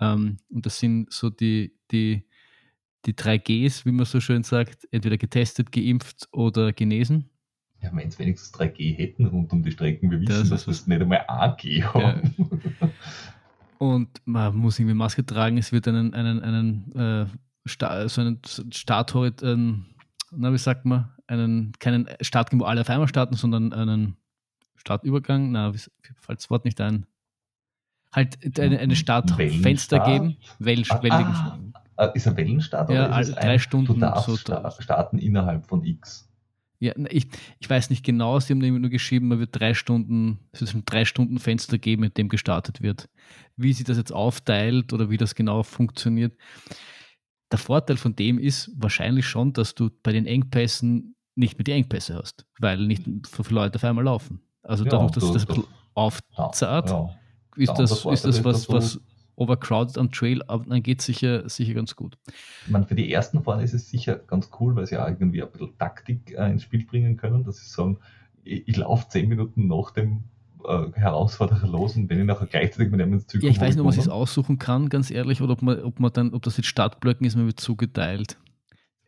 [0.00, 2.24] Ähm, und das sind so die, die,
[3.04, 7.30] die drei Gs, wie man so schön sagt, entweder getestet, geimpft oder genesen.
[7.82, 10.72] Ja, wenn es wenigstens 3G hätten rund um die Strecken, wir wissen, das dass wir
[10.72, 12.34] es nicht einmal AG haben.
[12.80, 12.90] Ja.
[13.78, 17.26] Und man muss irgendwie Maske tragen, es wird einen, einen, einen, äh,
[17.66, 19.86] Sta so einen Starthorizont, ähm,
[20.30, 24.16] na, wie sagt man, einen, keinen Start, wo alle auf einmal starten, sondern einen
[24.76, 25.72] Startübergang, na,
[26.20, 27.06] falls das Wort nicht ein,
[28.12, 30.36] halt eine, eine Startfenster geben.
[30.58, 31.58] Wellen, ah,
[31.96, 33.94] ah, ist ein Wellenstart ja, oder ist es drei Stunden.
[33.94, 34.36] Du darfst so
[34.80, 36.28] starten innerhalb von X.
[36.78, 37.26] Ja, ich,
[37.58, 40.82] ich weiß nicht genau, sie haben nur geschrieben, man wird drei Stunden, es wird ein
[40.84, 43.08] drei Stunden Fenster geben, mit dem gestartet wird.
[43.56, 46.36] Wie sich das jetzt aufteilt oder wie das genau funktioniert.
[47.50, 51.72] Der Vorteil von dem ist wahrscheinlich schon, dass du bei den Engpässen nicht mehr die
[51.72, 54.40] Engpässe hast, weil nicht so viele Leute auf einmal laufen.
[54.62, 55.64] Also dadurch, dass das ein bisschen
[55.94, 57.10] aufzahlt, ja,
[57.56, 59.00] ist das, ist das was, was
[59.36, 62.18] overcrowded am Trail angeht, sicher, sicher ganz gut.
[62.64, 65.42] Ich meine, für die ersten vorne ist es sicher ganz cool, weil sie auch irgendwie
[65.42, 67.98] ein bisschen Taktik äh, ins Spiel bringen können, dass sie sagen,
[68.44, 70.24] ich, ich laufe zehn Minuten nach dem
[70.64, 73.80] äh, Herausforderer los und wenn ich nachher gleichzeitig mit einem ins Ja, ich weiß nicht,
[73.80, 76.56] ob man es aussuchen kann, ganz ehrlich, oder ob man, ob man dann, ob das
[76.56, 78.38] jetzt Startblöcken ist, man wird zugeteilt.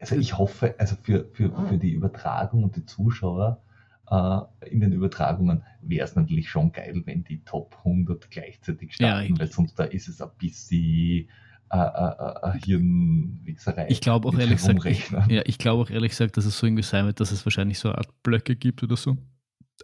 [0.01, 3.63] Also ich hoffe, also für, für, für die Übertragung und die Zuschauer,
[4.11, 9.35] äh, in den Übertragungen wäre es natürlich schon geil, wenn die Top 100 gleichzeitig starten,
[9.35, 11.29] ja, weil sonst da ist es ein bisschen
[11.71, 13.87] äh, äh, äh Hirnwichserei.
[13.89, 16.67] Ich glaube auch ehrlich gesagt, ich, ja, ich glaube auch ehrlich gesagt, dass es so
[16.67, 19.17] irgendwie sein wird, dass es wahrscheinlich so eine Art Blöcke gibt oder so.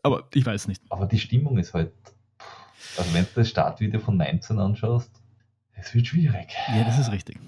[0.03, 0.83] Aber ich weiß nicht.
[0.91, 1.93] Aber die Stimmung ist halt,
[2.97, 5.11] also wenn du das Startvideo von 19 anschaust,
[5.73, 6.55] es wird schwierig.
[6.75, 7.39] Ja, das ist richtig.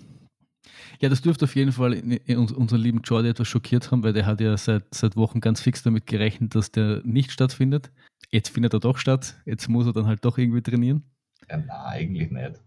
[1.00, 4.12] Ja, das dürfte auf jeden Fall in, in unseren lieben Jordi etwas schockiert haben, weil
[4.12, 7.90] der hat ja seit, seit Wochen ganz fix damit gerechnet, dass der nicht stattfindet.
[8.30, 9.36] Jetzt findet er doch statt.
[9.44, 11.04] Jetzt muss er dann halt doch irgendwie trainieren.
[11.48, 12.60] Ja, nein, eigentlich nicht.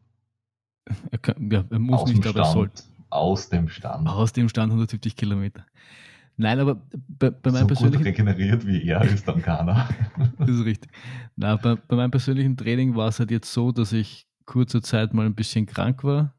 [1.11, 2.83] Er, kann, ja, er muss Aus nicht, aber er sollte.
[3.11, 4.07] Aus dem Stand.
[4.07, 5.63] Aus dem Stand 170 Kilometer.
[6.35, 7.97] Nein, aber bei, bei meinem so persönlichen.
[7.99, 9.87] Gut regeneriert wie er ist dann keiner.
[10.39, 10.89] das ist richtig.
[11.35, 15.13] Na, bei, bei meinem persönlichen Training war es halt jetzt so, dass ich kurze Zeit
[15.13, 16.33] mal ein bisschen krank war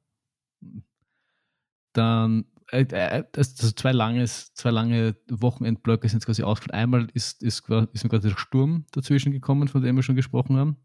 [1.92, 6.80] dann äh, also zwei, langes, zwei lange Wochenendblöcke sind quasi ausgefallen.
[6.80, 10.56] Einmal ist, ist, ist mir quasi der Sturm dazwischen gekommen, von dem wir schon gesprochen
[10.56, 10.76] haben.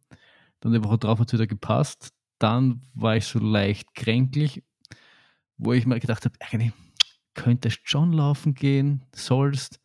[0.60, 2.14] Dann die Woche drauf hat es wieder gepasst.
[2.40, 4.64] Dann war ich so leicht kränklich,
[5.58, 6.74] wo ich mir gedacht habe, eigentlich
[7.34, 9.80] könntest schon laufen gehen, sollst.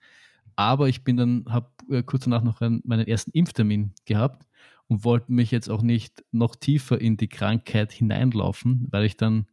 [0.57, 4.47] Aber ich bin dann, habe äh, kurz danach noch einen, meinen ersten Impftermin gehabt
[4.87, 9.47] und wollte mich jetzt auch nicht noch tiefer in die Krankheit hineinlaufen, weil ich dann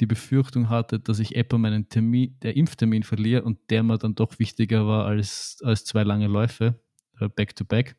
[0.00, 4.14] die Befürchtung hatte, dass ich etwa meinen Termin, der Impftermin verliere und der mir dann
[4.14, 6.80] doch wichtiger war als, als zwei lange Läufe,
[7.20, 7.96] äh, back to back.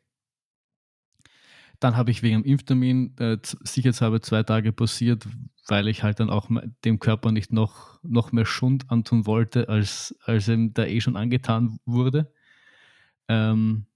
[1.78, 5.26] Dann habe ich wegen dem Impftermin äh, sicherheitshalber zwei Tage passiert,
[5.68, 6.48] weil ich halt dann auch
[6.84, 11.16] dem Körper nicht noch, noch mehr Schund antun wollte, als, als ihm da eh schon
[11.16, 12.32] angetan wurde.
[13.28, 13.86] Ähm,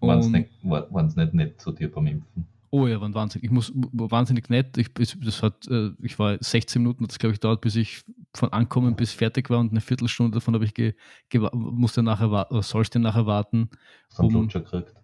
[0.00, 2.46] waren es nicht, nicht nett zu dir beim Impfen?
[2.70, 3.44] Oh ja, waren wahnsinnig.
[3.44, 4.76] Ich muss wahnsinnig nett.
[4.76, 8.02] Ich, das hat, äh, ich war 16 Minuten, das glaube ich dauert, bis ich
[8.34, 10.94] von Ankommen bis fertig war und eine Viertelstunde davon habe ich ge,
[11.28, 13.70] ge, musste nachher oder sollst nachher warten.
[14.18, 14.94] Um, gekriegt?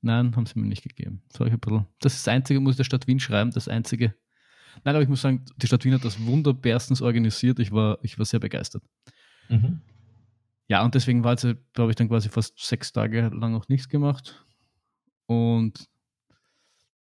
[0.00, 1.22] Nein, haben sie mir nicht gegeben.
[1.32, 3.68] Das, ich ein bisschen, das ist das Einzige, muss ich der Stadt Wien schreiben, das
[3.68, 4.14] Einzige.
[4.84, 7.58] Nein, aber ich muss sagen, die Stadt Wien hat das wunderbärstens organisiert.
[7.58, 8.82] Ich war, ich war sehr begeistert.
[9.48, 9.80] Mhm.
[10.68, 14.44] Ja, und deswegen war habe ich dann quasi fast sechs Tage lang noch nichts gemacht.
[15.26, 15.88] Und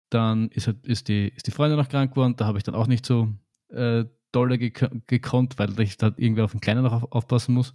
[0.09, 2.75] dann ist, halt, ist, die, ist die Freundin noch krank geworden, da habe ich dann
[2.75, 3.33] auch nicht so
[3.69, 7.73] äh, dolle gek gekonnt, weil ich da irgendwie auf den Kleinen noch auf, aufpassen muss.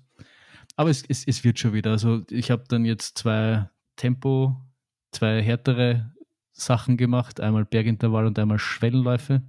[0.76, 1.90] Aber es, es, es wird schon wieder.
[1.90, 4.56] Also ich habe dann jetzt zwei Tempo,
[5.10, 6.12] zwei härtere
[6.52, 9.42] Sachen gemacht, einmal Bergintervall und einmal Schwellenläufe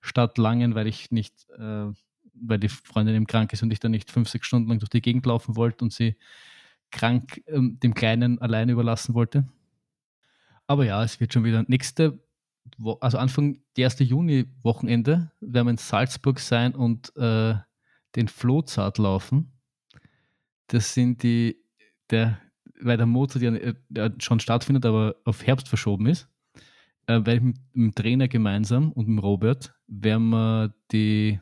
[0.00, 1.86] statt langen, weil ich nicht, äh,
[2.34, 4.90] weil die Freundin eben krank ist und ich dann nicht fünf, sechs Stunden lang durch
[4.90, 6.16] die Gegend laufen wollte und sie
[6.90, 9.48] krank ähm, dem Kleinen alleine überlassen wollte.
[10.66, 11.64] Aber ja, es wird schon wieder.
[11.66, 12.18] Nächste
[13.00, 13.98] also Anfang der 1.
[14.00, 17.54] Juni-Wochenende werden wir in Salzburg sein und äh,
[18.16, 19.52] den Flohzart laufen.
[20.68, 21.56] Das sind die,
[22.10, 22.38] der,
[22.80, 23.52] weil der Mozart ja,
[23.90, 26.28] ja schon stattfindet, aber auf Herbst verschoben ist,
[27.06, 31.40] äh, weil mit, mit dem Trainer gemeinsam und mit Robert werden wir die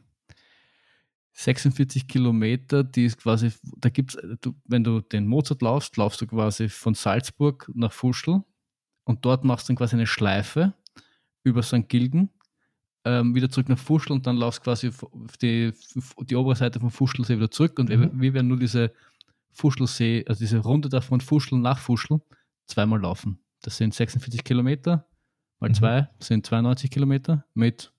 [1.32, 6.26] 46 Kilometer, die ist quasi, da gibt es, wenn du den Mozart laufst, laufst du
[6.26, 8.42] quasi von Salzburg nach Fuschl
[9.04, 10.72] und dort machst du dann quasi eine Schleife
[11.47, 11.89] über St.
[11.89, 12.31] Gilgen,
[13.05, 15.73] ähm, wieder zurück nach Fuschl und dann laufst quasi auf die,
[16.24, 18.01] die obere Seite vom Fuschlsee wieder zurück und mhm.
[18.01, 18.93] wir, wir, werden nur diese
[19.52, 22.20] Fuschlsee, also diese Runde da von Fuschl nach Fuschl
[22.66, 23.39] zweimal laufen.
[23.62, 25.06] Das sind 46 Kilometer,
[25.60, 25.74] mal mhm.
[25.74, 27.93] zwei sind 92 Kilometer mit,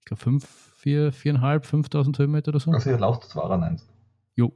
[0.00, 0.44] ich glaube, 5,
[0.78, 2.72] 4, 4,5, 5000 Höhenmeter oder so.
[2.72, 3.88] Also ihr lauft 92.
[4.34, 4.52] Jo.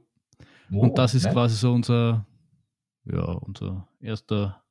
[0.73, 1.33] Oh, und das ist nett.
[1.33, 2.25] quasi so unser,
[3.05, 4.62] ja, unser erster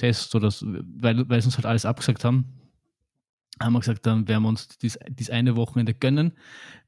[0.00, 2.46] Test oder so, weil, weil sie uns halt alles abgesagt haben,
[3.60, 6.32] haben wir gesagt, dann werden wir uns dies, dies eine Wochenende gönnen.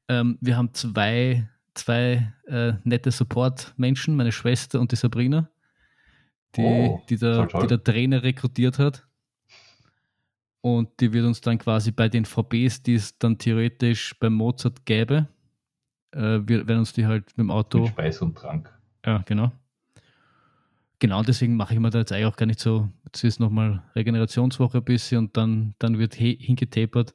[0.07, 5.49] Ähm, wir haben zwei zwei äh, nette Support-Menschen, meine Schwester und die Sabrina,
[6.55, 9.07] die, oh, die, der, die der Trainer rekrutiert hat.
[10.61, 14.85] Und die wird uns dann quasi bei den VBs, die es dann theoretisch beim Mozart
[14.85, 15.27] gäbe,
[16.13, 17.79] äh, wir werden uns die halt mit dem Auto.
[17.79, 18.71] Mit Speis und Trank.
[19.05, 19.51] Ja, genau.
[20.99, 22.87] Genau, deswegen mache ich mir da jetzt eigentlich auch gar nicht so.
[23.13, 27.13] Jetzt ist nochmal Regenerationswoche ein bisschen und dann, dann wird hingetapert.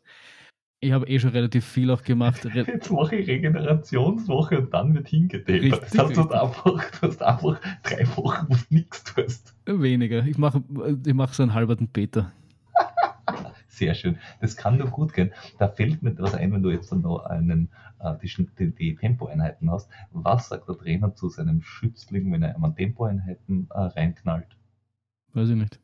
[0.78, 2.44] Ich habe eh schon relativ viel auch gemacht.
[2.54, 5.82] Jetzt mache ich Regenerationswoche und dann wird hingetapert.
[5.82, 9.56] Das heißt, du hast, einfach, du hast einfach drei Wochen, wo du nichts tust.
[9.66, 10.24] Weniger.
[10.24, 10.62] Ich mache
[11.04, 12.30] ich mach so einen halberten Peter.
[13.66, 14.18] Sehr schön.
[14.40, 15.32] Das kann doch gut gehen.
[15.58, 18.94] Da fällt mir etwas ein, wenn du jetzt dann noch einen, äh, die, die, die
[18.94, 19.90] Tempoeinheiten hast.
[20.12, 24.56] Was sagt der Trainer zu seinem Schützling, wenn er einmal Tempoeinheiten äh, reinknallt?
[25.32, 25.80] Weiß ich nicht.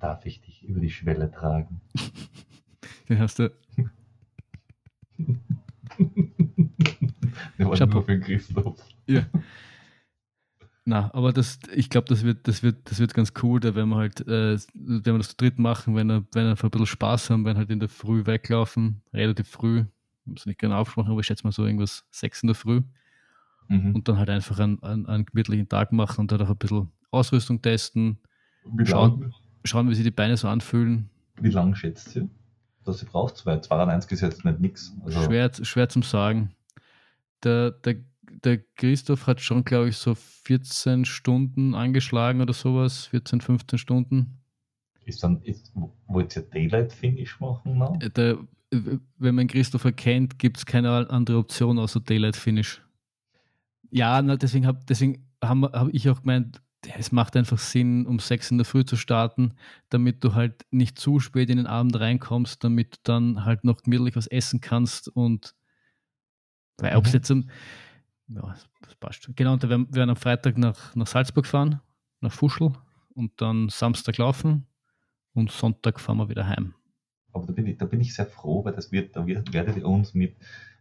[0.00, 1.80] Darf ich dich über die Schwelle tragen?
[3.08, 3.50] Den hast du
[7.58, 7.94] Der war Chapeau.
[7.94, 8.76] nur für den Christoph.
[9.06, 9.24] Ja.
[10.84, 13.88] Na, aber das, ich glaube, das wird, das wird, das wird ganz cool, da werden
[13.88, 16.86] wir halt, äh, wenn wir das zu dritt machen, wenn wir, wenn wir ein bisschen
[16.86, 19.84] Spaß haben, wenn halt in der Früh weglaufen, relativ früh,
[20.26, 22.82] muss nicht genau aufsprechen, aber ich schätze mal so irgendwas sechs in der Früh.
[23.68, 23.96] Mhm.
[23.96, 26.92] Und dann halt einfach einen, einen, einen gemütlichen Tag machen und dann auch ein bisschen
[27.10, 28.18] Ausrüstung testen,
[28.84, 29.34] schauen,
[29.66, 31.10] schauen, wie sich die Beine so anfühlen.
[31.40, 32.28] Wie lange schätzt ihr?
[32.86, 34.94] dass sie braucht, weil 2 ist jetzt nicht nix.
[35.04, 36.54] Also schwer, schwer zum sagen.
[37.42, 37.96] Der, der,
[38.44, 44.38] der Christoph hat schon, glaube ich, so 14 Stunden angeschlagen oder sowas, 14, 15 Stunden.
[45.04, 45.72] Ist dann, ist,
[46.06, 47.78] wollt ihr Daylight Finish machen?
[47.78, 47.98] Now?
[48.00, 48.38] Äh, der,
[49.18, 52.82] wenn man Christopher kennt, gibt es keine andere Option außer Daylight Finish.
[53.90, 56.60] Ja, na, deswegen habe deswegen hab, hab ich auch gemeint,
[56.96, 59.54] es macht einfach Sinn, um sechs in der Früh zu starten,
[59.88, 63.82] damit du halt nicht zu spät in den Abend reinkommst, damit du dann halt noch
[63.82, 65.54] gemütlich was essen kannst und
[66.78, 66.98] weil mhm.
[66.98, 67.48] ob es jetzt um,
[68.28, 69.30] ja, das passt.
[69.34, 71.80] Genau, und wir werden am Freitag nach, nach Salzburg fahren,
[72.20, 72.72] nach Fuschel
[73.14, 74.66] und dann Samstag laufen
[75.32, 76.74] und Sonntag fahren wir wieder heim.
[77.32, 79.76] Aber da bin ich, da bin ich sehr froh, weil das wird, da wird, werdet
[79.76, 80.36] ihr uns mit,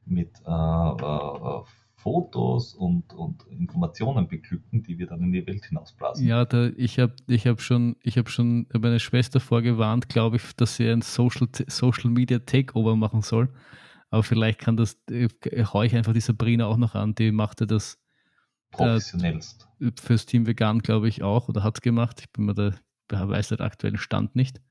[0.05, 1.63] mit äh, äh,
[2.05, 6.23] Fotos und, und Informationen beglücken, die wir dann in die Welt hinausblasen.
[6.23, 10.55] Ja, da, ich habe ich hab schon, ich hab schon meine Schwester vorgewarnt, glaube ich,
[10.55, 13.49] dass sie ein Social, Social Media Takeover machen soll.
[14.11, 15.29] Aber vielleicht kann das, äh,
[15.73, 19.67] haue ich einfach die Sabrina auch noch an, die machte das äh, professionellst.
[19.81, 22.19] Äh, fürs Team Vegan, glaube ich, auch oder hat es gemacht.
[22.21, 22.73] Ich bin mir da,
[23.09, 24.61] weiß den aktuellen Stand nicht.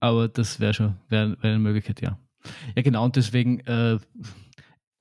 [0.00, 2.18] Aber das wäre schon, wäre wär eine Möglichkeit, ja.
[2.74, 3.98] Ja, genau, und deswegen äh,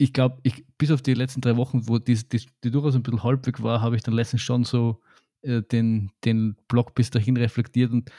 [0.02, 3.04] ich glaube, ich, bis auf die letzten drei Wochen, wo die, die, die durchaus ein
[3.04, 5.00] bisschen halbweg war, habe ich dann letztens schon so
[5.44, 8.10] äh, den, den Blog bis dahin reflektiert und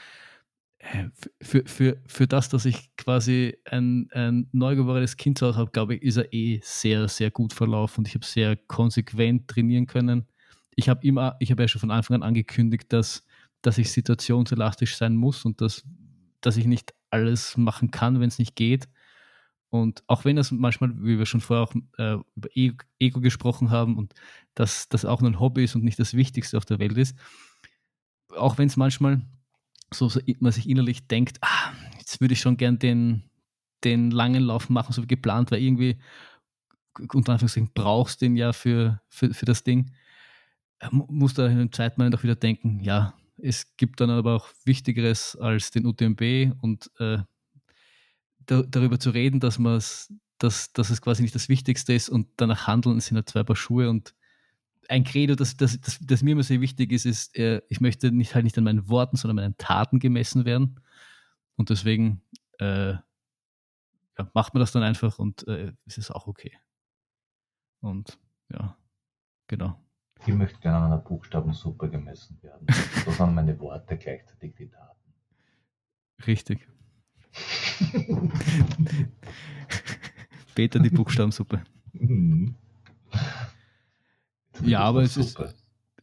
[0.77, 1.09] äh,
[1.41, 5.95] für, für, für das, dass ich quasi ein, ein neugeborenes Kind zu Hause habe, glaube
[5.95, 10.25] ich, ist er eh sehr, sehr gut verlaufen und ich habe sehr konsequent trainieren können.
[10.77, 13.25] Ich habe immer, ich habe ja schon von Anfang an angekündigt, dass,
[13.61, 15.83] dass ich situationselastisch sein muss und dass,
[16.39, 18.87] dass ich nicht alles machen kann, wenn es nicht geht.
[19.73, 23.71] Und auch wenn das manchmal, wie wir schon vorher auch äh, über e-, Ego gesprochen
[23.71, 24.13] haben und
[24.53, 27.17] dass das auch nur ein Hobby ist und nicht das Wichtigste auf der Welt ist,
[28.37, 29.23] auch wenn es manchmal
[29.91, 33.23] so, so, man sich innerlich denkt, ah, jetzt würde ich schon gern den,
[33.83, 35.97] den langen Lauf machen, so wie geplant, weil irgendwie,
[37.11, 39.91] unter Anführungszeichen, brauchst du den ja für, für, für das Ding,
[40.81, 44.49] äh, muss da in einem Zeitmoment auch wieder denken, ja, es gibt dann aber auch
[44.65, 47.23] Wichtigeres als den UTMB und äh,
[48.45, 49.59] da, darüber zu reden, dass,
[50.37, 53.55] dass, dass es quasi nicht das Wichtigste ist und danach handeln sind halt zwei Paar
[53.55, 54.13] Schuhe und
[54.89, 58.11] ein Credo, das, das, das, das mir immer sehr wichtig ist, ist, äh, ich möchte
[58.11, 60.79] nicht halt nicht an meinen Worten, sondern an meinen Taten gemessen werden.
[61.55, 62.21] Und deswegen
[62.59, 62.93] äh,
[64.17, 66.57] ja, macht man das dann einfach und äh, es ist auch okay.
[67.81, 68.77] Und ja,
[69.47, 69.79] genau.
[70.25, 72.67] Ich möchte gerne an einer Buchstabensuppe gemessen werden.
[73.05, 75.13] So sind meine Worte gleichzeitig die Taten.
[76.25, 76.69] Richtig.
[80.55, 81.63] Peter die Buchstabensuppe.
[81.93, 82.55] Mhm.
[84.63, 85.37] Ja, aber es ist,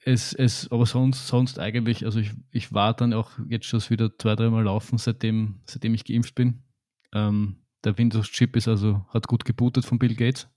[0.04, 4.16] es, es, aber sonst, sonst eigentlich, also ich, ich war dann auch jetzt schon wieder
[4.18, 6.62] zwei, dreimal laufen, seitdem, seitdem ich geimpft bin.
[7.12, 10.48] Ähm, der Windows-Chip ist also, hat gut gebootet von Bill Gates.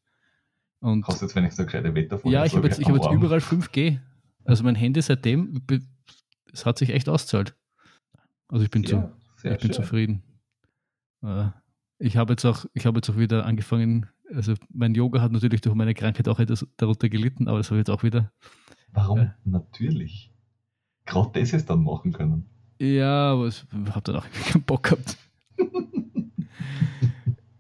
[0.80, 3.40] Und Hast du jetzt wenigstens eine gescheite Wetter Ja, ich habe jetzt, hab jetzt überall
[3.40, 4.00] 5G.
[4.44, 5.62] Also mein Handy seitdem,
[6.52, 7.56] es hat sich echt auszahlt.
[8.50, 10.24] Also ich bin, sehr, zu, ich bin zufrieden.
[11.24, 11.50] Äh,
[12.00, 15.62] ich habe jetzt auch, ich habe jetzt auch wieder angefangen, also mein Yoga hat natürlich
[15.62, 18.32] durch meine Krankheit auch etwas darunter gelitten, aber das habe ich jetzt auch wieder.
[18.92, 19.20] Warum?
[19.20, 20.32] Äh, natürlich.
[21.06, 22.46] Gerade das ist dann machen können.
[22.80, 25.18] Ja, aber ich habe dann auch keinen Bock gehabt.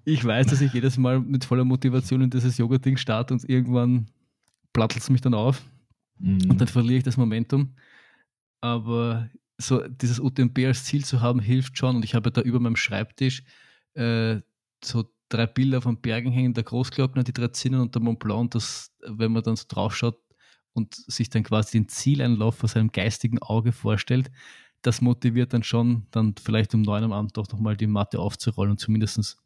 [0.06, 4.08] ich weiß, dass ich jedes Mal mit voller Motivation in dieses Yoga-Ding starte und irgendwann
[4.74, 5.64] plattelt es mich dann auf
[6.20, 6.50] mhm.
[6.50, 7.76] und dann verliere ich das Momentum.
[8.62, 11.98] Aber so dieses UTMB als Ziel zu haben, hilft schon.
[11.98, 13.44] Und ich habe da über meinem Schreibtisch
[13.94, 14.42] äh,
[14.84, 18.52] so drei Bilder von Bergen hängen, der Großglockner, die drei Zinnen und der Mont Blanc.
[18.52, 20.20] Das, wenn man dann so draufschaut
[20.74, 24.32] und sich dann quasi den Zieleinlauf vor seinem geistigen Auge vorstellt,
[24.82, 28.72] das motiviert dann schon, dann vielleicht um neun am Abend doch nochmal die Matte aufzurollen
[28.72, 29.38] und zumindest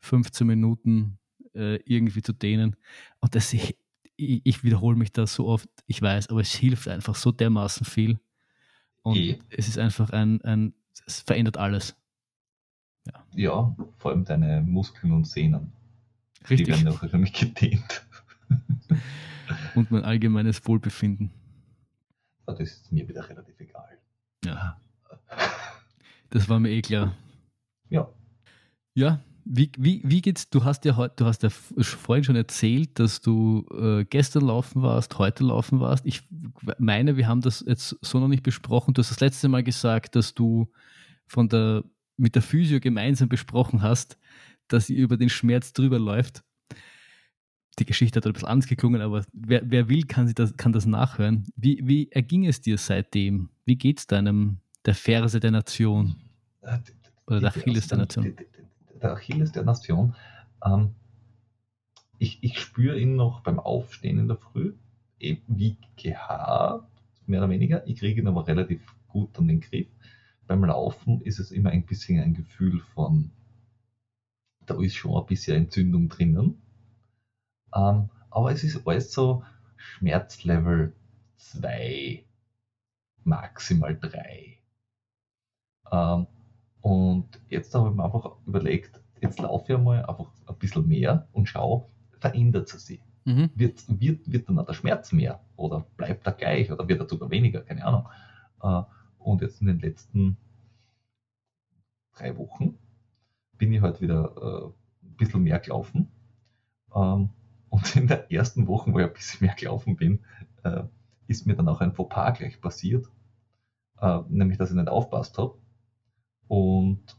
[0.00, 1.18] 15 Minuten
[1.54, 2.76] äh, irgendwie zu dehnen.
[3.20, 3.76] Und das, ich,
[4.16, 8.18] ich wiederhole mich da so oft, ich weiß, aber es hilft einfach so dermaßen viel.
[9.02, 9.38] Und e.
[9.50, 10.74] es ist einfach ein, ein,
[11.06, 11.96] es verändert alles.
[13.06, 13.26] Ja.
[13.34, 15.72] ja, vor allem deine Muskeln und Sehnen.
[16.48, 16.66] Richtig.
[16.66, 18.06] Die werden auch nämlich gedehnt.
[19.74, 21.30] und mein allgemeines Wohlbefinden.
[22.46, 23.98] Aber das ist mir wieder relativ egal.
[24.44, 24.78] Ja.
[26.30, 27.16] Das war mir eh klar.
[27.88, 28.08] Ja.
[28.94, 29.20] Ja,
[29.52, 30.48] wie, wie, wie geht's?
[30.48, 35.18] Du hast ja du hast ja vorhin schon erzählt, dass du äh, gestern laufen warst,
[35.18, 36.06] heute laufen warst.
[36.06, 36.22] Ich
[36.78, 38.94] meine, wir haben das jetzt so noch nicht besprochen.
[38.94, 40.70] Du hast das letzte Mal gesagt, dass du
[41.26, 41.82] von der
[42.16, 44.18] mit der Physio gemeinsam besprochen hast,
[44.68, 46.44] dass sie über den Schmerz drüber läuft.
[47.80, 50.86] Die Geschichte hat ein bisschen anders geklungen, aber wer, wer will, kann, das, kann das
[50.86, 51.48] nachhören.
[51.56, 53.48] Wie, wie erging es dir seitdem?
[53.64, 56.14] Wie geht es deinem, der Ferse der Nation?
[57.26, 58.36] Oder der Achilles der Nation?
[59.02, 60.14] Der Achilles der Nation.
[60.64, 60.94] Ähm,
[62.18, 64.74] ich, ich spüre ihn noch beim Aufstehen in der Früh,
[65.18, 66.86] eben wie gehabt,
[67.26, 67.86] mehr oder weniger.
[67.86, 69.88] Ich kriege ihn aber relativ gut an den Griff
[70.50, 73.30] beim Laufen ist es immer ein bisschen ein Gefühl von,
[74.66, 76.60] da ist schon ein bisschen Entzündung drinnen.
[77.72, 79.44] Ähm, aber es ist alles so
[79.76, 80.92] Schmerzlevel
[81.36, 82.24] 2,
[83.22, 84.58] maximal 3.
[85.92, 86.26] Ähm,
[86.82, 91.26] und jetzt habe ich mir einfach überlegt, jetzt laufe ich mal einfach ein bisschen mehr
[91.32, 91.86] und schaue,
[92.18, 93.00] verändert sie sich.
[93.24, 93.50] Mhm.
[93.54, 97.08] Wird, wird, wird dann auch der Schmerz mehr oder bleibt er gleich oder wird er
[97.08, 98.08] sogar weniger, keine Ahnung.
[98.62, 98.82] Äh,
[99.18, 100.36] und jetzt in den letzten
[102.16, 102.78] drei Wochen
[103.58, 106.10] bin ich halt wieder äh, ein bisschen mehr gelaufen.
[106.94, 107.28] Ähm,
[107.68, 110.20] und in der ersten Woche, wo ich ein bisschen mehr gelaufen bin,
[110.64, 110.84] äh,
[111.26, 113.06] ist mir dann auch ein Fauxpas gleich passiert.
[114.30, 115.58] Nämlich, dass ich nicht aufpasst habe.
[116.50, 117.16] Und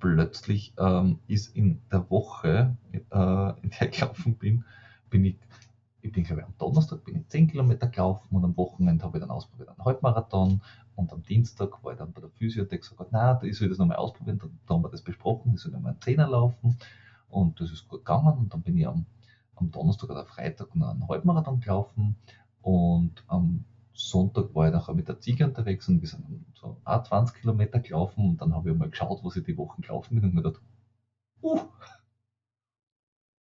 [0.00, 4.64] plötzlich ähm, ist in der Woche, äh, in der ich gelaufen bin,
[5.10, 5.36] bin ich
[6.00, 9.18] ich bin, glaube ich, am Donnerstag bin ich 10 Kilometer gelaufen und am Wochenende habe
[9.18, 10.60] ich dann ausprobiert einen Halbmarathon.
[10.96, 13.78] Und am Dienstag war ich dann bei der Physio, der gesagt nein, ich soll das
[13.78, 16.76] nochmal ausprobieren, da, da haben wir das besprochen, ich soll nochmal einen Zehner laufen.
[17.28, 18.38] Und das ist gut gegangen.
[18.38, 19.06] Und dann bin ich am,
[19.54, 22.16] am Donnerstag oder Freitag noch einen Halbmarathon gelaufen.
[22.62, 23.64] Und am
[23.98, 28.24] Sonntag war ich nachher mit der Ziege unterwegs und wir sind so 20 Kilometer gelaufen
[28.24, 30.62] und dann habe ich mal geschaut, was ich die Wochen gelaufen bin und mir gedacht,
[31.42, 31.60] uh,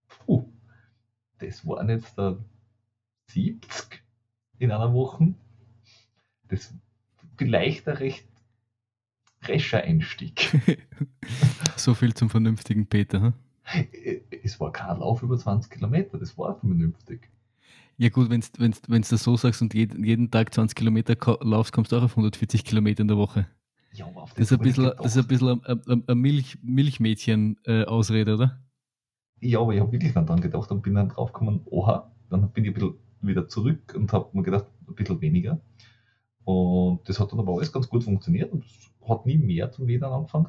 [0.08, 0.46] puh,
[1.38, 2.36] das waren jetzt da
[3.28, 4.02] 70
[4.58, 5.36] in einer Woche.
[6.48, 6.74] Das
[7.38, 8.28] vielleicht ein recht
[9.42, 10.52] frescher Einstieg.
[11.76, 13.22] so viel zum vernünftigen Peter.
[13.22, 13.34] Hm?
[14.44, 17.30] Es war kein Lauf über 20 Kilometer, das war vernünftig.
[18.00, 21.92] Ja gut, wenn du das so sagst und jeden, jeden Tag 20 Kilometer laufst, kommst
[21.92, 23.46] du auch auf 140 Kilometer in der Woche.
[23.92, 28.34] Ja, aber auf das, ist ein bisschen, das ist ein bisschen eine Milch, Milchmädchen-Ausrede, äh,
[28.36, 28.60] oder?
[29.42, 32.70] Ja, aber ich habe wirklich dann gedacht und bin dann draufgekommen, oha, dann bin ich
[32.70, 35.60] ein bisschen wieder zurück und habe mir gedacht, ein bisschen weniger.
[36.46, 39.88] Und das hat dann aber alles ganz gut funktioniert und es hat nie mehr zum
[39.88, 40.48] Wedern angefangen.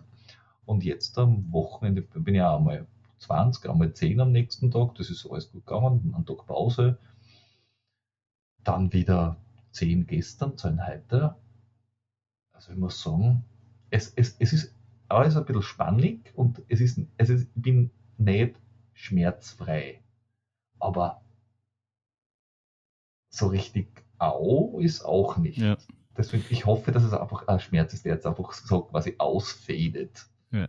[0.67, 2.87] Und jetzt am Wochenende bin ich auch einmal
[3.19, 6.97] 20, einmal 10 am nächsten Tag, das ist alles gut gegangen, einen Tag Pause.
[8.65, 9.37] Dann wieder
[9.73, 11.37] 10 gestern, 10 heute.
[12.53, 13.45] Also ich muss sagen,
[13.91, 14.75] es, es, es ist
[15.09, 18.57] alles ein bisschen spannend und es ist, es ist, ich bin nicht
[18.93, 20.03] schmerzfrei.
[20.79, 21.23] Aber
[23.31, 23.89] so richtig
[24.19, 25.59] au ist auch nicht.
[25.59, 25.77] Ja.
[26.17, 30.27] Deswegen, ich hoffe, dass es einfach ein Schmerz ist, der jetzt einfach so quasi ausfadet.
[30.51, 30.69] Ja.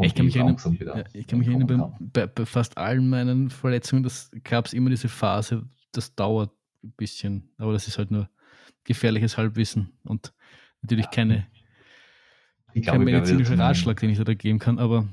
[0.00, 4.04] Ich kann, mich erinnern, ja, ich kann mich erinnern, bei, bei, fast allen meinen Verletzungen,
[4.04, 6.52] das gab es immer diese Phase, das dauert
[6.86, 8.28] ein bisschen, aber das ist halt nur
[8.84, 10.32] gefährliches Halbwissen und
[10.82, 11.46] natürlich keine,
[12.72, 15.08] ich kein medizinischer Ratschlag, den ich da geben kann, aber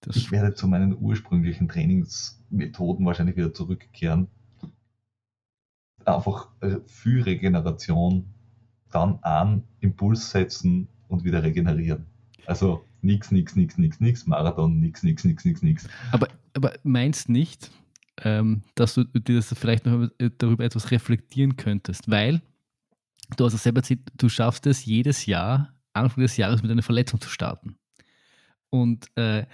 [0.00, 4.28] das ich werde zu meinen ursprünglichen Trainingsmethoden wahrscheinlich wieder zurückkehren.
[6.04, 8.26] Einfach äh, für Regeneration
[8.90, 12.06] dann einen Impuls setzen und wieder regenerieren.
[12.46, 15.88] Also nix, nix, nix, nix, nix, Marathon, nix, nix, nix, nix, nix.
[16.12, 17.70] Aber, aber meinst nicht,
[18.22, 20.08] ähm, dass du dir das vielleicht noch
[20.38, 22.10] darüber etwas reflektieren könntest?
[22.10, 22.42] Weil
[23.36, 26.82] du hast ja selber erzählt, du schaffst es jedes Jahr, Anfang des Jahres mit einer
[26.82, 27.76] Verletzung zu starten.
[28.70, 29.46] Und äh,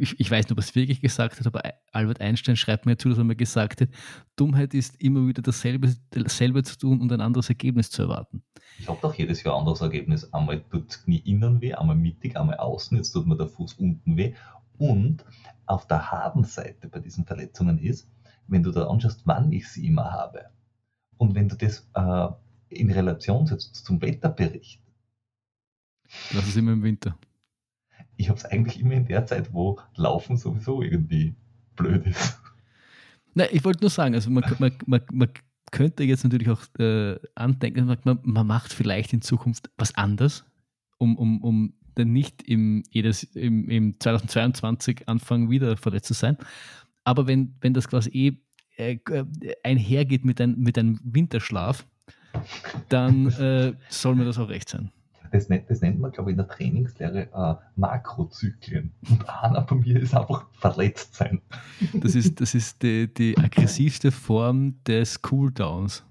[0.00, 1.62] ich, ich weiß nicht, ob er es wirklich gesagt hat, aber
[1.92, 3.88] Albert Einstein schreibt mir zu, dass er mir gesagt hat,
[4.36, 8.42] Dummheit ist immer wieder dasselbe, dasselbe zu tun und ein anderes Ergebnis zu erwarten.
[8.78, 10.32] Ich habe doch jedes Jahr ein anderes Ergebnis.
[10.32, 13.74] Einmal tut das Knie innen weh, einmal mittig, einmal außen, jetzt tut mir der Fuß
[13.74, 14.34] unten weh.
[14.78, 15.24] Und
[15.66, 18.10] auf der Habenseite bei diesen Verletzungen ist,
[18.46, 20.50] wenn du da anschaust, wann ich sie immer habe,
[21.16, 22.28] und wenn du das äh,
[22.68, 24.82] in Relation setzt zum Wetterbericht.
[26.32, 27.16] Das ist immer im Winter
[28.16, 31.34] ich habe es eigentlich immer in der Zeit, wo Laufen sowieso irgendwie
[31.76, 32.38] blöd ist.
[33.34, 35.28] Nein, ich wollte nur sagen, also man, man, man, man
[35.70, 40.44] könnte jetzt natürlich auch äh, andenken, man, man macht vielleicht in Zukunft was anders,
[40.98, 46.36] um, um, um dann nicht im, jedes, im, im 2022 anfangen, wieder verletzt zu sein.
[47.04, 48.32] Aber wenn, wenn das quasi eh
[48.76, 48.98] äh,
[49.62, 51.86] einhergeht mit, ein, mit einem Winterschlaf,
[52.88, 54.90] dann äh, soll mir das auch recht sein
[55.32, 58.92] das, nennt, das nennt man, glaube ich, in der Trainingslehre äh, Makrozyklen.
[59.08, 61.40] Und einer bei mir ist einfach verletzt sein.
[61.94, 66.04] Das ist, das ist die, die aggressivste Form des Cooldowns.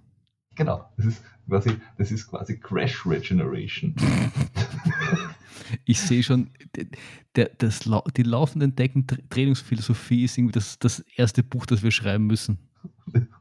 [0.56, 3.96] Genau, das ist quasi, das ist quasi Crash Regeneration.
[5.86, 6.50] ich sehe schon,
[7.36, 12.28] der, das, die laufenden Decken Trainingsphilosophie ist irgendwie das, das erste Buch, das wir schreiben
[12.28, 12.60] müssen.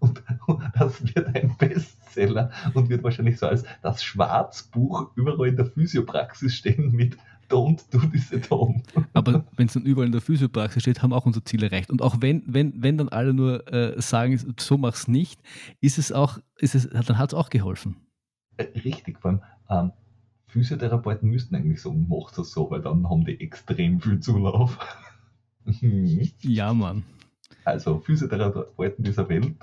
[0.01, 5.57] Und, und das wird ein Bestseller und wird wahrscheinlich so als das Schwarzbuch überall in
[5.57, 7.17] der Physiopraxis stehen mit
[7.49, 8.83] Don't do this at home.
[9.13, 11.91] Aber wenn es dann überall in der Physiopraxis steht, haben auch unsere Ziele erreicht.
[11.91, 15.41] Und auch wenn, wenn, wenn dann alle nur äh, sagen, so mach's nicht,
[15.81, 17.97] ist es auch, ist es, dann hat es auch geholfen.
[18.57, 19.93] Äh, richtig, vor allem ähm,
[20.51, 24.79] Physiotherapeuten müssten eigentlich so, macht es so, weil dann haben die extrem viel Zulauf.
[26.41, 27.05] ja, Mann.
[27.65, 29.55] Also Physiotherapeuten dieser Welt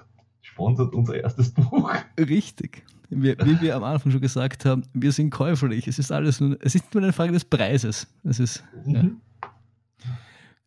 [0.41, 1.91] sponsert unser erstes Buch.
[2.17, 2.83] Richtig.
[3.09, 5.87] Wir, wie wir am Anfang schon gesagt haben, wir sind käuflich.
[5.87, 8.07] Es ist alles nur, es ist nur eine Frage des Preises.
[8.23, 8.93] Es ist, mhm.
[8.93, 9.51] ja.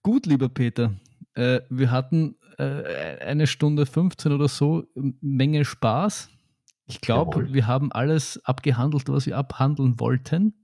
[0.02, 0.94] Gut, lieber Peter.
[1.34, 4.84] Äh, wir hatten äh, eine Stunde 15 oder so,
[5.20, 6.30] Menge Spaß.
[6.90, 10.54] Ich glaube, wir haben alles abgehandelt, was wir abhandeln wollten.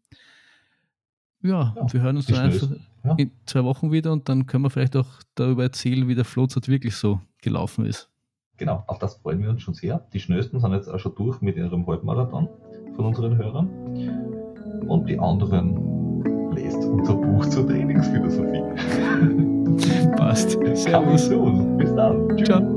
[1.42, 2.68] Ja, ja und wir hören uns dann einfach
[3.04, 3.14] ja.
[3.16, 6.68] in zwei Wochen wieder und dann können wir vielleicht auch darüber erzählen, wie der Flotzeit
[6.68, 8.10] wirklich so gelaufen ist.
[8.56, 10.06] Genau, auf das freuen wir uns schon sehr.
[10.12, 12.48] Die Schnellsten sind jetzt auch schon durch mit ihrem Halbmarathon
[12.94, 13.68] von unseren Hörern.
[14.88, 18.62] Und die anderen lest unser Buch zur Trainingsphilosophie.
[20.16, 20.58] Passt.
[20.74, 21.28] Servus.
[21.76, 22.36] Bis dann.
[22.36, 22.48] Tschüss.
[22.48, 22.75] Ciao.